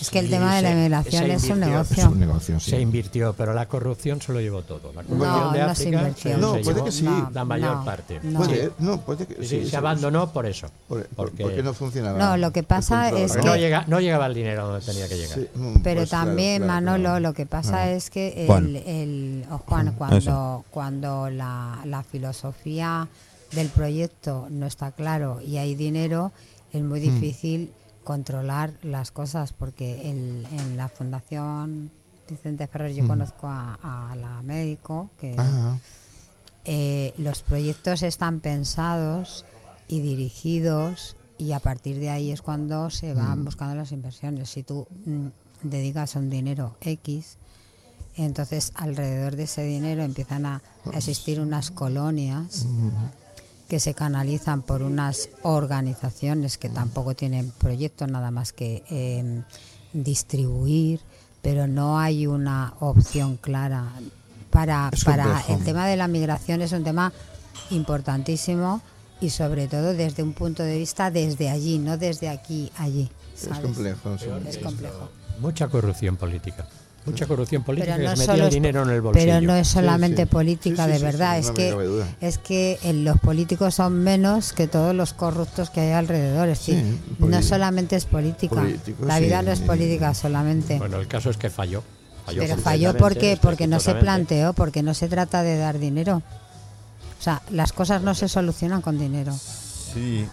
Es 0.06 0.10
que 0.10 0.18
el 0.20 0.30
tema 0.30 0.54
de 0.56 0.62
la 0.62 0.70
inmigración 0.70 1.30
es 1.30 1.44
un 1.50 1.60
negocio. 1.60 1.96
Es 2.02 2.08
un 2.08 2.20
negocio, 2.20 2.60
sí. 2.60 2.70
Se 2.70 2.80
invirtió, 2.80 3.34
pero 3.34 3.52
la 3.54 3.66
corrupción 3.66 4.20
se 4.22 4.32
lo 4.32 4.40
llevó 4.40 4.62
todo. 4.62 4.92
La 4.94 5.02
corrupción 5.02 5.18
No, 5.18 5.52
de 5.52 5.58
no 5.58 5.64
se 5.66 5.70
África 5.82 5.98
invirtió. 5.98 6.32
se, 6.34 6.38
No, 6.38 6.54
se 6.54 6.60
puede 6.60 6.74
llevó 6.74 6.84
que 6.86 6.92
sí. 6.92 7.08
la 7.32 7.44
mayor 7.44 7.76
no, 7.78 7.84
parte. 7.84 8.20
no. 8.22 8.38
Puede, 8.38 8.70
no, 8.78 9.00
puede 9.00 9.26
que 9.26 9.34
Sí, 9.42 9.48
sí, 9.48 9.64
se 9.64 9.70
sí, 9.70 9.76
abandonó 9.76 10.32
por 10.32 10.46
eso. 10.46 10.68
por- 10.88 11.06
porque 11.08 11.42
porque 11.42 11.62
no 11.62 11.74
funcionaba. 11.74 12.18
No, 12.18 12.36
lo 12.36 12.52
que 12.52 12.62
pasa 12.62 13.10
es 13.10 13.34
¿no? 13.34 13.42
que- 13.42 13.46
no, 13.48 13.56
llega, 13.56 13.84
no 13.88 14.00
llegaba 14.00 14.26
el 14.26 14.34
dinero 14.34 14.68
donde 14.68 14.86
tenía 14.86 15.08
que 15.08 15.16
llegar. 15.16 15.38
Sí, 15.38 15.48
mm, 15.54 15.74
Pero 15.82 16.00
pues 16.02 16.10
también, 16.10 16.62
claro, 16.62 16.72
Manolo, 16.72 17.02
claro. 17.04 17.20
lo 17.20 17.34
que 17.34 17.46
pasa 17.46 17.76
Ah. 17.82 17.90
es 17.90 18.08
que 18.10 18.42
el, 18.42 18.46
Juan. 18.46 18.76
el- 18.76 19.44
o 19.50 19.58
Juan, 19.58 19.92
cuando, 19.98 20.64
cuando 20.70 21.30
la, 21.30 21.78
la 21.84 22.02
filosofía 22.04 23.08
del 23.52 23.68
proyecto 23.68 24.46
no 24.50 24.66
está 24.66 24.92
claro 24.92 25.40
y 25.40 25.56
hay 25.58 25.74
dinero, 25.74 26.32
es 26.72 26.82
muy 26.82 27.00
Mm. 27.00 27.04
Controlar 28.06 28.72
las 28.82 29.10
cosas 29.10 29.52
porque 29.52 30.08
el- 30.10 30.46
en 30.52 30.76
la 30.78 30.88
Fundación 30.88 31.90
Vicente 32.30 32.66
Ferrer 32.68 32.92
yo 32.94 33.06
conozco 33.06 33.46
a, 33.48 33.74
a 34.10 34.16
la 34.16 34.40
médico 34.42 35.10
que 35.20 35.32
Mm. 35.34 35.40
Ah, 35.40 35.78
eh, 36.64 37.12
los 37.18 37.42
proyectos 37.42 38.02
están 38.02 38.40
pensados 38.40 39.44
y 39.88 40.00
dirigidos 40.00 41.16
y 41.38 41.52
a 41.52 41.60
partir 41.60 41.98
de 42.00 42.10
ahí 42.10 42.30
es 42.32 42.42
cuando 42.42 42.90
se 42.90 43.12
van 43.14 43.44
buscando 43.44 43.74
las 43.76 43.92
inversiones. 43.92 44.50
Si 44.50 44.62
tú 44.62 44.86
mm, 45.04 45.26
dedicas 45.62 46.16
un 46.16 46.30
dinero 46.30 46.76
X, 46.80 47.36
entonces 48.16 48.72
alrededor 48.74 49.36
de 49.36 49.44
ese 49.44 49.62
dinero 49.62 50.02
empiezan 50.02 50.46
a 50.46 50.62
existir 50.92 51.40
unas 51.40 51.70
colonias 51.70 52.66
que 53.68 53.80
se 53.80 53.94
canalizan 53.94 54.62
por 54.62 54.82
unas 54.82 55.28
organizaciones 55.42 56.58
que 56.58 56.68
tampoco 56.68 57.14
tienen 57.14 57.50
proyectos 57.50 58.08
nada 58.10 58.30
más 58.30 58.52
que 58.52 58.84
eh, 58.90 59.42
distribuir, 59.92 61.00
pero 61.42 61.66
no 61.66 61.98
hay 61.98 62.26
una 62.26 62.74
opción 62.80 63.36
clara 63.36 63.92
para, 64.50 64.90
para 65.04 65.44
el 65.48 65.62
tema 65.64 65.86
de 65.86 65.96
la 65.96 66.08
migración 66.08 66.62
es 66.62 66.72
un 66.72 66.84
tema 66.84 67.12
importantísimo 67.70 68.80
y 69.20 69.30
sobre 69.30 69.66
todo 69.66 69.94
desde 69.94 70.22
un 70.22 70.32
punto 70.32 70.62
de 70.62 70.78
vista 70.78 71.10
desde 71.10 71.50
allí, 71.50 71.78
no 71.78 71.96
desde 71.96 72.28
aquí 72.28 72.70
allí. 72.78 73.10
es 73.34 73.48
complejo. 73.58 74.18
sí. 74.18 74.26
Es 74.48 74.58
complejo. 74.58 75.10
Mucha 75.40 75.68
corrupción 75.68 76.16
política. 76.16 76.66
Mucha 77.06 77.26
corrupción 77.26 77.62
política 77.62 77.94
Pero 77.96 78.04
no, 78.08 78.10
que 78.10 78.16
se 78.16 78.24
solo 78.24 78.32
metía 78.34 78.42
el 78.44 78.48
es- 78.48 78.54
dinero 78.54 78.82
en 78.82 78.90
el 78.90 79.00
bolsillo. 79.00 79.26
pero 79.26 79.40
no 79.46 79.54
es 79.54 79.68
solamente 79.68 80.22
sí. 80.22 80.28
política 80.28 80.76
Sí, 80.76 80.82
sí, 80.82 80.92
de 80.92 80.98
sí, 80.98 81.04
verdad, 81.04 81.34
sí, 81.34 81.40
es 81.40 81.50
que 81.52 82.04
es 82.20 82.38
que 82.38 82.78
eh, 82.82 82.92
los 82.92 83.18
políticos 83.20 83.74
son 83.76 83.94
menos 84.02 84.52
que 84.52 84.66
todos 84.66 84.94
los 84.94 85.12
corruptos 85.12 85.70
que 85.70 85.80
hay 85.80 85.92
alrededor. 85.92 86.48
Es 86.48 86.58
Sí, 86.58 86.72
decir, 86.72 86.98
no 87.20 87.42
solamente 87.42 87.96
es 87.96 88.04
política, 88.06 88.62
la 89.00 89.20
vida 89.20 89.40
sí. 89.40 89.46
no 89.46 89.52
es 89.52 89.60
política 89.60 90.14
solamente. 90.14 90.78
Bueno, 90.78 90.98
el 90.98 91.06
caso 91.08 91.30
es 91.30 91.36
que 91.36 91.48
falló. 91.50 91.82
falló 92.24 92.40
pero 92.42 92.56
falló 92.58 92.96
porque 92.96 93.38
porque 93.40 93.66
no 93.68 93.78
se 93.80 93.94
planteó, 93.94 94.52
porque 94.52 94.82
no 94.82 94.92
se 94.94 95.08
trata 95.08 95.42
de 95.42 95.56
dar 95.58 95.78
dinero. 95.78 96.22
O 97.18 97.22
sea, 97.22 97.40
las 97.50 97.72
cosas 97.72 98.02
no 98.02 98.14
se 98.14 98.28
solucionan 98.28 98.82
con 98.82 98.98
dinero. 98.98 99.32
Sí. 99.96 100.26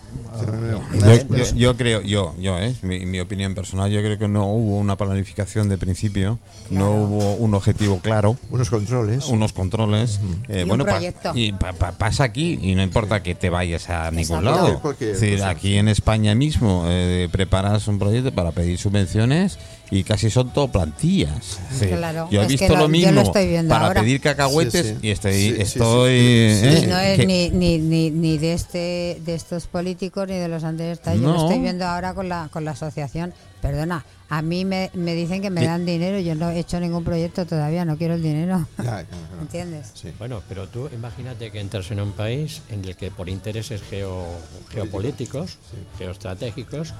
Yo- 1.30 1.56
Yo, 1.56 1.78
creo, 1.78 2.02
yo, 2.02 2.36
yo, 2.38 2.58
eh, 2.60 2.76
mi, 2.82 3.06
mi 3.06 3.20
opinión 3.22 3.56
personal, 3.56 3.90
yo 3.92 4.02
creo 4.02 4.18
que 4.18 4.28
no 4.28 4.48
hubo 4.48 4.78
una 4.78 4.98
planificación 4.98 5.70
de 5.70 5.78
principio, 5.78 6.38
no 6.70 6.92
hubo 6.92 7.36
un 7.36 7.54
objetivo 7.54 8.00
claro, 8.00 8.36
Unos 8.50 8.70
controles. 8.70 9.28
unos 9.28 9.54
controles. 9.54 10.20
eh, 10.50 10.60
Y 10.60 10.62
un 10.64 10.68
bueno, 10.70 10.86
pa- 10.86 10.92
proyecto. 10.94 11.32
y 11.36 11.54
pa- 11.54 11.72
pa- 11.74 11.92
pasa 11.94 12.26
aquí 12.26 12.60
y 12.62 12.76
no 12.76 12.84
importa 12.84 13.24
que 13.24 13.36
te 13.36 13.50
vayas 13.50 13.90
a 13.90 14.12
ningún 14.12 14.40
Exacto. 14.40 14.64
lado. 14.68 14.80
Cualquier 14.82 15.12
Es 15.12 15.22
decir, 15.22 15.38
cosa, 15.40 15.50
aquí 15.52 15.78
en 15.78 15.88
España 15.88 16.36
mismo 16.36 16.84
eh, 16.88 17.30
preparas 17.32 17.88
un 17.88 18.00
proyecto 18.00 18.34
para 18.34 18.52
pedir 18.52 18.78
subvenciones 18.78 19.58
y 19.94 20.04
casi 20.04 20.30
son 20.30 20.52
todo 20.52 20.68
plantillas. 20.70 21.60
Claro, 21.80 22.28
yo 22.32 22.42
he 22.42 22.46
es 22.46 22.48
que 22.48 22.54
visto 22.58 22.74
lo- 22.74 22.76
lo 22.76 22.86
yo 22.86 22.90
mismo 22.90 23.12
lo 23.12 23.22
estoy 23.22 23.48
viendo 23.48 23.70
para 23.74 23.88
ahora. 23.88 24.02
pedir 24.02 24.20
cacahuetes 24.22 24.86
Sí, 24.88 24.94
sí. 24.94 24.98
y 25.08 25.10
estoy, 25.12 25.34
Sí, 25.34 25.50
sí, 25.50 25.56
sí, 25.56 25.62
estoy 25.62 26.12
sí, 26.54 26.60
sí, 26.80 26.84
eh, 26.84 26.88
no 26.88 26.98
es 27.00 27.28
ni, 27.28 27.50
ni, 27.50 27.78
ni, 27.78 28.10
ni 28.12 28.38
de 28.38 28.54
este 28.54 29.22
de 29.26 29.36
estos 29.36 29.68
políticos 29.68 30.28
ni 30.28 30.36
de 30.36 30.48
los 30.48 30.64
anteriores. 30.64 31.00
Yo 31.06 31.16
No. 31.16 31.34
lo 31.34 31.44
estoy 31.44 31.60
viendo 31.60 31.86
ahora 31.86 32.14
con 32.14 32.28
la, 32.30 32.50
con 32.52 32.66
la 32.66 32.72
asociación. 32.72 33.34
Perdona, 33.62 34.04
a 34.28 34.42
mí 34.42 34.66
me, 34.66 34.90
me 34.94 35.16
dicen 35.16 35.42
que 35.42 35.50
me 35.50 35.64
dan 35.64 35.86
dinero. 35.86 36.20
Yo 36.20 36.36
no 36.36 36.50
he 36.50 36.60
hecho 36.60 36.80
ningún 36.82 37.04
proyecto 37.06 37.46
todavía, 37.46 37.86
no 37.86 37.98
quiero 37.98 38.16
el 38.16 38.22
dinero. 38.24 38.68
Ya. 38.84 39.06
¿Entiendes? 39.42 39.92
Sí. 39.94 40.12
Bueno, 40.20 40.42
pero 40.50 40.68
tú 40.68 40.90
imagínate 40.94 41.50
que 41.52 41.60
entras 41.62 41.90
en 41.92 42.02
un 42.02 42.12
país 42.12 42.62
en 42.70 42.84
el 42.84 42.96
que 42.98 43.10
por 43.12 43.30
intereses 43.30 43.82
geo- 43.90 44.26
geopolíticos, 44.70 45.58
geoestratégicos, 45.98 46.94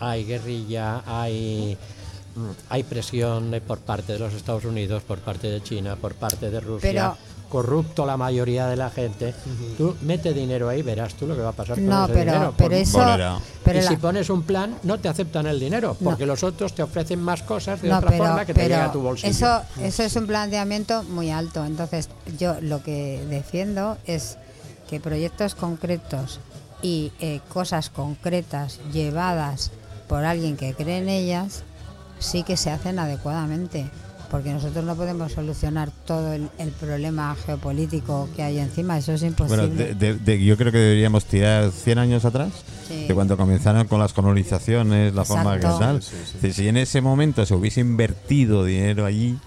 hay 0.00 0.24
guerrilla, 0.24 1.02
hay, 1.06 1.76
hay 2.68 2.82
presión 2.82 3.54
por 3.66 3.78
parte 3.80 4.12
de 4.14 4.18
los 4.18 4.32
Estados 4.34 4.64
Unidos, 4.64 5.02
por 5.02 5.18
parte 5.18 5.48
de 5.48 5.62
China, 5.62 5.96
por 5.96 6.14
parte 6.14 6.50
de 6.50 6.60
Rusia. 6.60 6.90
Pero- 6.90 7.32
corrupto 7.52 8.06
la 8.06 8.16
mayoría 8.16 8.66
de 8.66 8.76
la 8.76 8.88
gente. 8.88 9.34
Tú 9.76 9.94
mete 10.00 10.32
dinero 10.32 10.70
ahí, 10.70 10.80
verás 10.80 11.12
tú 11.12 11.26
lo 11.26 11.34
que 11.36 11.42
va 11.42 11.50
a 11.50 11.52
pasar 11.52 11.74
con 11.74 11.86
No, 11.86 12.04
ese 12.06 12.14
pero, 12.14 12.32
dinero. 12.32 12.54
pero 12.56 12.70
Por- 12.70 12.78
eso. 12.78 12.98
Bolera. 12.98 13.38
Pero 13.62 13.78
y 13.78 13.82
la- 13.82 13.88
si 13.90 13.96
pones 13.96 14.30
un 14.30 14.42
plan, 14.44 14.78
no 14.84 14.98
te 14.98 15.10
aceptan 15.10 15.46
el 15.46 15.60
dinero, 15.60 15.94
porque 16.02 16.24
los 16.24 16.42
otros 16.44 16.74
te 16.74 16.82
ofrecen 16.82 17.20
más 17.20 17.42
cosas 17.42 17.82
de 17.82 17.90
no, 17.90 17.98
otra 17.98 18.08
pero, 18.08 18.24
forma 18.24 18.46
que 18.46 18.54
te 18.54 18.62
llega 18.62 18.86
a 18.86 18.92
tu 18.92 19.02
bolsillo. 19.02 19.30
Eso, 19.30 19.60
eso 19.82 20.02
es 20.02 20.16
un 20.16 20.26
planteamiento 20.26 21.02
muy 21.02 21.30
alto. 21.30 21.62
Entonces, 21.66 22.08
yo 22.38 22.56
lo 22.62 22.82
que 22.82 23.22
defiendo 23.28 23.98
es 24.06 24.38
que 24.88 24.98
proyectos 24.98 25.54
concretos 25.54 26.40
y 26.80 27.12
eh, 27.20 27.40
cosas 27.52 27.90
concretas 27.90 28.80
llevadas 28.94 29.72
por 30.08 30.24
alguien 30.24 30.56
que 30.56 30.72
cree 30.72 30.96
en 30.98 31.10
ellas 31.10 31.64
sí 32.22 32.42
que 32.42 32.56
se 32.56 32.70
hacen 32.70 32.98
adecuadamente. 32.98 33.90
Porque 34.30 34.50
nosotros 34.54 34.82
no 34.86 34.94
podemos 34.96 35.30
solucionar 35.32 35.90
todo 36.06 36.32
el, 36.32 36.48
el 36.56 36.70
problema 36.70 37.36
geopolítico 37.44 38.30
que 38.34 38.42
hay 38.42 38.60
encima, 38.60 38.96
eso 38.96 39.12
es 39.12 39.22
imposible. 39.24 39.66
Bueno, 39.66 39.74
de- 39.76 39.94
de- 39.94 40.14
de- 40.14 40.42
yo 40.42 40.56
creo 40.56 40.72
que 40.72 40.78
deberíamos 40.78 41.26
tirar 41.26 41.70
100 41.70 41.98
años 41.98 42.24
atrás, 42.24 42.48
Sí. 42.88 43.04
de 43.08 43.14
cuando 43.14 43.36
comenzaron 43.36 43.86
con 43.88 44.00
las 44.00 44.14
colonizaciones, 44.14 45.14
la 45.14 45.26
forma 45.26 45.50
que 45.60 45.66
Exacto. 45.66 45.78
tal. 45.80 46.02
Sí, 46.02 46.16
sí. 46.24 46.38
Si- 46.40 46.52
Si 46.54 46.68
en 46.68 46.78
ese 46.78 47.02
momento 47.02 47.44
se 47.44 47.54
hubiese 47.54 47.80
invertido 47.82 48.64
dinero 48.64 49.04
allí, 49.04 49.38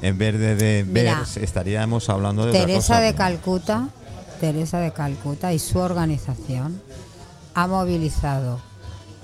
en 0.00 0.16
vez 0.16 0.38
de, 0.38 0.56
de 0.56 0.84
Mira, 0.88 1.18
ver, 1.34 1.44
estaríamos 1.44 2.08
hablando 2.08 2.44
de 2.44 2.48
otra 2.52 2.60
Teresa 2.62 2.78
cosa. 2.94 3.00
de 3.00 3.14
Calcuta, 3.14 3.88
Teresa 4.40 4.78
de 4.78 4.90
Calcuta 4.92 5.52
y 5.52 5.58
su 5.58 5.78
organización 5.80 6.80
ha 7.52 7.66
movilizado 7.66 8.58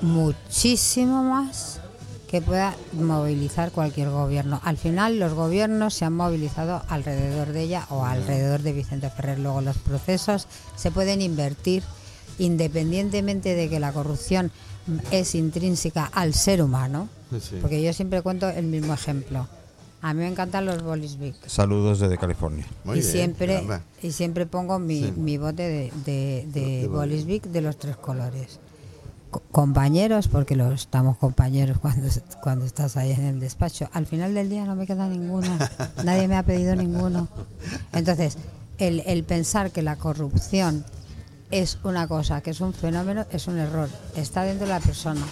muchísimo 0.02 1.22
más 1.22 1.80
que 2.28 2.42
pueda 2.42 2.74
movilizar 2.92 3.70
cualquier 3.70 4.10
gobierno. 4.10 4.60
Al 4.64 4.76
final 4.76 5.18
los 5.20 5.32
gobiernos 5.34 5.94
se 5.94 6.04
han 6.04 6.12
movilizado 6.14 6.82
alrededor 6.88 7.48
de 7.52 7.62
ella 7.62 7.86
o 7.90 8.04
alrededor 8.04 8.62
de 8.62 8.72
Vicente 8.72 9.08
Ferrer. 9.10 9.38
Luego 9.38 9.60
los 9.60 9.76
procesos 9.78 10.48
se 10.76 10.90
pueden 10.90 11.22
invertir 11.22 11.82
independientemente 12.38 13.54
de 13.54 13.68
que 13.68 13.80
la 13.80 13.92
corrupción 13.92 14.50
es 15.10 15.34
intrínseca 15.34 16.04
al 16.12 16.34
ser 16.34 16.62
humano. 16.62 17.08
Sí. 17.40 17.56
Porque 17.60 17.82
yo 17.82 17.92
siempre 17.92 18.22
cuento 18.22 18.48
el 18.48 18.66
mismo 18.66 18.94
ejemplo. 18.94 19.48
A 20.02 20.14
mí 20.14 20.20
me 20.20 20.28
encantan 20.28 20.66
los 20.66 20.82
bolis 20.82 21.18
Bic. 21.18 21.34
Saludos 21.46 21.98
desde 21.98 22.16
California. 22.18 22.64
Muy 22.84 22.98
y 22.98 23.00
bien, 23.00 23.12
siempre 23.12 23.62
y 24.02 24.12
siempre 24.12 24.46
pongo 24.46 24.78
mi, 24.78 25.00
Sí. 25.04 25.12
mi 25.16 25.36
bote 25.38 25.62
de, 25.62 25.92
de, 26.04 26.46
de 26.52 26.82
De 26.82 26.88
bolis 26.88 27.24
Bic 27.24 27.44
de 27.44 27.60
los 27.62 27.76
tres 27.78 27.96
colores. 27.96 28.60
Co- 29.30 29.42
compañeros, 29.50 30.28
porque 30.28 30.54
los 30.56 30.72
estamos 30.74 31.16
compañeros 31.16 31.78
cuando, 31.78 32.08
cuando 32.42 32.64
estás 32.64 32.96
ahí 32.96 33.12
en 33.12 33.24
el 33.24 33.40
despacho. 33.40 33.88
Al 33.92 34.06
final 34.06 34.34
del 34.34 34.48
día 34.48 34.64
no 34.64 34.74
me 34.76 34.86
queda 34.86 35.08
ninguno. 35.08 35.56
Nadie 36.04 36.28
me 36.28 36.36
ha 36.36 36.42
pedido 36.42 36.76
ninguno. 36.76 37.28
Entonces, 37.92 38.36
el, 38.78 39.00
el 39.06 39.24
pensar 39.24 39.70
que 39.70 39.82
la 39.82 39.96
corrupción 39.96 40.84
es 41.50 41.78
una 41.84 42.06
cosa, 42.08 42.40
que 42.40 42.50
es 42.50 42.60
un 42.60 42.72
fenómeno, 42.72 43.24
es 43.30 43.46
un 43.46 43.58
error. 43.58 43.88
Está 44.16 44.42
dentro 44.42 44.66
de 44.66 44.72
la 44.72 44.80
persona. 44.80 45.24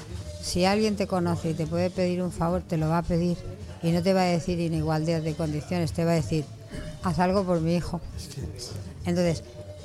Si 0.42 0.64
alguien 0.64 0.96
te 0.96 1.06
conoce 1.06 1.50
y 1.50 1.54
te 1.54 1.66
puede 1.66 1.90
pedir 1.90 2.22
un 2.22 2.30
favor, 2.32 2.62
te 2.62 2.76
lo 2.76 2.88
va 2.88 2.98
a 2.98 3.02
pedir. 3.02 3.36
Y 3.82 3.92
no 3.92 4.02
te 4.02 4.12
va 4.14 4.22
a 4.22 4.26
decir 4.26 4.60
en 4.60 4.74
igualdad 4.74 5.20
de 5.22 5.34
condiciones, 5.34 5.92
te 5.92 6.04
va 6.04 6.12
a 6.12 6.14
decir, 6.14 6.44
haz 7.02 7.18
algo 7.18 7.44
por 7.44 7.60
mi 7.60 7.74
hijo. 7.76 8.00
Entonces, 9.06 9.42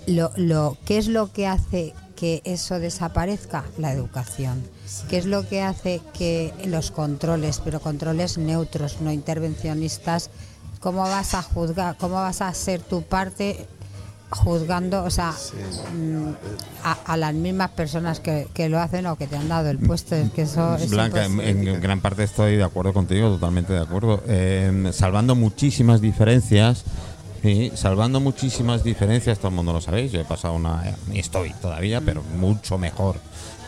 lo, 0.08 0.32
lo, 0.38 0.78
¿qué 0.86 0.98
es 0.98 1.08
lo 1.08 1.32
que 1.32 1.48
hace 1.48 1.94
que 2.20 2.42
eso 2.44 2.80
desaparezca? 2.80 3.64
La 3.78 3.94
educación. 3.94 4.62
¿Qué 5.10 5.18
es 5.18 5.26
lo 5.26 5.48
que 5.48 5.62
hace 5.62 6.02
que 6.14 6.54
los 6.66 6.92
controles, 6.92 7.62
pero 7.64 7.80
controles 7.80 8.38
neutros, 8.38 9.00
no 9.00 9.12
intervencionistas, 9.12 10.30
cómo 10.82 11.02
vas 11.04 11.34
a 11.34 11.42
juzgar, 11.42 11.96
cómo 11.98 12.16
vas 12.16 12.42
a 12.42 12.54
ser 12.54 12.82
tu 12.82 13.04
parte 13.04 13.66
juzgando, 14.32 15.04
o 15.04 15.10
sea, 15.10 15.32
mm, 15.32 16.28
a, 16.84 16.92
a 17.06 17.18
las 17.18 17.34
mismas 17.34 17.72
personas 17.72 18.20
que, 18.20 18.48
que 18.54 18.70
lo 18.70 18.80
hacen 18.80 19.06
o 19.08 19.16
que 19.16 19.26
te 19.26 19.38
han 19.38 19.48
dado 19.48 19.70
el 19.70 19.80
puesto? 19.80 20.16
Es 20.16 20.30
que 20.32 20.42
eso 20.42 20.76
es 20.76 20.90
Blanca, 20.90 21.26
en, 21.26 21.40
en 21.40 21.82
gran 21.82 22.02
parte 22.02 22.24
estoy 22.24 22.58
de 22.58 22.64
acuerdo 22.64 22.94
contigo, 22.94 23.30
totalmente 23.30 23.72
de 23.72 23.80
acuerdo. 23.80 24.22
Eh, 24.28 24.92
salvando 24.92 25.36
muchísimas 25.36 26.02
diferencias, 26.02 26.84
sí, 27.42 27.72
salvando 27.76 28.20
muchísimas 28.20 28.84
diferencias, 28.84 29.38
todo 29.40 29.50
el 29.50 29.56
mundo 29.56 29.74
lo 29.74 29.82
sabéis. 29.82 30.12
Yo 30.12 30.22
he 30.22 30.26
pasado 30.26 30.56
una. 30.56 30.98
y 31.14 31.20
Estoy 31.20 31.52
todavía, 31.62 32.02
pero 32.02 32.24
mucho 32.38 32.78
mejor 32.78 33.18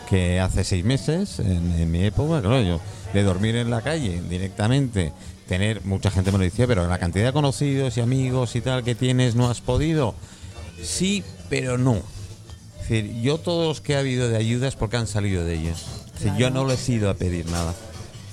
que 0.10 0.40
hace 0.40 0.64
seis 0.64 0.84
meses, 0.84 1.40
en, 1.40 1.74
en 1.80 1.92
mi 1.92 2.04
época. 2.04 2.42
Claro, 2.42 2.62
yo 2.62 2.80
de 3.14 3.24
dormir 3.24 3.56
en 3.56 3.70
la 3.70 3.82
calle 3.82 4.22
directamente, 4.30 5.12
tener. 5.48 5.84
Mucha 5.86 6.12
gente 6.12 6.32
me 6.32 6.38
lo 6.38 6.44
decía, 6.44 6.68
pero 6.68 6.88
la 6.88 7.00
cantidad 7.00 7.26
de 7.26 7.34
conocidos 7.34 7.98
y 7.98 8.02
amigos 8.02 8.56
y 8.56 8.62
tal 8.62 8.84
que 8.84 8.96
tienes, 8.96 9.36
no 9.36 9.50
has 9.50 9.62
podido. 9.62 10.16
Sí, 10.82 11.24
pero 11.50 11.78
no. 11.78 12.02
Es 12.82 12.90
decir, 12.90 13.22
yo 13.22 13.38
todos 13.38 13.68
los 13.68 13.82
que 13.82 13.96
ha 13.96 14.00
habido 14.00 14.30
de 14.30 14.38
ayudas 14.38 14.76
porque 14.76 14.98
han 14.98 15.08
salido 15.08 15.44
de 15.44 15.56
ellos. 15.56 15.86
Yo 16.38 16.50
no 16.52 16.68
les 16.68 16.88
he 16.88 16.94
ido 16.94 17.10
a 17.10 17.16
pedir 17.16 17.48
nada. 17.48 17.74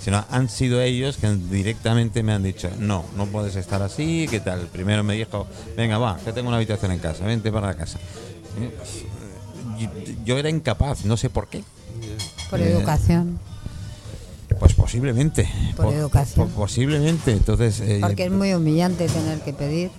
Sino 0.00 0.24
han 0.30 0.48
sido 0.48 0.80
ellos 0.80 1.16
que 1.16 1.28
directamente 1.34 2.22
me 2.22 2.32
han 2.32 2.42
dicho, 2.42 2.70
no, 2.78 3.04
no 3.16 3.26
puedes 3.26 3.56
estar 3.56 3.82
así, 3.82 4.26
¿qué 4.30 4.40
tal? 4.40 4.60
Primero 4.72 5.02
me 5.02 5.14
dijo, 5.14 5.46
venga, 5.76 5.98
va, 5.98 6.16
que 6.24 6.32
tengo 6.32 6.48
una 6.48 6.56
habitación 6.56 6.92
en 6.92 6.98
casa, 7.00 7.24
vente 7.24 7.50
para 7.50 7.66
la 7.68 7.74
casa. 7.74 7.98
Pues, 8.56 9.04
Yo, 9.78 9.88
yo 10.24 10.38
era 10.38 10.48
incapaz, 10.50 11.04
no 11.04 11.16
sé 11.16 11.30
por 11.30 11.48
qué. 11.48 11.62
por 12.50 12.60
eh, 12.60 12.70
educación. 12.72 13.38
Pues 14.58 14.72
posiblemente. 14.74 15.48
Por 15.76 15.92
educación. 15.92 16.48
posiblemente. 16.50 17.32
Entonces, 17.32 17.80
eh, 17.80 17.98
Porque 18.00 18.24
es 18.24 18.30
muy 18.32 18.54
humillante 18.54 19.06
tener 19.08 19.40
que 19.40 19.52
pedir, 19.52 19.90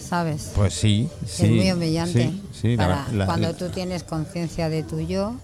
¿sabes? 0.00 0.50
pues 0.54 0.74
sí, 0.74 1.08
sí. 1.26 1.44
es 1.44 1.50
muy 1.50 1.72
humillante. 1.72 2.30
sí, 2.30 2.42
sí, 2.60 2.76
la- 2.76 2.86
Para- 2.88 3.12
la- 3.12 3.26
cuando 3.26 3.48
la- 3.48 3.56
tú 3.56 3.70
tienes 3.70 4.02
conciencia 4.02 4.68
de 4.68 4.82
tu 4.82 5.00
yo, 5.00 5.34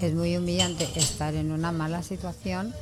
es 0.00 0.14
muy 0.14 0.36
humillante 0.36 0.86
estar 0.96 1.34
en 1.34 1.50
una 1.50 1.72
mala 1.72 2.02
situación 2.02 2.72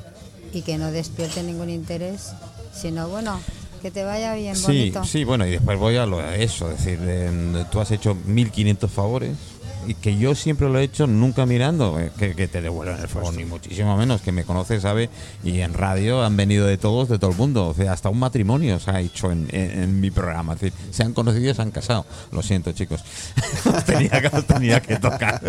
y 0.52 0.62
que 0.62 0.78
no 0.78 0.90
despierte 0.90 1.42
ningún 1.42 1.70
interés, 1.70 2.32
sino 2.74 3.08
bueno, 3.08 3.40
que 3.82 3.90
te 3.90 4.04
vaya 4.04 4.34
bien 4.34 4.56
Sí, 4.56 4.62
bonito. 4.90 5.04
sí, 5.04 5.24
bueno, 5.24 5.46
y 5.46 5.50
después 5.52 5.78
voy 5.78 5.96
a 5.96 6.06
lo 6.06 6.18
a 6.20 6.36
eso, 6.36 6.70
es 6.70 6.78
decir, 6.84 6.98
eh, 7.02 7.64
tú 7.70 7.80
has 7.80 7.90
hecho 7.90 8.14
1500 8.26 8.90
favores 8.90 9.36
y 9.86 9.94
que 9.94 10.16
yo 10.18 10.34
siempre 10.34 10.68
lo 10.68 10.78
he 10.78 10.82
hecho 10.84 11.06
nunca 11.06 11.46
mirando 11.46 11.98
eh, 11.98 12.10
que, 12.18 12.34
que 12.34 12.48
te 12.48 12.60
devuelvan 12.60 13.00
el 13.00 13.08
favor, 13.08 13.34
ni 13.34 13.44
muchísimo 13.44 13.96
menos, 13.96 14.20
que 14.20 14.30
me 14.32 14.44
conoce, 14.44 14.80
sabe, 14.80 15.08
y 15.42 15.60
en 15.60 15.74
radio 15.74 16.22
han 16.22 16.36
venido 16.36 16.66
de 16.66 16.76
todos, 16.78 17.08
de 17.08 17.18
todo 17.18 17.30
el 17.30 17.36
mundo, 17.36 17.68
o 17.68 17.74
sea, 17.74 17.92
hasta 17.92 18.08
un 18.08 18.18
matrimonio 18.18 18.78
se 18.78 18.90
ha 18.90 19.00
hecho 19.00 19.32
en, 19.32 19.48
en- 19.52 19.82
en 19.82 20.00
mi 20.00 20.10
programa, 20.10 20.54
es 20.54 20.60
decir, 20.60 20.78
se 20.90 21.02
han 21.02 21.12
conocido 21.12 21.50
y 21.50 21.54
se 21.54 21.62
han 21.62 21.70
casado. 21.70 22.04
Lo 22.32 22.42
siento, 22.42 22.72
chicos, 22.72 23.02
os 23.74 23.84
tenía, 23.84 24.20
que, 24.20 24.36
os 24.36 24.46
tenía 24.46 24.80
que 24.80 24.96
tocar, 24.96 25.40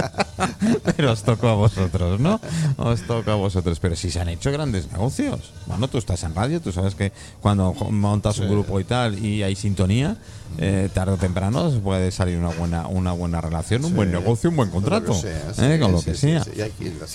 pero 0.96 1.12
os 1.12 1.24
tocó 1.24 1.50
a 1.50 1.56
vosotros, 1.56 2.20
¿no? 2.20 2.40
Os 2.78 3.02
toca 3.02 3.34
a 3.34 3.36
vosotros, 3.36 3.80
pero 3.80 3.96
si 3.96 4.10
se 4.12 4.20
han 4.22 4.30
hecho 4.30 4.52
grandes 4.52 4.92
negocios. 4.92 5.52
Bueno, 5.68 5.88
tú 5.88 5.98
estás 5.98 6.24
en 6.24 6.34
radio, 6.36 6.60
tú 6.62 6.72
sabes 6.72 6.96
que 6.96 7.12
cuando 7.42 7.74
montas 7.74 8.40
un 8.40 8.50
grupo 8.50 8.80
y 8.80 8.84
tal 8.84 9.24
y 9.24 9.44
hay 9.44 9.56
sintonía, 9.56 10.18
eh, 10.58 10.90
tarde 10.94 11.14
o 11.14 11.18
temprano 11.18 11.70
puede 11.82 12.12
salir 12.12 12.38
una 12.38 12.50
buena 12.50 12.88
una 12.88 13.14
buena 13.14 13.40
relación, 13.40 13.86
un 13.86 13.96
buen 13.96 14.12
negocio, 14.12 14.21
un 14.26 14.56
buen 14.56 14.70
contrato, 14.70 15.14
Con 15.14 15.92
lo 15.92 16.02
que 16.02 16.16
sea. 16.16 16.44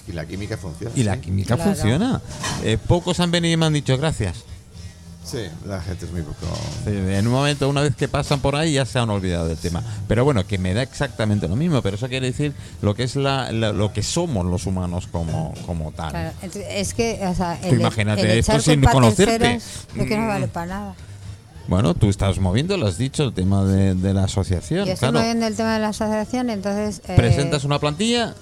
Y, 0.06 0.12
la, 0.12 0.24
química 0.26 0.56
funciona. 0.56 0.92
Y 0.96 1.02
la 1.02 1.20
química 1.20 1.56
Claro. 1.56 1.70
funciona. 1.72 2.20
Eh, 2.64 2.78
pocos 2.86 3.20
han 3.20 3.30
venido 3.30 3.54
y 3.54 3.56
me 3.56 3.66
han 3.66 3.72
dicho 3.72 3.96
gracias. 3.98 4.36
Sí, 5.24 5.38
la 5.66 5.80
gente 5.80 6.04
es 6.04 6.12
muy 6.12 6.22
poco. 6.22 6.36
Sí, 6.84 6.90
En 6.92 7.26
un 7.26 7.32
momento, 7.32 7.68
una 7.68 7.80
vez 7.80 7.96
que 7.96 8.06
pasan 8.06 8.38
por 8.38 8.54
ahí, 8.54 8.74
ya 8.74 8.86
se 8.86 9.00
han 9.00 9.10
olvidado 9.10 9.48
del 9.48 9.56
tema. 9.56 9.82
Pero 10.06 10.24
bueno, 10.24 10.46
que 10.46 10.56
me 10.56 10.72
da 10.72 10.82
exactamente 10.82 11.48
lo 11.48 11.56
mismo. 11.56 11.82
Pero 11.82 11.96
eso 11.96 12.08
quiere 12.08 12.28
decir 12.28 12.54
lo 12.80 12.94
que 12.94 13.02
es 13.02 13.16
la, 13.16 13.50
la- 13.50 13.72
lo 13.72 13.92
que 13.92 14.04
somos 14.04 14.46
los 14.46 14.66
humanos 14.66 15.08
como, 15.10 15.52
como 15.66 15.90
tal. 15.90 16.10
Claro, 16.12 16.30
es 16.70 16.94
que, 16.94 17.18
o 17.26 17.34
sea, 17.34 17.58
Tú 17.60 17.68
el, 17.74 17.80
imagínate 17.80 18.22
el 18.22 18.38
esto 18.38 18.60
sin 18.60 18.80
conocerte. 18.82 19.38
terceros 19.38 19.64
es 19.96 20.06
que 20.06 20.16
no 20.16 20.22
Mm. 20.22 20.28
vale 20.28 20.46
para 20.46 20.66
nada. 20.66 20.94
Bueno, 21.68 21.94
tú 21.94 22.08
estás 22.08 22.38
moviendo, 22.38 22.76
lo 22.76 22.86
has 22.86 22.96
dicho, 22.98 23.24
el 23.24 23.32
tema 23.34 23.64
de, 23.64 23.94
de 23.94 24.14
la 24.14 24.24
asociación. 24.24 24.86
Yo 24.86 24.92
estoy 24.92 25.08
claro. 25.10 25.18
moviendo 25.24 25.46
el 25.46 25.56
tema 25.56 25.74
de 25.74 25.80
la 25.80 25.88
asociación, 25.88 26.48
entonces... 26.50 27.00
eh, 27.08 27.14
Presentas 27.16 27.64
una 27.64 27.80
plantilla, 27.80 28.34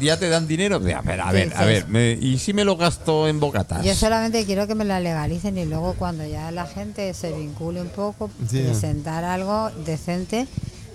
ya 0.00 0.18
te 0.18 0.28
dan 0.28 0.48
dinero. 0.48 0.76
A 0.76 0.78
ver, 0.80 1.20
a 1.20 1.30
ver, 1.30 1.52
a 1.56 1.64
ver. 1.64 1.86
me- 1.88 2.12
¿Y 2.20 2.38
si 2.38 2.52
me 2.52 2.64
lo 2.64 2.76
gasto 2.76 3.28
en 3.28 3.38
bocatas? 3.38 3.84
Yo 3.84 3.94
solamente 3.94 4.44
quiero 4.44 4.66
que 4.66 4.74
me 4.74 4.84
la 4.84 4.98
legalicen 4.98 5.56
y 5.56 5.66
luego 5.66 5.94
cuando 5.94 6.26
ya 6.26 6.50
la 6.50 6.66
gente 6.66 7.14
se 7.14 7.30
vincule 7.32 7.80
un 7.80 7.90
poco, 7.90 8.28
Sí. 8.50 8.60
presentar 8.62 9.22
algo 9.24 9.70
decente 9.86 10.48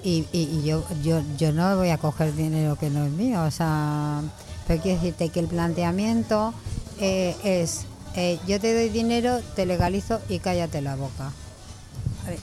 y, 0.03 0.25
y- 0.34 0.59
y 0.61 0.63
yo, 0.65 0.84
yo 1.01 1.21
yo 1.38 1.53
no 1.53 1.77
voy 1.77 1.89
a 1.89 1.97
coger 1.97 2.36
dinero 2.36 2.75
que 2.77 2.89
no 2.89 3.05
es 3.05 3.11
mío. 3.11 3.41
O 3.43 3.51
sea, 3.51 4.21
pero 4.67 4.82
quiero 4.82 4.99
decirte 4.99 5.30
que 5.30 5.39
el 5.39 5.47
planteamiento 5.47 6.53
eh, 6.99 7.36
es, 7.45 7.86
eh, 8.15 8.38
yo 8.47 8.59
te 8.59 8.73
doy 8.73 8.89
dinero, 8.89 9.39
te 9.55 9.65
legalizo 9.65 10.19
y 10.27 10.39
cállate 10.39 10.82
la 10.82 10.97
boca. 10.97 11.32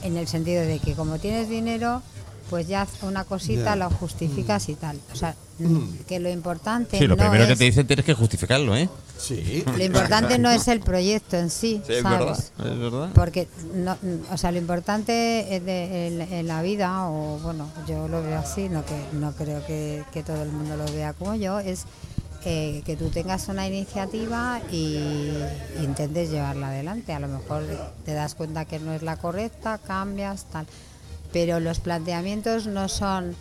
En 0.03 0.17
el 0.17 0.27
sentido 0.29 0.63
de 0.63 0.79
que 0.79 0.95
como 0.95 1.19
tienes 1.19 1.49
dinero, 1.49 2.03
pues 2.51 2.69
ya 2.69 2.87
una 3.03 3.25
cosita, 3.25 3.65
Ya. 3.65 3.77
lo 3.77 3.91
justificas 3.91 4.69
y 4.69 4.75
tal. 4.75 4.99
O 5.13 5.17
sea, 5.17 5.35
que 6.07 6.21
lo 6.21 6.29
importante 6.31 6.99
Sí, 6.99 7.07
lo 7.07 7.17
no 7.17 7.23
primero 7.23 7.47
que 7.47 7.57
te 7.57 7.65
dicen 7.65 7.87
tienes 7.87 8.05
que 8.05 8.13
justificarlo, 8.15 8.77
¿eh? 8.77 8.89
Sí. 9.19 9.65
lo 9.67 9.83
importante 9.83 10.39
no 10.39 10.51
es 10.51 10.69
el 10.69 10.81
proyecto 10.81 11.37
en 11.39 11.49
sí, 11.51 11.81
Sí, 11.87 11.95
es 11.95 12.03
¿sabes? 12.03 12.19
verdad, 12.19 12.73
es 12.75 12.79
verdad. 12.79 13.11
Porque, 13.15 13.49
no, 13.75 13.97
o 14.31 14.37
sea, 14.37 14.53
lo 14.53 14.59
importante 14.59 15.57
es 15.57 15.65
de- 15.65 16.07
en, 16.09 16.21
en 16.21 16.47
la 16.47 16.61
vida, 16.63 17.09
o 17.09 17.39
bueno, 17.39 17.69
yo 17.89 18.07
lo 18.07 18.23
veo 18.23 18.39
así, 18.39 18.69
no 18.69 18.85
que 18.85 18.95
no 19.15 19.33
creo 19.33 19.65
que, 19.67 20.05
que 20.13 20.23
todo 20.23 20.43
el 20.43 20.51
mundo 20.53 20.77
lo 20.77 20.85
vea 20.93 21.15
como 21.15 21.35
yo, 21.35 21.59
es 21.59 21.85
que 22.47 22.97
tú 22.97 23.09
tengas 23.09 23.49
una 23.49 23.67
iniciativa 23.67 24.61
y 24.71 25.35
intentes 25.83 26.31
llevarla 26.31 26.69
adelante. 26.69 27.13
A 27.13 27.19
lo 27.19 27.27
mejor 27.27 27.65
te 28.05 28.15
das 28.15 28.37
cuenta 28.37 28.65
que 28.65 28.79
no 28.79 28.93
es 28.93 29.03
la 29.03 29.17
correcta, 29.17 29.79
cambias, 29.79 30.45
tal. 30.45 30.67
Pero 31.33 31.59
los 31.59 31.81
planteamientos 31.81 32.69
no 32.69 32.89
son 32.89 33.35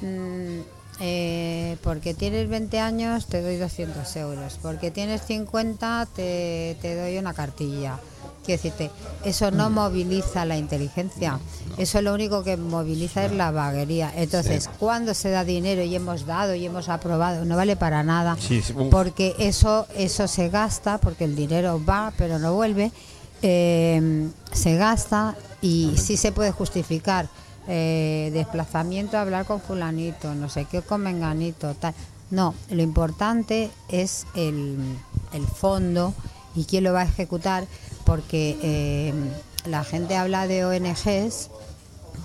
mm, 0.00 0.60
eh, 1.00 1.76
porque 1.82 2.14
tienes 2.14 2.48
20 2.48 2.78
años 2.78 3.26
te 3.26 3.42
doy 3.42 3.56
200 3.56 4.14
euros, 4.16 4.58
porque 4.62 4.92
tienes 4.92 5.22
50 5.22 6.06
te, 6.14 6.76
te 6.80 6.94
doy 6.94 7.18
una 7.18 7.34
cartilla. 7.34 7.98
Quiero 8.46 8.62
decirte, 8.62 8.90
eso 9.24 9.50
no 9.50 9.68
moviliza 9.70 10.44
la 10.44 10.56
inteligencia, 10.56 11.38
eso 11.76 12.00
lo 12.00 12.14
único 12.14 12.44
que 12.44 12.56
moviliza 12.56 13.24
es 13.24 13.32
la 13.32 13.50
vaguería. 13.50 14.12
Entonces, 14.16 14.70
cuando 14.78 15.12
se 15.14 15.30
da 15.30 15.44
dinero 15.44 15.82
y 15.82 15.94
hemos 15.96 16.24
dado 16.26 16.54
y 16.54 16.64
hemos 16.64 16.88
aprobado, 16.88 17.44
no 17.44 17.56
vale 17.56 17.74
para 17.76 18.02
nada, 18.04 18.36
Sí, 18.40 18.62
sí, 18.62 18.72
uf. 18.72 18.88
porque 18.90 19.34
eso, 19.38 19.86
eso 19.96 20.28
se 20.28 20.48
gasta, 20.48 20.98
porque 20.98 21.24
el 21.24 21.34
dinero 21.36 21.82
va 21.84 22.12
pero 22.16 22.38
no 22.38 22.54
vuelve, 22.54 22.92
eh, 23.42 24.28
se 24.52 24.76
gasta 24.76 25.34
y 25.60 25.92
sí 25.96 26.16
se 26.16 26.32
puede 26.32 26.52
justificar 26.52 27.28
eh, 27.68 28.30
desplazamiento, 28.32 29.18
hablar 29.18 29.44
con 29.44 29.60
fulanito, 29.60 30.34
no 30.36 30.48
sé 30.48 30.66
qué, 30.66 30.82
con 30.82 31.02
menganito, 31.02 31.74
tal. 31.74 31.94
No, 32.30 32.54
lo 32.70 32.82
importante 32.82 33.70
es 33.88 34.26
el, 34.34 34.78
el 35.32 35.46
fondo 35.46 36.14
y 36.54 36.64
quién 36.64 36.84
lo 36.84 36.92
va 36.92 37.02
a 37.02 37.04
ejecutar, 37.04 37.66
porque 38.06 38.56
eh, 38.62 39.12
la 39.66 39.84
gente 39.84 40.16
habla 40.16 40.46
de 40.46 40.64
ONGs. 40.64 41.50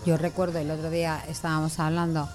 Yo 0.05 0.15
recuerdo 0.15 0.59
el 0.59 0.71
otro 0.71 0.89
día 0.89 1.21
estábamos 1.27 1.79
hablando 1.79 2.29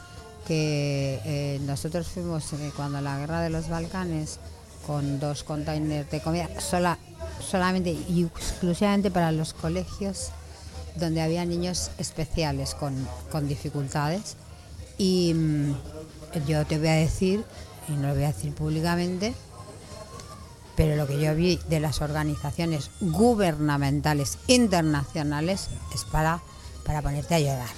que 0.46 1.20
eh, 1.24 1.60
nosotros 1.62 2.08
fuimos 2.08 2.52
eh, 2.52 2.72
cuando 2.76 3.00
la 3.00 3.18
guerra 3.18 3.40
de 3.40 3.50
los 3.50 3.68
Balcanes 3.68 4.38
con 4.86 5.18
dos 5.18 5.42
containers 5.42 6.10
de 6.10 6.20
comida 6.20 6.48
sola, 6.60 6.98
solamente 7.40 7.90
y 7.90 8.24
exclusivamente 8.24 9.10
para 9.10 9.32
los 9.32 9.54
colegios 9.54 10.30
donde 10.96 11.22
había 11.22 11.44
niños 11.44 11.90
especiales 11.98 12.74
con, 12.74 12.94
con 13.30 13.48
dificultades. 13.48 14.36
Y 14.98 15.34
mm, 15.34 15.74
yo 16.46 16.64
te 16.66 16.78
voy 16.78 16.88
a 16.88 16.94
decir, 16.94 17.44
y 17.88 17.92
no 17.92 18.08
lo 18.08 18.14
voy 18.14 18.24
a 18.24 18.28
decir 18.28 18.54
públicamente, 18.54 19.34
pero 20.76 20.96
lo 20.96 21.06
que 21.06 21.18
yo 21.18 21.34
vi 21.34 21.58
de 21.68 21.80
las 21.80 22.00
organizaciones 22.02 22.90
gubernamentales 23.00 24.38
internacionales 24.46 25.68
es 25.94 26.04
para, 26.04 26.40
para 26.84 27.02
ponerte 27.02 27.34
a 27.34 27.40
llorar. 27.40 27.68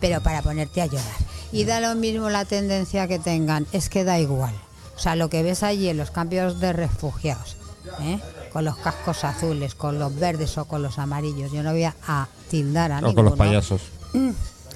Pero 0.00 0.22
para 0.22 0.42
ponerte 0.42 0.82
a 0.82 0.86
llorar. 0.86 1.04
Y 1.52 1.64
da 1.64 1.80
lo 1.80 1.94
mismo 1.94 2.28
la 2.30 2.44
tendencia 2.44 3.06
que 3.06 3.18
tengan, 3.18 3.66
es 3.72 3.88
que 3.88 4.04
da 4.04 4.18
igual. 4.18 4.54
O 4.96 4.98
sea, 4.98 5.14
lo 5.14 5.28
que 5.28 5.42
ves 5.42 5.62
allí 5.62 5.88
en 5.88 5.98
los 5.98 6.10
campos 6.10 6.58
de 6.58 6.72
refugiados, 6.72 7.56
¿eh? 8.00 8.18
con 8.52 8.64
los 8.64 8.76
cascos 8.78 9.24
azules, 9.24 9.74
con 9.74 9.98
los 9.98 10.14
verdes 10.18 10.56
o 10.56 10.64
con 10.64 10.82
los 10.82 10.98
amarillos, 10.98 11.52
yo 11.52 11.62
no 11.62 11.72
voy 11.72 11.84
a 11.84 12.28
tildar 12.50 12.92
a 12.92 12.98
O 12.98 13.14
con 13.14 13.24
los 13.26 13.32
ninguno. 13.32 13.36
payasos. 13.36 13.82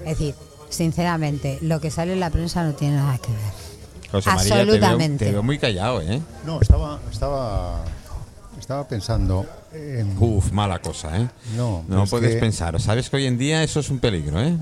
Es 0.04 0.18
decir, 0.18 0.34
sinceramente, 0.68 1.58
lo 1.62 1.80
que 1.80 1.90
sale 1.90 2.12
en 2.12 2.20
la 2.20 2.30
prensa 2.30 2.62
no 2.62 2.74
tiene 2.74 2.96
nada 2.96 3.16
que 3.18 3.32
ver. 3.32 3.59
José 4.12 4.30
María, 4.30 4.42
te 4.42 4.48
veo- 4.48 4.60
Absolutamente. 4.74 5.24
Te 5.26 5.32
veo, 5.32 5.42
muy 5.42 5.58
callado, 5.58 6.00
¿eh? 6.02 6.20
No, 6.44 6.60
estaba, 6.60 6.98
estaba, 7.10 7.84
estaba 8.58 8.88
pensando 8.88 9.46
en... 9.72 10.16
Uf, 10.18 10.50
mala 10.52 10.80
cosa, 10.80 11.16
¿eh? 11.20 11.28
No, 11.56 11.84
No 11.88 12.04
es 12.04 12.10
puedes 12.10 12.34
que- 12.34 12.40
pensar. 12.40 12.80
Sabes 12.80 13.08
que 13.10 13.16
hoy 13.16 13.26
en 13.26 13.38
día 13.38 13.62
eso 13.62 13.80
es 13.80 13.90
un 13.90 13.98
peligro, 14.00 14.40
¿eh? 14.40 14.56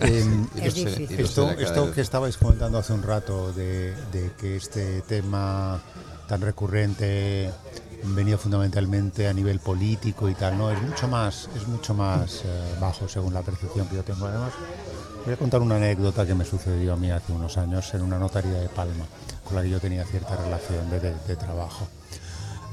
en- 0.00 0.48
Es 0.62 0.74
difícil. 0.74 1.20
Esto, 1.20 1.50
esto 1.50 1.92
que 1.92 2.00
estabais 2.00 2.36
comentando 2.36 2.78
hace 2.78 2.92
un 2.92 3.02
rato 3.02 3.52
de, 3.52 3.94
de 4.12 4.30
que 4.40 4.56
este 4.56 5.02
tema 5.02 5.80
tan 6.28 6.40
recurrente 6.40 7.50
venía 8.04 8.38
fundamentalmente 8.38 9.28
a 9.28 9.32
nivel 9.34 9.58
político 9.58 10.28
y 10.28 10.34
tal, 10.34 10.56
no, 10.56 10.70
es 10.70 10.80
mucho 10.80 11.06
más, 11.08 11.50
es 11.56 11.66
mucho 11.68 11.92
más 11.92 12.42
eh, 12.46 12.74
bajo 12.80 13.06
según 13.08 13.34
la 13.34 13.42
percepción 13.42 13.86
que 13.88 13.96
yo 13.96 14.02
tengo. 14.04 14.26
Además, 14.26 14.52
voy 15.24 15.34
a 15.34 15.36
contar 15.36 15.60
una 15.60 15.76
anécdota 15.76 16.26
que 16.26 16.34
me 16.34 16.44
sucedió 16.44 16.94
a 16.94 16.96
mí 16.96 17.10
hace 17.10 17.32
unos 17.32 17.56
años 17.58 17.92
en 17.94 18.02
una 18.02 18.18
notaría 18.18 18.58
de 18.60 18.68
Palma, 18.68 19.04
con 19.44 19.56
la 19.56 19.62
que 19.62 19.70
yo 19.70 19.80
tenía 19.80 20.04
cierta 20.04 20.36
relación 20.36 20.88
de, 20.90 21.00
de- 21.00 21.14
de 21.26 21.36
trabajo. 21.36 21.86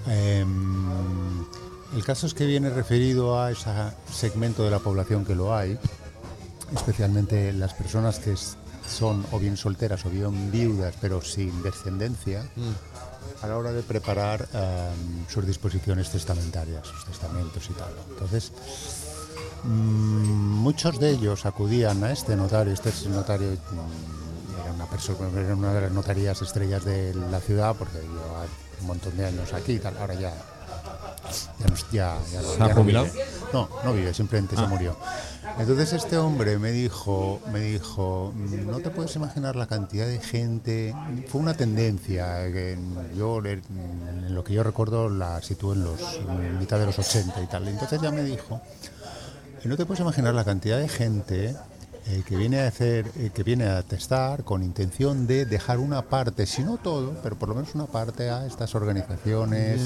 Em, 0.08 1.45
el 1.95 2.04
caso 2.06 2.28
es 2.28 2.34
que 2.34 2.45
viene 2.45 2.70
referido 2.70 3.39
a 3.41 3.52
ese 3.52 3.70
segmento 4.14 4.64
de 4.64 4.72
la 4.72 4.80
población 4.80 5.26
que 5.26 5.36
lo 5.36 5.56
hay, 5.56 5.78
especialmente 6.76 7.52
las 7.54 7.74
personas 7.74 8.20
que 8.20 8.36
son 8.88 9.26
o 9.32 9.39
bien 9.39 9.58
solteras 9.58 10.06
o 10.06 10.10
bien 10.10 10.52
viudas, 10.52 10.95
pero 11.02 11.22
sin 11.22 11.62
descendencia, 11.64 12.45
a 13.41 13.48
la 13.48 13.58
hora 13.58 13.72
de 13.74 13.84
preparar 13.84 14.48
em, 14.54 15.26
sus 15.28 15.45
disposiciones 15.45 16.10
testamentarias, 16.10 16.88
sus 16.88 17.06
testamentos 17.06 17.70
y 17.70 17.74
tal. 17.74 17.91
Entonces, 18.10 18.52
mm, 18.52 19.16
muchos 19.64 20.99
de 20.99 21.12
ellos 21.12 21.45
acudían 21.45 22.03
a 22.03 22.12
este 22.12 22.36
notario, 22.36 22.74
este 22.74 22.89
es 22.89 23.03
el 23.05 23.14
notario 23.14 23.49
mm, 23.51 24.62
era 24.64 24.74
una 24.74 24.86
persona, 24.86 25.30
era 25.39 25.55
una 25.55 25.74
de 25.74 25.82
las 25.82 25.91
notarías 25.91 26.41
estrellas 26.41 26.84
de 26.86 27.14
la 27.14 27.39
ciudad, 27.39 27.76
porque 27.78 27.99
lleva 27.99 28.45
un 28.82 28.88
montón 28.88 29.16
de 29.18 29.26
años 29.26 29.53
aquí 29.53 29.74
y 29.74 29.80
tal, 29.80 29.97
ahora 29.97 30.14
ya 30.16 30.34
ya 31.60 31.66
no, 31.68 31.76
ya, 31.91 32.18
ya 32.32 32.41
no- 32.41 32.47
¿Se 32.53 32.64
ha 32.64 32.68
no 32.70 32.76
jubilado? 32.76 33.08
No, 33.51 33.70
no 33.84 33.93
vive, 33.93 34.14
simplemente 34.14 34.55
se 34.55 34.66
murió. 34.68 34.95
Entonces 35.60 35.91
este 35.93 36.18
hombre 36.18 36.58
me 36.60 36.72
dijo, 36.72 37.41
me 37.51 37.60
dijo, 37.62 38.32
"Mm, 38.36 38.70
no 38.70 38.80
te 38.80 38.89
puedes 38.91 39.16
imaginar 39.16 39.55
la 39.55 39.66
cantidad 39.66 40.05
de 40.05 40.20
gente. 40.20 40.93
Fue 41.28 41.41
una 41.41 41.53
tendencia 41.55 42.43
que 42.51 42.74
en- 42.74 43.16
yo 43.18 43.41
en 43.43 44.34
lo 44.36 44.43
que 44.43 44.53
yo 44.53 44.64
recuerdo 44.64 45.10
la 45.10 45.41
sitúo 45.41 45.74
en 45.74 45.84
los 45.86 45.99
en 46.28 46.60
mitad 46.60 46.78
de 46.80 46.86
los 46.86 46.99
80 46.99 47.41
y 47.41 47.47
tal. 47.47 47.68
Entonces 47.68 47.99
ya 48.01 48.12
me 48.12 48.24
dijo, 48.24 48.62
no 49.66 49.78
te 49.78 49.86
puedes 49.86 50.01
imaginar 50.01 50.34
la 50.34 50.43
cantidad 50.43 50.78
de 50.78 50.88
gente 50.88 51.55
eh, 52.10 52.24
que 52.26 52.38
viene 52.38 52.62
a 52.62 52.68
hacer, 52.68 53.12
eh, 53.18 53.32
que 53.34 53.43
viene 53.43 53.66
a 53.66 53.84
testar 53.84 54.45
con 54.45 54.64
intención 54.64 55.28
de 55.28 55.45
dejar 55.45 55.80
una 55.80 56.03
parte, 56.03 56.45
si 56.45 56.64
no 56.64 56.78
todo, 56.78 57.16
pero 57.22 57.38
por 57.38 57.49
lo 57.49 57.55
menos 57.55 57.76
una 57.76 57.86
parte 57.86 58.30
a 58.30 58.45
estas 58.45 58.76
organizaciones. 58.76 59.82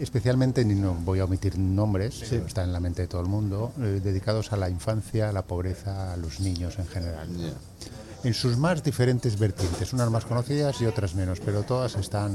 especialmente, 0.00 0.64
ni 0.64 0.74
no 0.74 0.94
voy 0.94 1.20
a 1.20 1.24
omitir 1.24 1.58
nombres, 1.58 2.24
pero 2.28 2.46
está 2.46 2.62
en 2.64 2.72
la 2.72 2.80
mente 2.80 3.02
de 3.02 3.08
todo 3.08 3.20
el 3.20 3.28
mundo, 3.28 3.72
eh, 3.78 4.00
dedicados 4.02 4.52
a 4.52 4.56
la 4.56 4.70
infancia, 4.70 5.28
a 5.28 5.32
la 5.32 5.42
pobreza, 5.42 6.12
a 6.12 6.16
los 6.16 6.40
niños 6.40 6.78
en 6.78 6.86
general. 6.86 7.28
En 8.24 8.34
sus 8.34 8.56
más 8.56 8.82
diferentes 8.82 9.38
vertientes, 9.38 9.92
unas 9.92 10.10
más 10.10 10.24
conocidas 10.24 10.80
y 10.80 10.86
otras 10.86 11.14
menos, 11.14 11.40
pero 11.40 11.62
todas 11.62 11.94
están. 11.94 12.32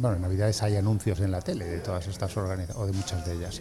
Bueno, 0.00 0.16
en 0.16 0.22
Navidades 0.22 0.62
hay 0.62 0.76
anuncios 0.76 1.20
en 1.20 1.30
la 1.30 1.40
tele 1.40 1.66
de 1.66 1.78
todas 1.80 2.06
estas 2.06 2.34
organizaciones, 2.36 2.76
o 2.76 2.86
de 2.86 2.92
muchas 2.92 3.24
de 3.26 3.34
ellas. 3.34 3.60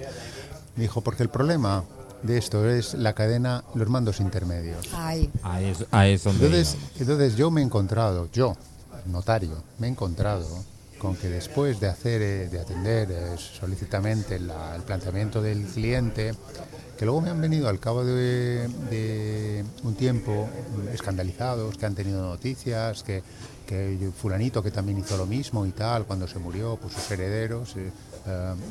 Me 0.76 0.84
dijo, 0.84 1.02
porque 1.02 1.24
el 1.24 1.30
problema 1.30 1.84
de 2.24 2.38
esto 2.38 2.70
es 2.70 2.94
la 2.94 3.14
cadena, 3.14 3.64
los 3.76 3.90
mandos 3.90 4.20
intermedios. 4.20 4.88
Ay, 4.94 5.30
Ahí 5.44 5.66
es, 5.66 5.86
ahí 5.92 6.14
es 6.14 6.24
donde. 6.24 6.46
Entonces, 6.46 6.78
entonces 7.00 7.36
yo 7.36 7.52
me 7.52 7.62
he 7.62 7.64
encontrado, 7.64 8.30
yo, 8.32 8.56
notario, 9.08 9.64
me 9.80 9.88
he 9.88 9.90
encontrado 9.90 10.48
con 11.02 11.16
que 11.16 11.30
después 11.30 11.80
de 11.80 11.88
hacer, 11.88 12.22
eh, 12.22 12.48
de 12.48 12.60
atender 12.60 13.10
eh, 13.12 13.36
solícitamente 13.38 14.40
la- 14.40 14.76
el 14.76 14.84
planteamiento 14.84 15.42
del 15.42 15.66
cliente, 15.66 16.36
que 16.96 17.06
luego 17.06 17.22
me 17.22 17.32
han 17.32 17.42
venido 17.42 17.68
al 17.68 17.80
cabo 17.80 18.06
de, 18.06 19.66
un 19.84 19.96
tiempo 19.96 20.48
escandalizados, 20.94 21.76
que 21.76 21.88
han 21.88 21.96
tenido 21.96 22.22
noticias, 22.22 23.02
que, 23.02 23.24
que 23.66 24.12
fulanito 24.16 24.62
que 24.62 24.70
también 24.70 25.00
hizo 25.00 25.18
lo 25.18 25.26
mismo 25.26 25.66
y 25.66 25.72
tal, 25.72 26.06
cuando 26.06 26.28
se 26.28 26.38
murió, 26.38 26.78
pues 26.80 26.94
sus 26.94 27.10
herederos 27.10 27.76
eh, 27.78 27.90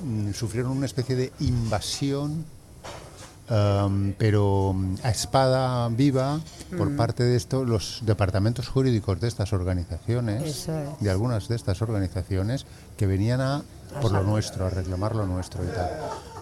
mm, 0.04 0.30
sufrieron 0.32 0.70
una 0.70 0.86
especie 0.86 1.16
de 1.16 1.32
invasión 1.40 2.44
Um, 3.50 4.12
pero 4.16 4.76
a 5.02 5.10
espada 5.10 5.88
viva 5.88 6.38
por 6.78 6.94
parte 6.94 7.24
de 7.24 7.34
esto 7.36 7.64
los 7.64 7.98
departamentos 8.06 8.68
jurídicos 8.68 9.20
de 9.20 9.26
estas 9.26 9.52
organizaciones 9.52 10.68
es. 10.68 10.68
de 11.00 11.10
algunas 11.10 11.48
de 11.48 11.56
estas 11.56 11.82
organizaciones 11.82 12.64
que 12.96 13.08
venían 13.08 13.40
a 13.40 13.62
por 14.00 14.12
lo 14.12 14.22
nuestro 14.22 14.66
a 14.66 14.70
reclamar 14.70 15.16
lo 15.16 15.26
nuestro 15.26 15.64
y 15.64 15.66
tal 15.66 15.90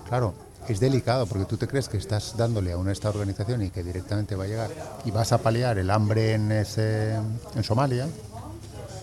claro 0.07 0.35
es 0.69 0.81
delicado 0.81 1.25
porque 1.25 1.47
tú 1.47 1.57
te 1.57 1.67
crees 1.67 1.89
que 1.89 1.97
estás 1.97 2.37
dándole 2.37 2.73
a 2.73 2.77
una 2.77 2.93
esta 2.93 3.09
organización 3.09 3.63
y 3.63 3.71
que 3.71 3.83
directamente 3.83 4.37
va 4.37 4.45
a 4.45 4.49
llegar 4.49 4.71
y 5.07 5.11
vas 5.11 5.33
a 5.33 5.39
paliar 5.39 5.79
el 5.79 5.91
hambre 5.91 6.35
en 6.35 6.53
ese 6.53 7.15
en 7.55 7.65
Somalia 7.65 8.07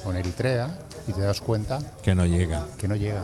o 0.06 0.12
en 0.12 0.18
Eritrea 0.18 0.70
y 1.08 1.12
te 1.14 1.22
das 1.22 1.41
cuenta 1.41 1.80
Que 2.03 2.14
no 2.14 2.28
llega. 2.28 2.68
que 2.78 2.88
no 2.88 2.95
llega. 2.95 3.24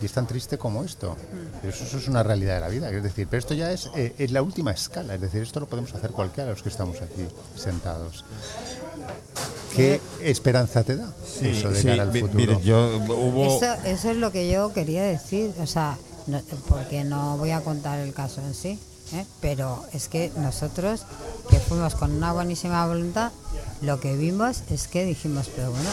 Y 0.00 0.06
es 0.06 0.12
tan 0.12 0.26
triste 0.26 0.58
como 0.58 0.84
esto. 0.84 1.16
Pero 1.60 1.74
eso, 1.74 1.84
eso 1.84 1.98
es 1.98 2.06
una 2.08 2.22
realidad 2.22 2.54
de 2.54 2.60
la 2.60 2.68
vida. 2.68 2.90
Es 2.90 3.02
decir, 3.02 3.26
pero 3.28 3.38
esto 3.40 3.54
ya 3.54 3.72
es, 3.72 3.90
eh, 3.96 4.14
es 4.18 4.30
la 4.30 4.42
última 4.42 4.70
escala. 4.70 5.14
Es 5.14 5.20
decir, 5.20 5.42
esto 5.42 5.58
lo 5.60 5.66
podemos 5.66 5.92
hacer 5.94 6.12
cualquiera 6.12 6.44
de 6.44 6.52
los 6.54 6.62
que 6.62 6.68
estamos 6.68 6.96
aquí 7.02 7.26
sentados. 7.56 8.24
¿Qué 9.74 10.00
esperanza 10.22 10.82
te 10.82 10.96
da 10.96 11.12
eso 11.42 11.70
de 11.70 11.80
Sí, 11.80 11.86
cara 11.88 12.02
al 12.04 12.12
futuro? 12.12 12.34
mire, 12.34 12.58
yo 12.62 12.96
hubo. 12.98 13.56
eso, 13.56 13.72
eso 13.84 14.10
es 14.10 14.16
lo 14.16 14.32
que 14.32 14.50
yo 14.50 14.72
quería 14.72 15.02
decir, 15.02 15.52
o 15.60 15.66
sea, 15.66 15.96
no- 16.26 16.40
porque 16.68 17.04
no 17.04 17.36
voy 17.36 17.50
a 17.52 17.60
contar 17.60 17.98
el 18.00 18.12
caso 18.12 18.40
en 18.40 18.54
sí, 18.54 18.78
¿eh? 19.12 19.24
pero 19.40 19.84
es 19.92 20.08
que 20.08 20.32
nosotros, 20.36 21.02
que 21.48 21.58
fuimos 21.60 21.94
con 21.94 22.10
una 22.12 22.32
buenísima 22.32 22.86
voluntad, 22.86 23.30
lo 23.82 24.00
que 24.00 24.16
vimos 24.16 24.62
es 24.70 24.88
que 24.88 25.04
dijimos, 25.04 25.48
pero 25.54 25.70
bueno, 25.70 25.90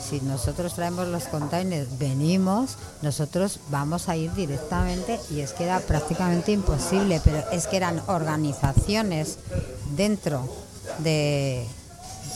si 0.00 0.20
nosotros 0.20 0.74
traemos 0.74 1.08
los 1.08 1.24
containers, 1.24 1.98
venimos, 1.98 2.76
nosotros 3.02 3.60
vamos 3.70 4.08
a 4.08 4.16
ir 4.16 4.32
directamente 4.34 5.18
y 5.30 5.40
es 5.40 5.52
que 5.52 5.64
era 5.64 5.80
prácticamente 5.80 6.52
imposible, 6.52 7.20
pero 7.24 7.42
es 7.52 7.66
que 7.66 7.76
eran 7.76 8.00
organizaciones 8.06 9.38
dentro 9.96 10.48
de, 10.98 11.66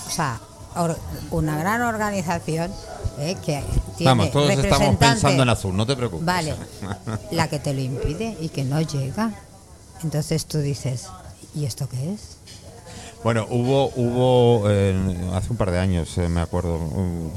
o 0.06 0.10
sea, 0.10 0.40
or- 0.76 0.98
una 1.30 1.56
gran 1.58 1.82
organización 1.82 2.72
eh, 3.18 3.36
que 3.44 3.62
tiene 3.96 4.10
Vamos, 4.10 4.30
todos 4.30 4.50
estamos 4.50 4.96
pensando 4.96 5.42
en 5.42 5.48
azul, 5.48 5.76
no 5.76 5.86
te 5.86 5.96
preocupes. 5.96 6.24
Vale, 6.26 6.54
la 7.30 7.48
que 7.48 7.58
te 7.58 7.72
lo 7.74 7.80
impide 7.80 8.36
y 8.40 8.48
que 8.48 8.64
no 8.64 8.80
llega. 8.80 9.32
Entonces 10.02 10.46
tú 10.46 10.58
dices, 10.58 11.06
¿y 11.54 11.64
esto 11.66 11.88
qué 11.88 12.14
es? 12.14 12.20
Bueno, 13.24 13.46
hubo, 13.50 13.92
hubo 13.94 14.64
eh, 14.68 14.94
hace 15.34 15.50
un 15.50 15.56
par 15.56 15.70
de 15.70 15.78
años, 15.78 16.18
eh, 16.18 16.28
me 16.28 16.40
acuerdo, 16.40 16.74
uh, 16.76 17.30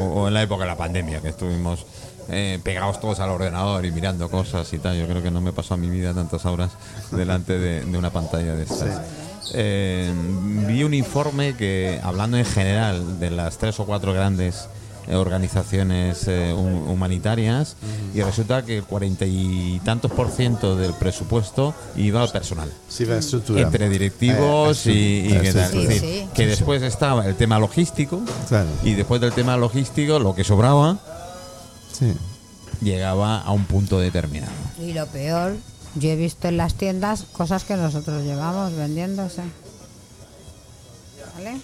o, 0.00 0.04
o 0.04 0.28
en 0.28 0.34
la 0.34 0.42
época 0.42 0.62
de 0.64 0.70
la 0.70 0.76
pandemia, 0.76 1.20
que 1.20 1.30
estuvimos 1.30 1.84
eh, 2.28 2.60
pegados 2.62 3.00
todos 3.00 3.18
al 3.20 3.30
ordenador 3.30 3.84
y 3.84 3.90
mirando 3.90 4.30
cosas 4.30 4.72
y 4.72 4.78
tal. 4.78 4.96
Yo 4.98 5.06
creo 5.08 5.22
que 5.22 5.30
no 5.32 5.40
me 5.40 5.52
pasó 5.52 5.74
a 5.74 5.76
mi 5.76 5.90
vida 5.90 6.14
tantas 6.14 6.44
horas 6.46 6.70
delante 7.10 7.58
de, 7.58 7.84
de 7.84 7.98
una 7.98 8.10
pantalla 8.10 8.54
de 8.54 8.62
estas. 8.62 9.00
eh, 9.52 10.12
vi 10.66 10.84
un 10.84 10.94
informe 10.94 11.56
que, 11.56 12.00
hablando 12.02 12.36
en 12.36 12.44
general 12.44 13.18
de 13.18 13.30
las 13.30 13.58
tres 13.58 13.78
o 13.80 13.86
cuatro 13.86 14.12
grandes 14.12 14.68
organizaciones 15.12 16.26
eh, 16.28 16.52
hu- 16.54 16.90
humanitarias, 16.90 17.76
y 18.14 18.22
resulta 18.22 18.64
que 18.64 18.78
el 18.78 18.84
cuarenta 18.84 19.26
y 19.26 19.80
tantos 19.84 20.10
por 20.12 20.30
ciento 20.30 20.76
del 20.76 20.94
presupuesto 20.94 21.74
iba 21.96 22.22
al 22.22 22.30
personal. 22.30 22.72
Sí, 22.88 23.04
la 23.04 23.18
estructura. 23.18 23.60
Entre 23.60 23.88
directivos 23.88 24.86
Eh, 24.86 24.92
y, 24.92 24.94
y 25.28 25.32
eh, 25.32 25.40
qué 25.42 25.98
sí, 26.00 26.28
que 26.34 26.46
después 26.46 26.82
estaba 26.82 27.26
el 27.26 27.34
tema 27.34 27.58
logístico 27.58 28.20
Claro. 28.48 28.68
y 28.82 28.94
después 28.94 29.20
del 29.20 29.32
tema 29.32 29.56
logístico 29.56 30.18
lo 30.18 30.34
que 30.34 30.44
sobraba 30.44 30.98
Sí. 31.92 32.12
llegaba 32.80 33.40
a 33.40 33.50
un 33.52 33.64
punto 33.64 33.98
determinado. 33.98 34.52
Y 34.80 34.92
lo 34.94 35.06
peor, 35.06 35.54
yo 35.96 36.08
he 36.08 36.16
visto 36.16 36.48
en 36.48 36.56
las 36.56 36.74
tiendas 36.74 37.24
cosas 37.32 37.64
que 37.64 37.76
nosotros 37.76 38.22
llevamos 38.24 38.74
vendiéndose. 38.74 39.42
¿Vale? 41.36 41.56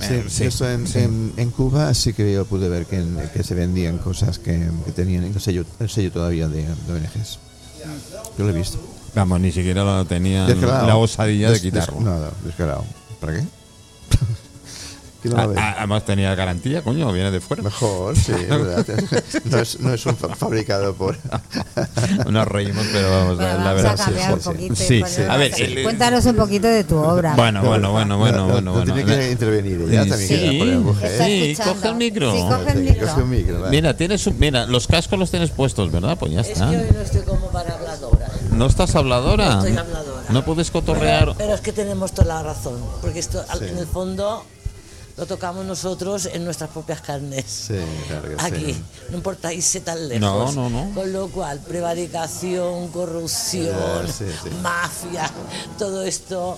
Sí, 0.00 0.22
sí, 0.28 0.44
eso 0.44 0.70
en, 0.70 0.86
sí. 0.86 0.98
en- 1.00 1.32
en 1.36 1.50
Cuba 1.50 1.92
sí 1.94 2.12
que 2.12 2.32
yo 2.32 2.44
pude 2.46 2.68
ver 2.68 2.86
que, 2.86 3.04
que 3.34 3.42
se 3.42 3.54
vendían 3.54 3.98
cosas 3.98 4.38
que, 4.38 4.68
que 4.84 4.92
tenían 4.92 5.24
el 5.24 5.38
sello, 5.40 5.64
el 5.80 5.90
sello 5.90 6.12
todavía 6.12 6.48
de, 6.48 6.62
de 6.62 6.92
ONGs. 6.92 7.38
Yo 8.38 8.44
lo 8.44 8.50
he 8.50 8.52
visto. 8.52 8.78
Vamos, 9.14 9.40
ni 9.40 9.50
siquiera 9.52 9.84
lo 9.84 10.04
Descarado. 10.46 10.86
la 10.86 10.96
osadilla 10.96 11.48
de 11.48 11.54
Des- 11.54 11.62
des- 11.62 11.72
quitarlo. 11.72 12.00
no, 12.00 12.18
no, 12.18 12.30
descarado. 12.44 12.84
¿Para 13.20 13.34
qué? 13.34 13.44
¿Quién 15.28 15.36
no 15.36 15.42
Ah, 15.42 15.46
lo 15.46 15.52
ve? 15.52 15.56
ah, 15.60 15.74
Además 15.78 16.04
tenía 16.04 16.34
garantía, 16.34 16.82
coño, 16.82 17.10
viene 17.12 17.30
de 17.30 17.40
fuera. 17.40 17.62
Mejor, 17.62 18.16
sí, 18.16 18.32
es 18.32 18.48
verdad. 18.48 18.84
No 19.44 19.58
es, 19.58 19.80
no 19.80 19.92
es 19.94 20.04
un 20.06 20.16
fa- 20.16 20.34
fabricado 20.34 20.94
por. 20.94 21.16
Nos 22.30 22.46
reímos, 22.48 22.86
pero 22.92 23.10
vamos, 23.10 23.36
Bueno, 23.36 23.58
la, 23.64 23.72
verdad. 23.72 23.92
a 24.00 24.04
cambiar 24.04 24.34
un 24.34 24.40
sí, 24.40 24.44
sí. 24.44 24.50
poquito. 24.50 24.74
Sí, 24.76 25.02
sí. 25.06 25.22
A 25.28 25.36
ver, 25.36 25.52
el- 25.60 25.82
Cuéntanos 25.82 26.24
un 26.26 26.36
poquito 26.36 26.66
de 26.66 26.84
tu 26.84 26.96
obra. 26.96 27.34
Bueno, 27.34 27.62
bueno, 27.62 27.92
bueno, 27.92 28.18
bueno, 28.18 28.38
No, 28.38 28.44
bueno, 28.52 28.60
no, 28.60 28.72
bueno. 28.72 28.94
tiene 28.94 29.04
que 29.04 29.30
intervenir 29.32 29.78
Sí, 29.88 29.96
también. 29.96 30.28
sí. 30.28 30.34
Está 31.02 31.24
Sí, 31.26 31.56
coge 31.64 31.88
el 31.88 31.94
micro. 31.94 32.32
Sí, 32.32 32.38
coge 32.48 32.70
el 32.72 32.78
Sí, 32.78 32.84
micro. 32.84 33.06
coge 33.08 33.22
un 33.22 33.30
micro, 33.30 33.60
va. 33.60 33.68
Mira, 33.70 33.96
tienes 33.96 34.26
un- 34.26 34.38
mira, 34.38 34.66
los 34.66 34.86
cascos 34.86 35.18
los 35.18 35.30
tienes 35.30 35.50
puestos, 35.50 35.90
¿verdad? 35.90 36.16
Pues 36.18 36.32
ya 36.32 36.40
Es 36.40 36.46
que 36.48 36.52
está. 36.54 36.68
hoy 36.68 36.76
no 36.92 37.00
estoy 37.00 37.22
como 37.22 37.46
para 37.50 37.74
habladora. 37.74 38.28
¿No 38.52 38.66
estás 38.66 38.94
habladora? 38.96 39.46
No 39.56 39.58
estoy 39.64 39.76
habladora. 39.76 40.22
¿No 40.30 40.44
puedes 40.44 40.70
cotorrear? 40.70 41.34
Pero 41.38 41.54
es 41.54 41.60
que 41.60 41.72
tenemos 41.72 42.12
toda 42.12 42.28
la 42.28 42.42
razón, 42.42 42.78
porque 43.00 43.18
esto 43.18 43.44
en 43.60 43.78
el 43.78 43.86
fondo 43.86 44.44
lo 45.18 45.26
tocamos 45.26 45.66
nosotros 45.66 46.26
en 46.32 46.44
nuestras 46.44 46.70
propias 46.70 47.00
carnes. 47.00 47.44
Sí, 47.46 47.74
claro 48.06 48.28
que 48.28 48.36
Aquí, 48.44 48.72
sí. 48.72 48.82
no 49.10 49.16
importa 49.16 49.52
irse 49.52 49.80
tan 49.80 50.08
lejos. 50.08 50.20
No, 50.20 50.52
no, 50.52 50.70
no. 50.70 50.94
Con 50.94 51.12
lo 51.12 51.28
cual, 51.28 51.58
prevaricación, 51.60 52.88
corrupción, 52.88 54.06
sí, 54.16 54.24
mafia, 54.62 55.28
todo 55.78 56.02
esto, 56.04 56.56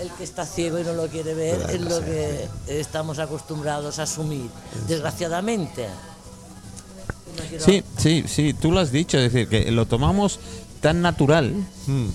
el 0.00 0.10
que 0.10 0.24
está 0.24 0.44
ciego 0.44 0.80
y 0.80 0.82
no 0.82 0.92
lo 0.94 1.06
quiere 1.06 1.34
ver, 1.34 1.56
Claro, 1.56 1.72
es 1.72 1.80
lo 1.82 1.98
sí, 2.00 2.04
que 2.04 2.48
estamos 2.80 3.18
acostumbrados 3.20 3.98
a 4.00 4.02
asumir, 4.02 4.50
desgraciadamente. 4.88 5.86
No 7.38 7.42
quiero- 7.48 7.64
Sí, 7.64 7.82
sí, 7.96 8.24
sí, 8.26 8.54
tú 8.54 8.72
lo 8.72 8.80
has 8.80 8.90
dicho, 8.90 9.18
es 9.18 9.32
decir, 9.32 9.48
que 9.48 9.70
lo 9.70 9.86
tomamos 9.86 10.40
tan 10.80 11.00
natural 11.00 11.54
Mm. 11.86 12.06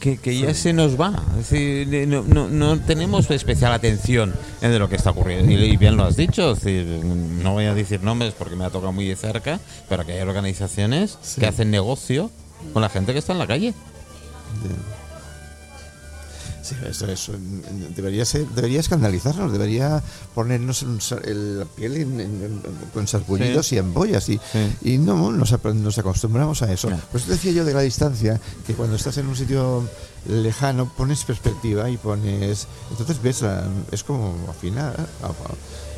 Que, 0.00 0.16
que 0.16 0.36
ya 0.36 0.54
se 0.54 0.72
nos 0.72 1.00
va. 1.00 1.22
Es 1.38 1.50
decir, 1.50 2.08
no, 2.08 2.24
no, 2.26 2.48
no 2.48 2.80
tenemos 2.80 3.30
especial 3.30 3.72
atención 3.72 4.34
en 4.62 4.72
de 4.72 4.78
lo 4.78 4.88
que 4.88 4.96
está 4.96 5.10
ocurriendo. 5.10 5.52
Y, 5.52 5.76
bien 5.76 5.96
lo 5.96 6.04
has 6.04 6.16
dicho, 6.16 6.52
es 6.52 6.62
decir, 6.62 6.86
no 7.04 7.52
voy 7.52 7.66
a 7.66 7.74
decir 7.74 8.02
nombres 8.02 8.34
porque 8.36 8.56
me 8.56 8.64
ha 8.64 8.70
tocado 8.70 8.92
muy 8.92 9.06
de 9.06 9.14
cerca, 9.14 9.60
pero 9.88 10.04
que 10.04 10.12
hay 10.14 10.20
organizaciones 10.22 11.18
que 11.38 11.46
hacen 11.46 11.70
negocio 11.70 12.30
con 12.72 12.82
la 12.82 12.88
gente 12.88 13.12
que 13.12 13.20
está 13.20 13.34
en 13.34 13.38
la 13.38 13.46
calle. 13.46 13.74
Sí, 16.62 16.74
eso, 16.86 17.06
eso 17.06 17.32
debería 17.96 18.24
ser, 18.24 18.46
debería 18.48 18.80
escandalizarnos, 18.80 19.50
debería 19.52 20.02
ponernos 20.34 20.82
en 20.82 21.58
la 21.58 21.64
piel 21.64 21.96
en- 21.96 22.20
en- 22.20 22.42
en- 22.44 22.62
con 22.92 23.06
sarpullidos 23.08 23.66
Sí. 23.66 23.76
y 23.76 23.78
ampollas 23.78 24.28
y, 24.28 24.38
Sí. 24.52 24.76
y 24.94 24.98
no 24.98 25.32
nos, 25.32 25.52
nos 25.74 25.98
acostumbramos 25.98 26.62
a 26.62 26.72
eso. 26.72 26.90
Pues 27.12 27.26
decía 27.26 27.52
yo 27.52 27.64
de 27.64 27.72
la 27.74 27.80
distancia 27.80 28.40
que 28.66 28.74
cuando 28.74 28.96
estás 28.96 29.16
en 29.16 29.26
un 29.26 29.36
sitio 29.36 29.88
lejano 30.28 30.92
pones 30.96 31.24
perspectiva 31.24 31.88
y 31.88 31.96
pones, 31.96 32.66
entonces 32.90 33.22
ves, 33.22 33.40
la- 33.42 33.66
es 33.90 34.04
como 34.04 34.34
afinar 34.50 34.94
a- 35.22 35.26
a- 35.26 35.30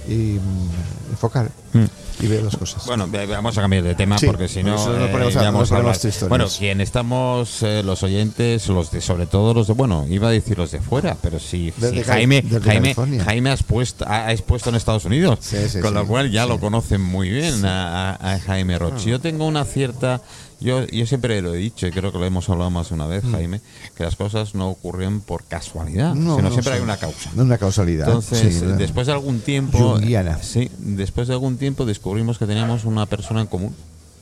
y 0.09 0.39
mm, 0.39 1.11
enfocar 1.11 1.51
Mm. 1.75 1.85
y 2.21 2.27
ver 2.27 2.43
las 2.43 2.55
cosas. 2.57 2.85
Bueno, 2.87 3.09
vamos 3.31 3.57
a 3.57 3.63
cambiar 3.63 3.83
de 3.83 3.95
tema 3.95 4.19
Sí, 4.19 4.27
porque 4.27 4.47
si 4.47 4.63
no, 4.63 4.73
nos 4.73 4.87
eh, 4.89 5.09
ponemos 5.11 5.37
a- 5.37 5.51
nos 5.51 5.73
a 5.73 5.77
ponemos. 5.77 6.29
Bueno, 6.29 6.47
quien 6.59 6.81
estamos, 6.83 7.63
eh, 7.63 7.83
los 7.83 8.03
oyentes, 8.03 8.69
los 8.69 8.91
de, 8.91 9.01
sobre 9.01 9.25
todo 9.27 9.55
los 9.55 9.69
de, 9.69 9.73
bueno, 9.73 10.05
iba 10.09 10.29
a 10.29 10.31
decir 10.31 10.59
los 10.59 10.71
de 10.71 10.81
fuera, 10.81 11.17
pero 11.23 11.39
si, 11.41 11.73
Jaime, 12.05 12.43
Jaime, 12.43 12.61
California. 12.61 13.25
Jaime 13.25 13.51
has 13.51 13.63
puesto, 13.63 14.05
ha, 14.07 14.27
ha 14.27 14.33
expuesto 14.33 14.69
en 14.69 14.77
Estados 14.77 15.07
Unidos, 15.07 15.39
Sí, 15.41 15.57
sí, 15.69 15.81
con 15.81 15.95
lo 15.95 16.07
cual 16.07 16.31
ya 16.31 16.45
lo 16.45 16.61
conocen 16.61 17.01
muy 17.01 17.31
bien 17.31 17.65
a, 17.65 18.11
a- 18.17 18.33
a 18.35 18.39
Jaime 18.41 18.79
Roche. 18.79 19.09
Yo 19.09 19.19
tengo 19.21 19.47
una 19.47 19.65
cierta, 19.65 20.21
yo, 20.63 20.87
yo 20.87 21.07
siempre 21.07 21.41
lo 21.43 21.55
he 21.55 21.59
dicho 21.59 21.87
y 21.87 21.91
creo 21.91 22.13
que 22.13 22.19
lo 22.19 22.25
hemos 22.25 22.49
hablado 22.49 22.71
más 22.71 22.89
de 22.89 22.95
una 22.95 23.07
vez, 23.07 23.25
Jaime, 23.31 23.61
que 23.97 24.05
las 24.05 24.17
cosas 24.17 24.55
no 24.55 24.69
ocurren 24.71 25.21
por 25.21 25.45
casualidad, 25.45 26.15
No, 26.15 26.37
sino 26.37 26.49
no, 26.49 26.53
siempre 26.53 26.75
hay 26.75 26.81
una 26.81 26.97
causa. 26.97 27.31
Una 27.37 27.59
causalidad. 27.59 28.07
Entonces, 28.09 28.55
sí, 28.59 28.65
después 28.79 29.07
de 29.07 29.13
algún 29.13 29.41
tiempo, 29.41 29.99
sí, 30.43 30.71
después 30.79 31.29
de 31.29 31.35
algún 31.35 31.57
tiempo 31.59 31.85
descubrimos 31.85 32.39
que 32.39 32.47
teníamos 32.47 32.85
una 32.85 33.07
persona 33.07 33.41
en 33.41 33.47
común, 33.47 33.75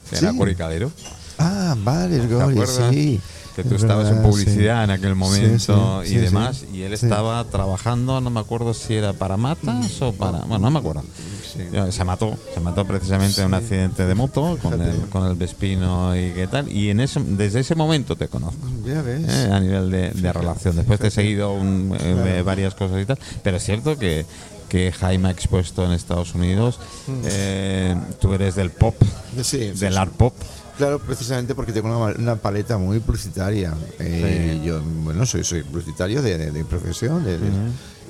que 0.09 0.17
Sí. 0.17 0.25
era 0.25 0.35
Cori 0.37 0.55
Calero. 0.55 0.91
Ah, 1.39 1.75
vale, 1.79 2.19
¿Te 2.19 2.35
acuerdas? 2.35 2.91
sí. 2.91 3.21
Que 3.57 3.65
tú 3.65 3.75
Es 3.75 3.83
estabas 3.83 4.09
en 4.11 4.23
publicidad 4.23 4.79
sí. 4.79 4.85
en 4.85 4.91
aquel 4.91 5.15
momento 5.17 6.03
sí, 6.05 6.15
y 6.15 6.19
demás, 6.19 6.65
y 6.73 6.83
él 6.83 6.93
estaba 6.93 7.45
trabajando, 7.45 8.21
no 8.21 8.31
me 8.31 8.41
acuerdo 8.41 8.75
si 8.75 8.95
era 8.95 9.13
para 9.13 9.37
Matas 9.37 10.01
o 10.03 10.13
para. 10.13 10.39
Bueno, 10.41 10.59
no 10.61 10.71
me 10.71 10.79
acuerdo. 10.79 11.03
Se 11.91 12.05
mató, 12.05 12.39
se 12.55 12.61
mató 12.61 12.85
precisamente 12.87 13.41
en 13.41 13.49
un 13.49 13.55
accidente 13.55 14.07
de 14.07 14.15
moto 14.15 14.57
con 14.63 14.81
el, 14.81 14.97
con 15.09 15.27
el 15.27 15.35
Vespino 15.35 16.17
y 16.17 16.31
qué 16.33 16.47
tal. 16.47 16.71
Y 16.71 16.91
en 16.91 17.01
ese, 17.01 17.21
desde 17.21 17.61
ese 17.61 17.75
momento 17.75 18.15
te 18.17 18.29
conozco. 18.29 18.61
Ya 18.87 19.03
ves. 19.03 19.25
eh, 19.29 19.51
a 19.53 19.59
nivel 19.61 19.91
de, 19.91 20.11
de 20.13 20.33
relación. 20.33 20.77
Después 20.77 21.01
te 21.01 21.09
he 21.09 21.11
seguido 21.11 21.53
un- 21.53 21.97
eh, 22.01 22.43
varias 22.45 22.75
cosas 22.77 23.03
y 23.03 23.05
tal, 23.05 23.19
pero 23.43 23.57
es 23.57 23.65
cierto 23.65 23.99
que, 23.99 24.25
que 24.69 24.93
Jaime 24.93 25.29
ha 25.29 25.33
expuesto 25.33 25.85
en 25.85 25.91
Estados 25.93 26.35
Unidos, 26.37 26.79
eh, 27.25 27.97
tú 28.21 28.33
eres 28.33 28.55
del 28.55 28.71
pop, 28.71 28.95
Sí, 29.43 29.43
sí, 29.45 29.59
del 29.81 29.99
art 29.99 30.13
pop. 30.13 30.35
Claro, 30.81 30.99
precisamente 30.99 31.55
porque 31.55 31.73
tengo 31.73 31.89
una, 31.89 32.15
una 32.19 32.37
paleta 32.37 32.79
muy 32.79 33.01
publicitaria. 33.01 33.75
Eh, 33.99 34.57
Sí. 34.63 34.67
Yo, 34.67 34.81
bueno, 34.83 35.27
soy, 35.27 35.45
soy 35.45 35.63
publicitario 35.63 36.23
de, 36.23 36.39
de- 36.39 36.51
de 36.53 36.65
profesión, 36.65 37.23
de, 37.23 37.37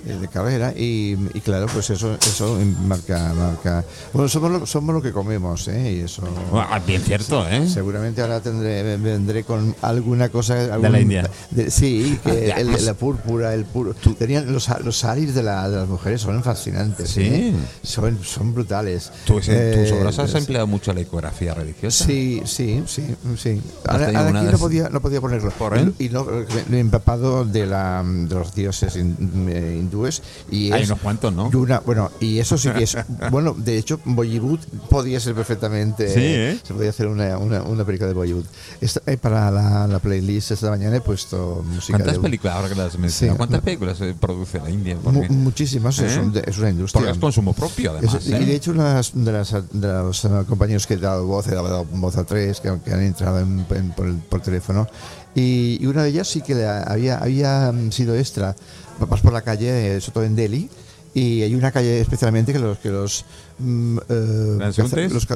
de 0.05 0.29
carrera, 0.29 0.73
y, 0.77 1.17
y 1.35 1.41
claro, 1.41 1.67
pues 1.73 1.91
eso 1.91 2.17
eso 2.21 2.59
marca. 2.87 3.33
marca 3.35 3.85
bueno, 4.13 4.29
somos 4.29 4.51
lo, 4.51 4.67
somos 4.67 4.95
lo 4.95 5.03
que 5.03 5.13
comemos, 5.13 5.67
¿eh? 5.69 5.93
Y 5.99 6.01
eso. 6.01 6.23
Ah, 6.53 6.81
bien 6.87 7.03
cierto, 7.03 7.47
¿eh? 7.49 7.69
Seguramente 7.69 8.21
ahora 8.23 8.41
tendré, 8.41 8.97
vendré 8.97 9.45
con 9.45 9.75
alguna 9.83 10.29
cosa. 10.29 10.73
algún- 10.75 10.93
la 10.93 11.01
India. 11.01 11.31
de- 11.51 11.71
sí, 11.71 12.19
que 12.25 12.51
el- 12.57 12.85
la 12.85 12.95
púrpura, 12.95 13.55
el 13.55 13.65
puro. 13.65 13.95
Tenían 14.19 14.53
los, 14.53 14.69
los 14.85 14.97
saris 14.97 15.35
de, 15.35 15.43
la- 15.43 15.69
de 15.69 15.77
las 15.77 15.89
mujeres 15.89 16.21
son 16.21 16.43
fascinantes. 16.43 17.11
Sí. 17.11 17.23
¿eh? 17.23 17.55
Son, 17.83 18.19
son 18.25 18.55
brutales. 18.55 19.11
Tú, 19.27 19.41
Eh, 19.47 19.93
obras 19.99 20.19
has 20.19 20.35
empleado 20.35 20.67
mucho 20.67 20.93
la 20.93 21.01
ecografía 21.01 21.55
religiosa. 21.55 22.05
Sí, 22.05 22.43
sí, 22.45 22.83
sí, 22.87 23.05
sí. 23.37 23.61
Ahora, 23.87 24.07
ahora 24.07 24.29
aquí 24.39 24.47
de 24.47 24.53
no 24.53 24.59
podía, 24.59 24.89
no 24.89 25.01
podía 25.01 25.21
ponerlo. 25.21 25.51
¿Por 25.51 25.77
él? 25.77 25.95
Y 25.99 26.09
no, 26.09 26.27
me 26.69 26.77
he 26.77 26.81
empapado 26.81 27.45
de, 27.45 27.67
la, 27.67 28.03
de 28.05 28.35
los 28.35 28.55
dioses 28.55 28.97
hin- 28.97 29.17
eh, 29.49 29.77
hindúes. 29.91 30.23
Y 30.51 30.73
Hay 30.73 30.83
es 30.83 30.89
unos 30.89 31.01
cuantos, 31.01 31.33
¿no? 31.35 31.51
y 31.53 31.57
una- 31.57 31.81
bueno, 31.81 32.11
y 32.21 32.39
eso 32.39 32.57
sí 32.57 32.71
que 32.71 32.85
es. 32.85 32.97
bueno, 33.31 33.55
de 33.57 33.77
hecho, 33.79 34.01
Bollywood 34.05 34.61
podía 34.89 35.19
ser 35.21 35.35
perfectamente. 35.35 36.09
Sí, 36.09 36.21
¿eh? 36.23 36.59
Se 36.63 36.75
podía 36.75 36.91
hacer 36.91 37.07
una, 37.09 37.37
una, 37.39 37.63
una 37.63 37.85
película 37.85 38.09
de 38.09 38.15
Bollywood. 38.15 38.45
Esta- 38.81 39.03
eh, 39.07 39.17
para 39.17 39.51
la, 39.51 39.87
la 39.87 39.99
playlist 39.99 40.53
esta 40.53 40.71
mañana 40.71 40.97
he 40.97 41.01
puesto 41.01 41.65
música. 41.67 41.99
¿Cuántas 41.99 42.15
de, 42.17 42.21
películas, 42.21 42.55
ahora 42.57 42.69
que 42.69 42.75
las 42.75 42.99
mencionas, 42.99 43.35
Sí. 43.35 43.37
cuántas 43.37 43.61
películas 43.63 43.99
se 43.99 44.15
produce 44.15 44.59
la 44.61 44.71
India? 44.71 44.97
Porque, 45.03 45.29
muchísimas, 45.29 45.99
es, 45.99 46.17
¿Eh? 46.17 46.21
un- 46.21 46.33
de- 46.33 46.45
es 46.47 46.59
una 46.59 46.71
industria. 46.71 47.01
porque 47.01 47.13
es 47.13 47.19
consumo 47.19 47.53
propio, 47.53 47.91
además. 47.93 48.27
y 48.27 48.33
¿eh? 48.35 48.39
de 48.39 48.55
hecho, 48.55 48.71
una 48.73 48.89
de, 48.89 48.95
las, 48.95 49.13
de, 49.15 49.33
las- 49.33 49.71
de 49.73 49.89
los 49.89 50.25
eh, 50.25 50.29
compañeros 50.49 50.87
que 50.87 50.95
he 50.95 50.99
dado 50.99 51.27
voz, 51.27 51.47
he 51.49 51.55
dado 51.55 51.85
voz 51.85 52.17
a 52.17 52.25
tres 52.25 52.61
que, 52.61 52.73
que 52.85 52.93
han 52.93 53.03
entrado 53.03 53.41
en- 53.41 53.67
en- 53.71 53.91
por, 53.93 54.07
el- 54.07 54.17
por 54.17 54.41
teléfono, 54.41 54.87
y, 55.35 55.85
una 55.87 56.03
de 56.03 56.11
ellas 56.11 56.29
sí 56.29 56.41
que 56.41 56.65
había, 56.65 57.19
había 57.19 57.73
mm, 57.73 57.93
sido 57.93 58.17
extra. 58.17 58.57
Vas 58.99 59.21
por 59.21 59.33
la 59.33 59.43
calle, 59.43 59.97
eh, 59.97 60.01
sobre 60.01 60.15
todo 60.15 60.25
en 60.25 60.37
Delhi, 60.37 60.69
y 61.15 61.43
hay 61.43 61.55
una 61.55 61.73
calle 61.73 62.01
especialmente 62.01 62.53
que 62.53 62.59
los, 62.59 62.79
que 62.79 62.91
los 62.91 63.25
mm, 63.61 63.99
eh, 64.09 64.73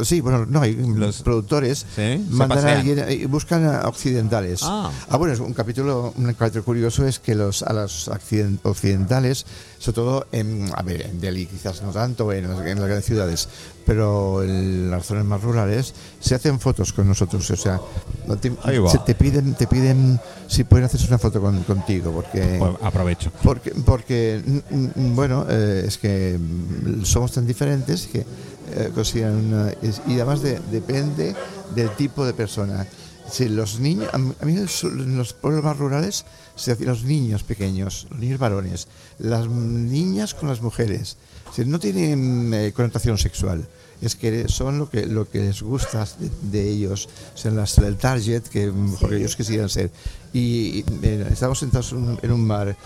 sí, 0.05 0.20
bueno, 0.20 0.47
no, 0.47 0.61
hay 0.61 0.75
Los- 0.75 1.22
productores 1.22 1.85
Sí, 1.95 2.25
mandan 2.31 2.66
a 2.66 2.72
alguien 2.72 3.05
y 3.11 3.25
buscan 3.27 3.64
a 3.66 3.83
occidentales. 3.89 4.61
Ah. 4.62 4.91
bueno, 5.18 5.33
es 5.35 5.41
un 5.41 5.53
capítulo, 5.55 6.12
un 6.16 6.33
capítulo 6.35 6.64
curioso 6.64 7.07
es 7.07 7.18
que 7.18 7.35
los 7.35 7.62
a 7.62 7.72
los 7.72 8.09
occidentales, 8.62 9.47
sobre 9.79 9.95
todo 9.95 10.27
en, 10.33 10.70
a 10.75 10.83
ver, 10.83 11.03
en 11.07 11.20
Delhi 11.20 11.47
quizás 11.47 11.83
no 11.83 11.91
tanto, 11.91 12.33
en 12.33 12.49
las, 12.49 12.59
en 12.66 12.79
las 12.79 12.87
grandes 12.87 13.05
ciudades, 13.05 13.49
pero 13.87 14.43
en 14.43 14.91
las 14.91 15.07
zonas 15.07 15.25
más 15.25 15.43
rurales 15.43 15.95
se 16.20 16.35
hacen 16.35 16.59
fotos 16.59 16.93
con 16.93 17.07
nosotros, 17.07 17.51
o 17.51 17.57
sea, 17.57 17.81
te, 18.41 18.51
se 18.91 18.99
te 19.01 19.14
piden, 19.14 19.55
te 19.55 19.66
piden 19.66 20.18
si 20.49 20.64
pueden 20.64 20.87
hacerse 20.87 21.07
una 21.09 21.18
foto 21.18 21.41
con- 21.41 21.62
contigo, 21.64 22.12
porque 22.12 22.57
Pues 22.59 22.72
aprovecho. 22.83 23.31
porque, 23.43 23.72
porque 23.85 24.43
bueno, 24.97 25.47
eh, 25.49 25.85
es 25.87 25.99
que 25.99 26.39
somos 27.03 27.33
tan 27.33 27.47
diferentes 27.47 28.07
que 28.15 28.25
eh, 28.77 28.91
consideran 28.95 29.35
una- 29.37 29.71
es- 29.83 30.01
y 30.07 30.15
además 30.15 30.41
de- 30.41 30.59
depende 30.71 31.35
del 31.75 31.91
tipo 31.97 32.25
de 32.25 32.33
persona. 32.33 32.87
Si 33.31 33.49
los 33.49 33.81
niños, 33.81 34.09
a 34.12 34.19
mí 34.19 34.35
en 34.57 35.17
los 35.17 35.33
pueblos 35.33 35.65
más 35.65 35.77
rurales 35.79 36.25
se 36.57 36.73
hacían 36.73 36.91
los 36.91 37.05
niños 37.05 37.43
pequeños, 37.43 38.07
los 38.11 38.21
niños 38.21 38.39
varones, 38.39 38.87
las 39.19 39.49
niñas 39.49 40.35
con 40.35 40.49
las 40.49 40.61
mujeres. 40.62 41.17
Si 41.55 41.65
no 41.65 41.79
tienen 41.79 42.53
eh, 42.55 42.73
connotación 42.75 43.17
sexual. 43.19 43.67
Es 44.03 44.17
que 44.17 44.49
son 44.49 44.79
lo 44.79 44.91
que 44.91 45.07
lo 45.07 45.29
que 45.31 45.39
les 45.41 45.62
gusta 45.62 46.07
de, 46.19 46.29
de 46.51 46.69
ellos, 46.69 47.09
son 47.35 47.57
las 47.57 47.79
el 47.79 47.97
target 47.97 48.43
que 48.43 48.71
que 49.09 49.17
ellos 49.17 49.37
quisieran 49.37 49.69
ser. 49.71 49.91
Y, 50.33 50.81
y, 50.81 50.85
eh, 51.03 51.29
estamos 51.33 51.59
sentados 51.61 51.93
en 51.93 51.99
un, 51.99 52.19
en 52.23 52.33
un 52.33 52.45
mar 52.47 52.77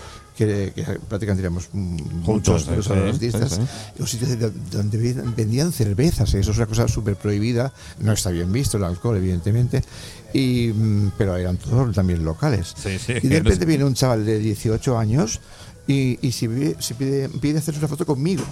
que, 0.45 0.71
que 0.73 0.83
prácticamente 1.07 1.41
éramos 1.41 1.67
mm, 1.73 1.97
muchos 2.23 2.65
de 2.65 2.77
los 2.77 2.85
sí, 2.85 2.93
artistas, 2.93 3.51
sí, 3.53 3.61
un 3.99 4.07
sitio 4.07 4.27
de- 4.27 4.51
donde 4.71 4.97
vendían- 5.35 5.71
cervezas, 5.73 6.33
eso 6.33 6.51
es 6.51 6.57
una 6.57 6.65
cosa 6.65 6.87
súper 6.87 7.15
prohibida, 7.17 7.73
no 7.99 8.13
está 8.13 8.29
bien 8.31 8.51
visto 8.51 8.77
el 8.77 8.85
alcohol, 8.85 9.17
evidentemente, 9.17 9.83
y, 10.33 10.71
mm, 10.73 11.11
pero 11.17 11.35
eran 11.35 11.57
todos 11.57 11.93
también 11.93 12.23
locales. 12.23 12.73
Sí, 12.81 12.97
sí, 12.97 13.13
y 13.21 13.27
de 13.27 13.39
repente 13.41 13.65
viene 13.65 13.83
un 13.83 13.93
chaval 13.93 14.25
de 14.25 14.39
18 14.39 14.97
años 14.97 15.39
y, 15.87 16.17
y 16.25 16.31
si, 16.31 16.47
pide, 16.47 16.75
si 16.79 16.93
pide, 16.93 17.27
pide 17.29 17.59
hacerse 17.59 17.79
una 17.79 17.87
foto 17.89 18.05
conmigo. 18.05 18.43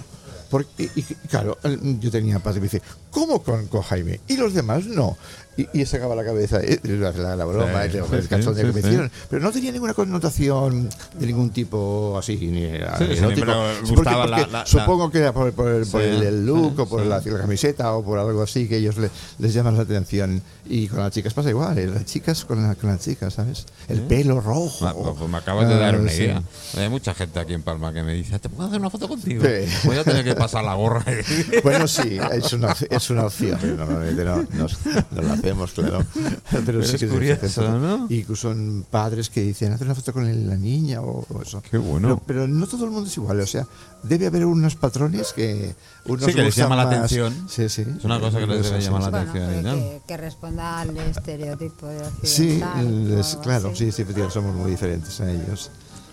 Porque, 0.50 0.84
y, 0.96 1.00
y 1.00 1.02
claro, 1.28 1.58
yo 2.00 2.10
tenía 2.10 2.38
paz 2.38 2.56
y 2.56 2.60
me 2.60 2.64
dice, 2.64 2.80
¿cómo 3.10 3.42
con, 3.42 3.66
con 3.66 3.82
Jaime? 3.82 4.20
Y 4.28 4.36
los 4.38 4.54
demás 4.54 4.86
no. 4.86 5.16
Y, 5.58 5.68
y 5.80 5.84
sacaba 5.86 6.14
la 6.14 6.24
cabeza, 6.24 6.60
eh, 6.62 6.78
la, 6.84 7.10
la- 7.34 7.44
broma, 7.44 7.82
Sí, 7.90 7.98
el, 7.98 8.14
el 8.14 8.28
cachondeo 8.28 8.66
sí, 8.66 8.72
que 8.72 8.72
me 8.72 8.78
hicieron. 8.88 9.10
Pero 9.28 9.42
no 9.42 9.50
tenía 9.50 9.72
ninguna 9.72 9.92
connotación 9.92 10.88
de 11.18 11.26
ningún 11.26 11.50
tipo 11.50 12.16
así, 12.16 12.36
ni 12.36 12.62
erótico. 12.64 13.16
gustaba 13.16 13.74
porque- 13.82 13.94
porque 13.94 14.30
la- 14.30 14.46
la- 14.60 14.66
supongo 14.66 15.10
que 15.10 15.18
era 15.18 15.32
por, 15.32 15.52
por 15.52 15.68
el, 15.68 15.84
por 15.86 16.00
el- 16.00 16.22
el 16.22 16.46
look 16.46 16.78
o 16.78 16.86
por 16.88 17.04
la, 17.04 17.20
camiseta 17.20 17.92
o 17.94 18.04
por 18.04 18.18
algo 18.20 18.40
así 18.42 18.68
que 18.68 18.76
ellos 18.76 18.96
le- 18.98 19.10
les 19.40 19.52
llaman 19.52 19.76
la 19.76 19.82
atención. 19.82 20.40
Y 20.70 20.86
con 20.86 21.00
las 21.00 21.10
chicas 21.12 21.34
pasa 21.34 21.48
igual, 21.50 21.76
eh, 21.78 21.86
las 21.86 22.04
chicas 22.04 22.44
con, 22.44 22.62
la- 22.62 22.74
con 22.76 22.90
las 22.90 23.00
chicas, 23.00 23.34
¿sabes? 23.34 23.66
El 23.88 24.02
pelo 24.02 24.40
rojo. 24.40 24.84
Ma- 24.84 24.94
pues 24.94 25.28
me 25.30 25.38
acabas 25.38 25.68
de 25.68 25.76
dar 25.76 25.94
Ah, 25.96 25.98
una 25.98 26.12
idea. 26.12 26.42
Hay 26.76 26.88
mucha 26.88 27.14
gente 27.14 27.40
aquí 27.40 27.54
en 27.54 27.62
Palma 27.62 27.92
que 27.92 28.02
me 28.04 28.12
dice, 28.14 28.38
¿te 28.38 28.48
puedo 28.48 28.68
hacer 28.68 28.78
una 28.78 28.90
foto 28.90 29.08
contigo? 29.08 29.42
Voy 29.84 29.96
a 29.96 30.04
tener 30.04 30.24
que 30.24 30.34
pasar 30.36 30.62
la 30.64 30.74
gorra. 30.74 31.04
Bueno, 31.64 31.88
sí, 31.88 32.18
es 32.32 32.52
una, 32.52 32.76
es 32.90 33.10
una 33.10 33.24
opción, 33.26 33.58
pero 33.60 33.76
normalmente 33.76 34.24
no, 34.24 34.36
no 34.36 35.22
lo 35.22 35.32
hacemos, 35.50 35.72
claro. 35.72 36.04
Pero, 36.50 36.62
Pero 36.64 36.82
sí 36.84 36.94
es 36.96 37.00
que 37.00 37.08
curioso. 37.08 37.78
¿no? 37.78 38.06
Incluso 38.10 38.52
en 38.52 38.84
padres 38.90 39.30
que 39.30 39.40
dicen, 39.42 39.72
haz 39.72 39.80
una 39.80 39.94
foto 39.94 40.12
con 40.12 40.26
el- 40.26 40.48
la 40.48 40.56
niña 40.56 41.00
o, 41.00 41.26
o 41.28 41.42
eso. 41.42 41.62
Qué 41.68 41.78
bueno. 41.78 42.08
Pero, 42.08 42.22
pero 42.26 42.48
no 42.48 42.66
todo 42.66 42.84
el 42.84 42.90
mundo 42.90 43.08
es 43.08 43.16
igual, 43.16 43.40
o 43.40 43.46
sea, 43.46 43.66
debe 44.02 44.26
haber 44.26 44.44
unos 44.44 44.76
patrones 44.76 45.32
que 45.32 45.74
unos 46.06 46.24
Sí, 46.24 46.34
que 46.34 46.42
les 46.42 46.54
llama 46.56 46.76
la 46.76 46.84
más. 46.86 46.94
atención. 46.94 47.34
Sí, 47.48 47.68
sí. 47.68 47.82
Es 47.98 48.04
una 48.04 48.20
cosa 48.20 48.38
que 48.38 48.46
les 48.46 48.62
debe 48.64 48.80
llamar 48.80 49.02
la 49.02 49.10
Bueno, 49.10 49.30
atención 49.30 49.78
y 49.78 49.80
que, 49.80 50.00
que- 50.06 50.16
responda 50.16 50.80
al 50.80 50.96
estereotipo 50.96 51.86
de 51.86 52.04
Sí, 52.22 52.62
occidental 52.62 52.86
el- 52.86 53.12
o 53.12 53.20
es- 53.20 53.30
algo 53.32 53.42
claro, 53.42 53.70
sí, 53.74 53.92
sí, 53.92 54.02
efectivamente, 54.02 54.34
somos 54.34 54.54
muy 54.54 54.70
diferentes 54.70 55.20
a 55.20 55.30
ellos. 55.30 55.70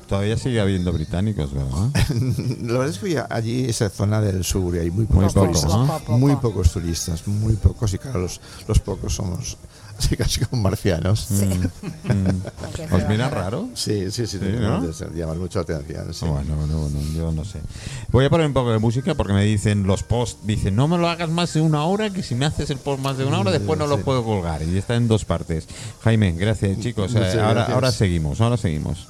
Todavía 0.08 0.38
sigue 0.38 0.60
habiendo 0.62 0.93
británicos, 0.93 1.51
¿verdad? 1.53 1.89
La 2.62 2.74
verdad 2.74 2.89
es 2.89 2.99
que 2.99 3.22
allí 3.30 3.66
esa 3.66 3.89
zona 3.89 4.22
del 4.22 4.43
sur 4.43 4.76
y 4.76 4.80
hay 4.80 4.91
muy 4.91 5.08
Muy 5.10 5.26
pocos 5.28 5.34
poco, 5.34 5.45
turistas. 5.47 6.10
Muy 6.10 6.36
pocos 6.36 6.72
turistas, 6.72 7.28
muy 7.28 7.53
pocos 7.56 7.93
y 7.93 7.97
claro, 7.97 8.20
los, 8.22 8.39
los 8.68 8.80
pocos 8.80 9.16
somos 9.16 9.58
así 9.97 10.16
casi 10.16 10.45
como 10.45 10.62
marcianos. 10.62 11.28
¿Os 12.91 13.01
se 13.01 13.08
miran 13.08 13.32
va 13.32 13.38
a- 13.38 13.43
raro? 13.43 13.70
Sí, 13.74 14.12
sí, 14.12 14.28
sí, 14.28 14.38
Sí, 14.38 14.45
¿no? 14.60 14.80
nos 14.82 14.99
llaman 15.16 15.39
mucho 15.39 15.60
la 15.60 15.64
atención. 15.64 16.14
sí. 16.14 16.26
Bueno, 16.26 16.56
bueno, 16.56 16.78
bueno, 16.82 16.99
yo 17.16 17.32
no 17.32 17.43
sé. 17.43 17.60
Voy 18.12 18.26
a 18.26 18.30
poner 18.30 18.45
un 18.47 18.53
poco 18.53 18.72
de 18.72 18.78
música 18.80 19.16
porque 19.16 19.34
me 19.34 19.43
dicen 19.43 19.84
los 19.88 20.03
posts, 20.03 20.45
dicen, 20.45 20.76
no 20.76 20.88
me 20.88 20.97
lo 20.99 21.08
hagas 21.10 21.30
más 21.30 21.53
de 21.53 21.62
una 21.62 21.84
hora, 21.86 22.12
que 22.12 22.22
si 22.24 22.36
me 22.36 22.45
haces 22.45 22.70
el 22.70 22.78
post 22.78 23.01
más 23.01 23.18
de 23.18 23.26
una 23.26 23.39
hora, 23.39 23.51
después 23.51 23.80
no 23.80 23.88
lo 23.88 23.97
Sí. 23.97 24.03
puedo 24.03 24.24
colgar. 24.24 24.62
Y 24.62 24.78
está 24.78 24.95
en 24.95 25.08
dos 25.08 25.26
partes. 25.26 25.68
Jaime, 26.03 26.34
gracias, 26.34 26.80
chicos. 26.80 27.12
Muchas 27.14 27.34
ahora, 27.36 27.53
gracias. 27.53 27.74
ahora 27.76 27.91
seguimos, 27.91 28.41
ahora 28.41 28.58
seguimos. 28.58 29.08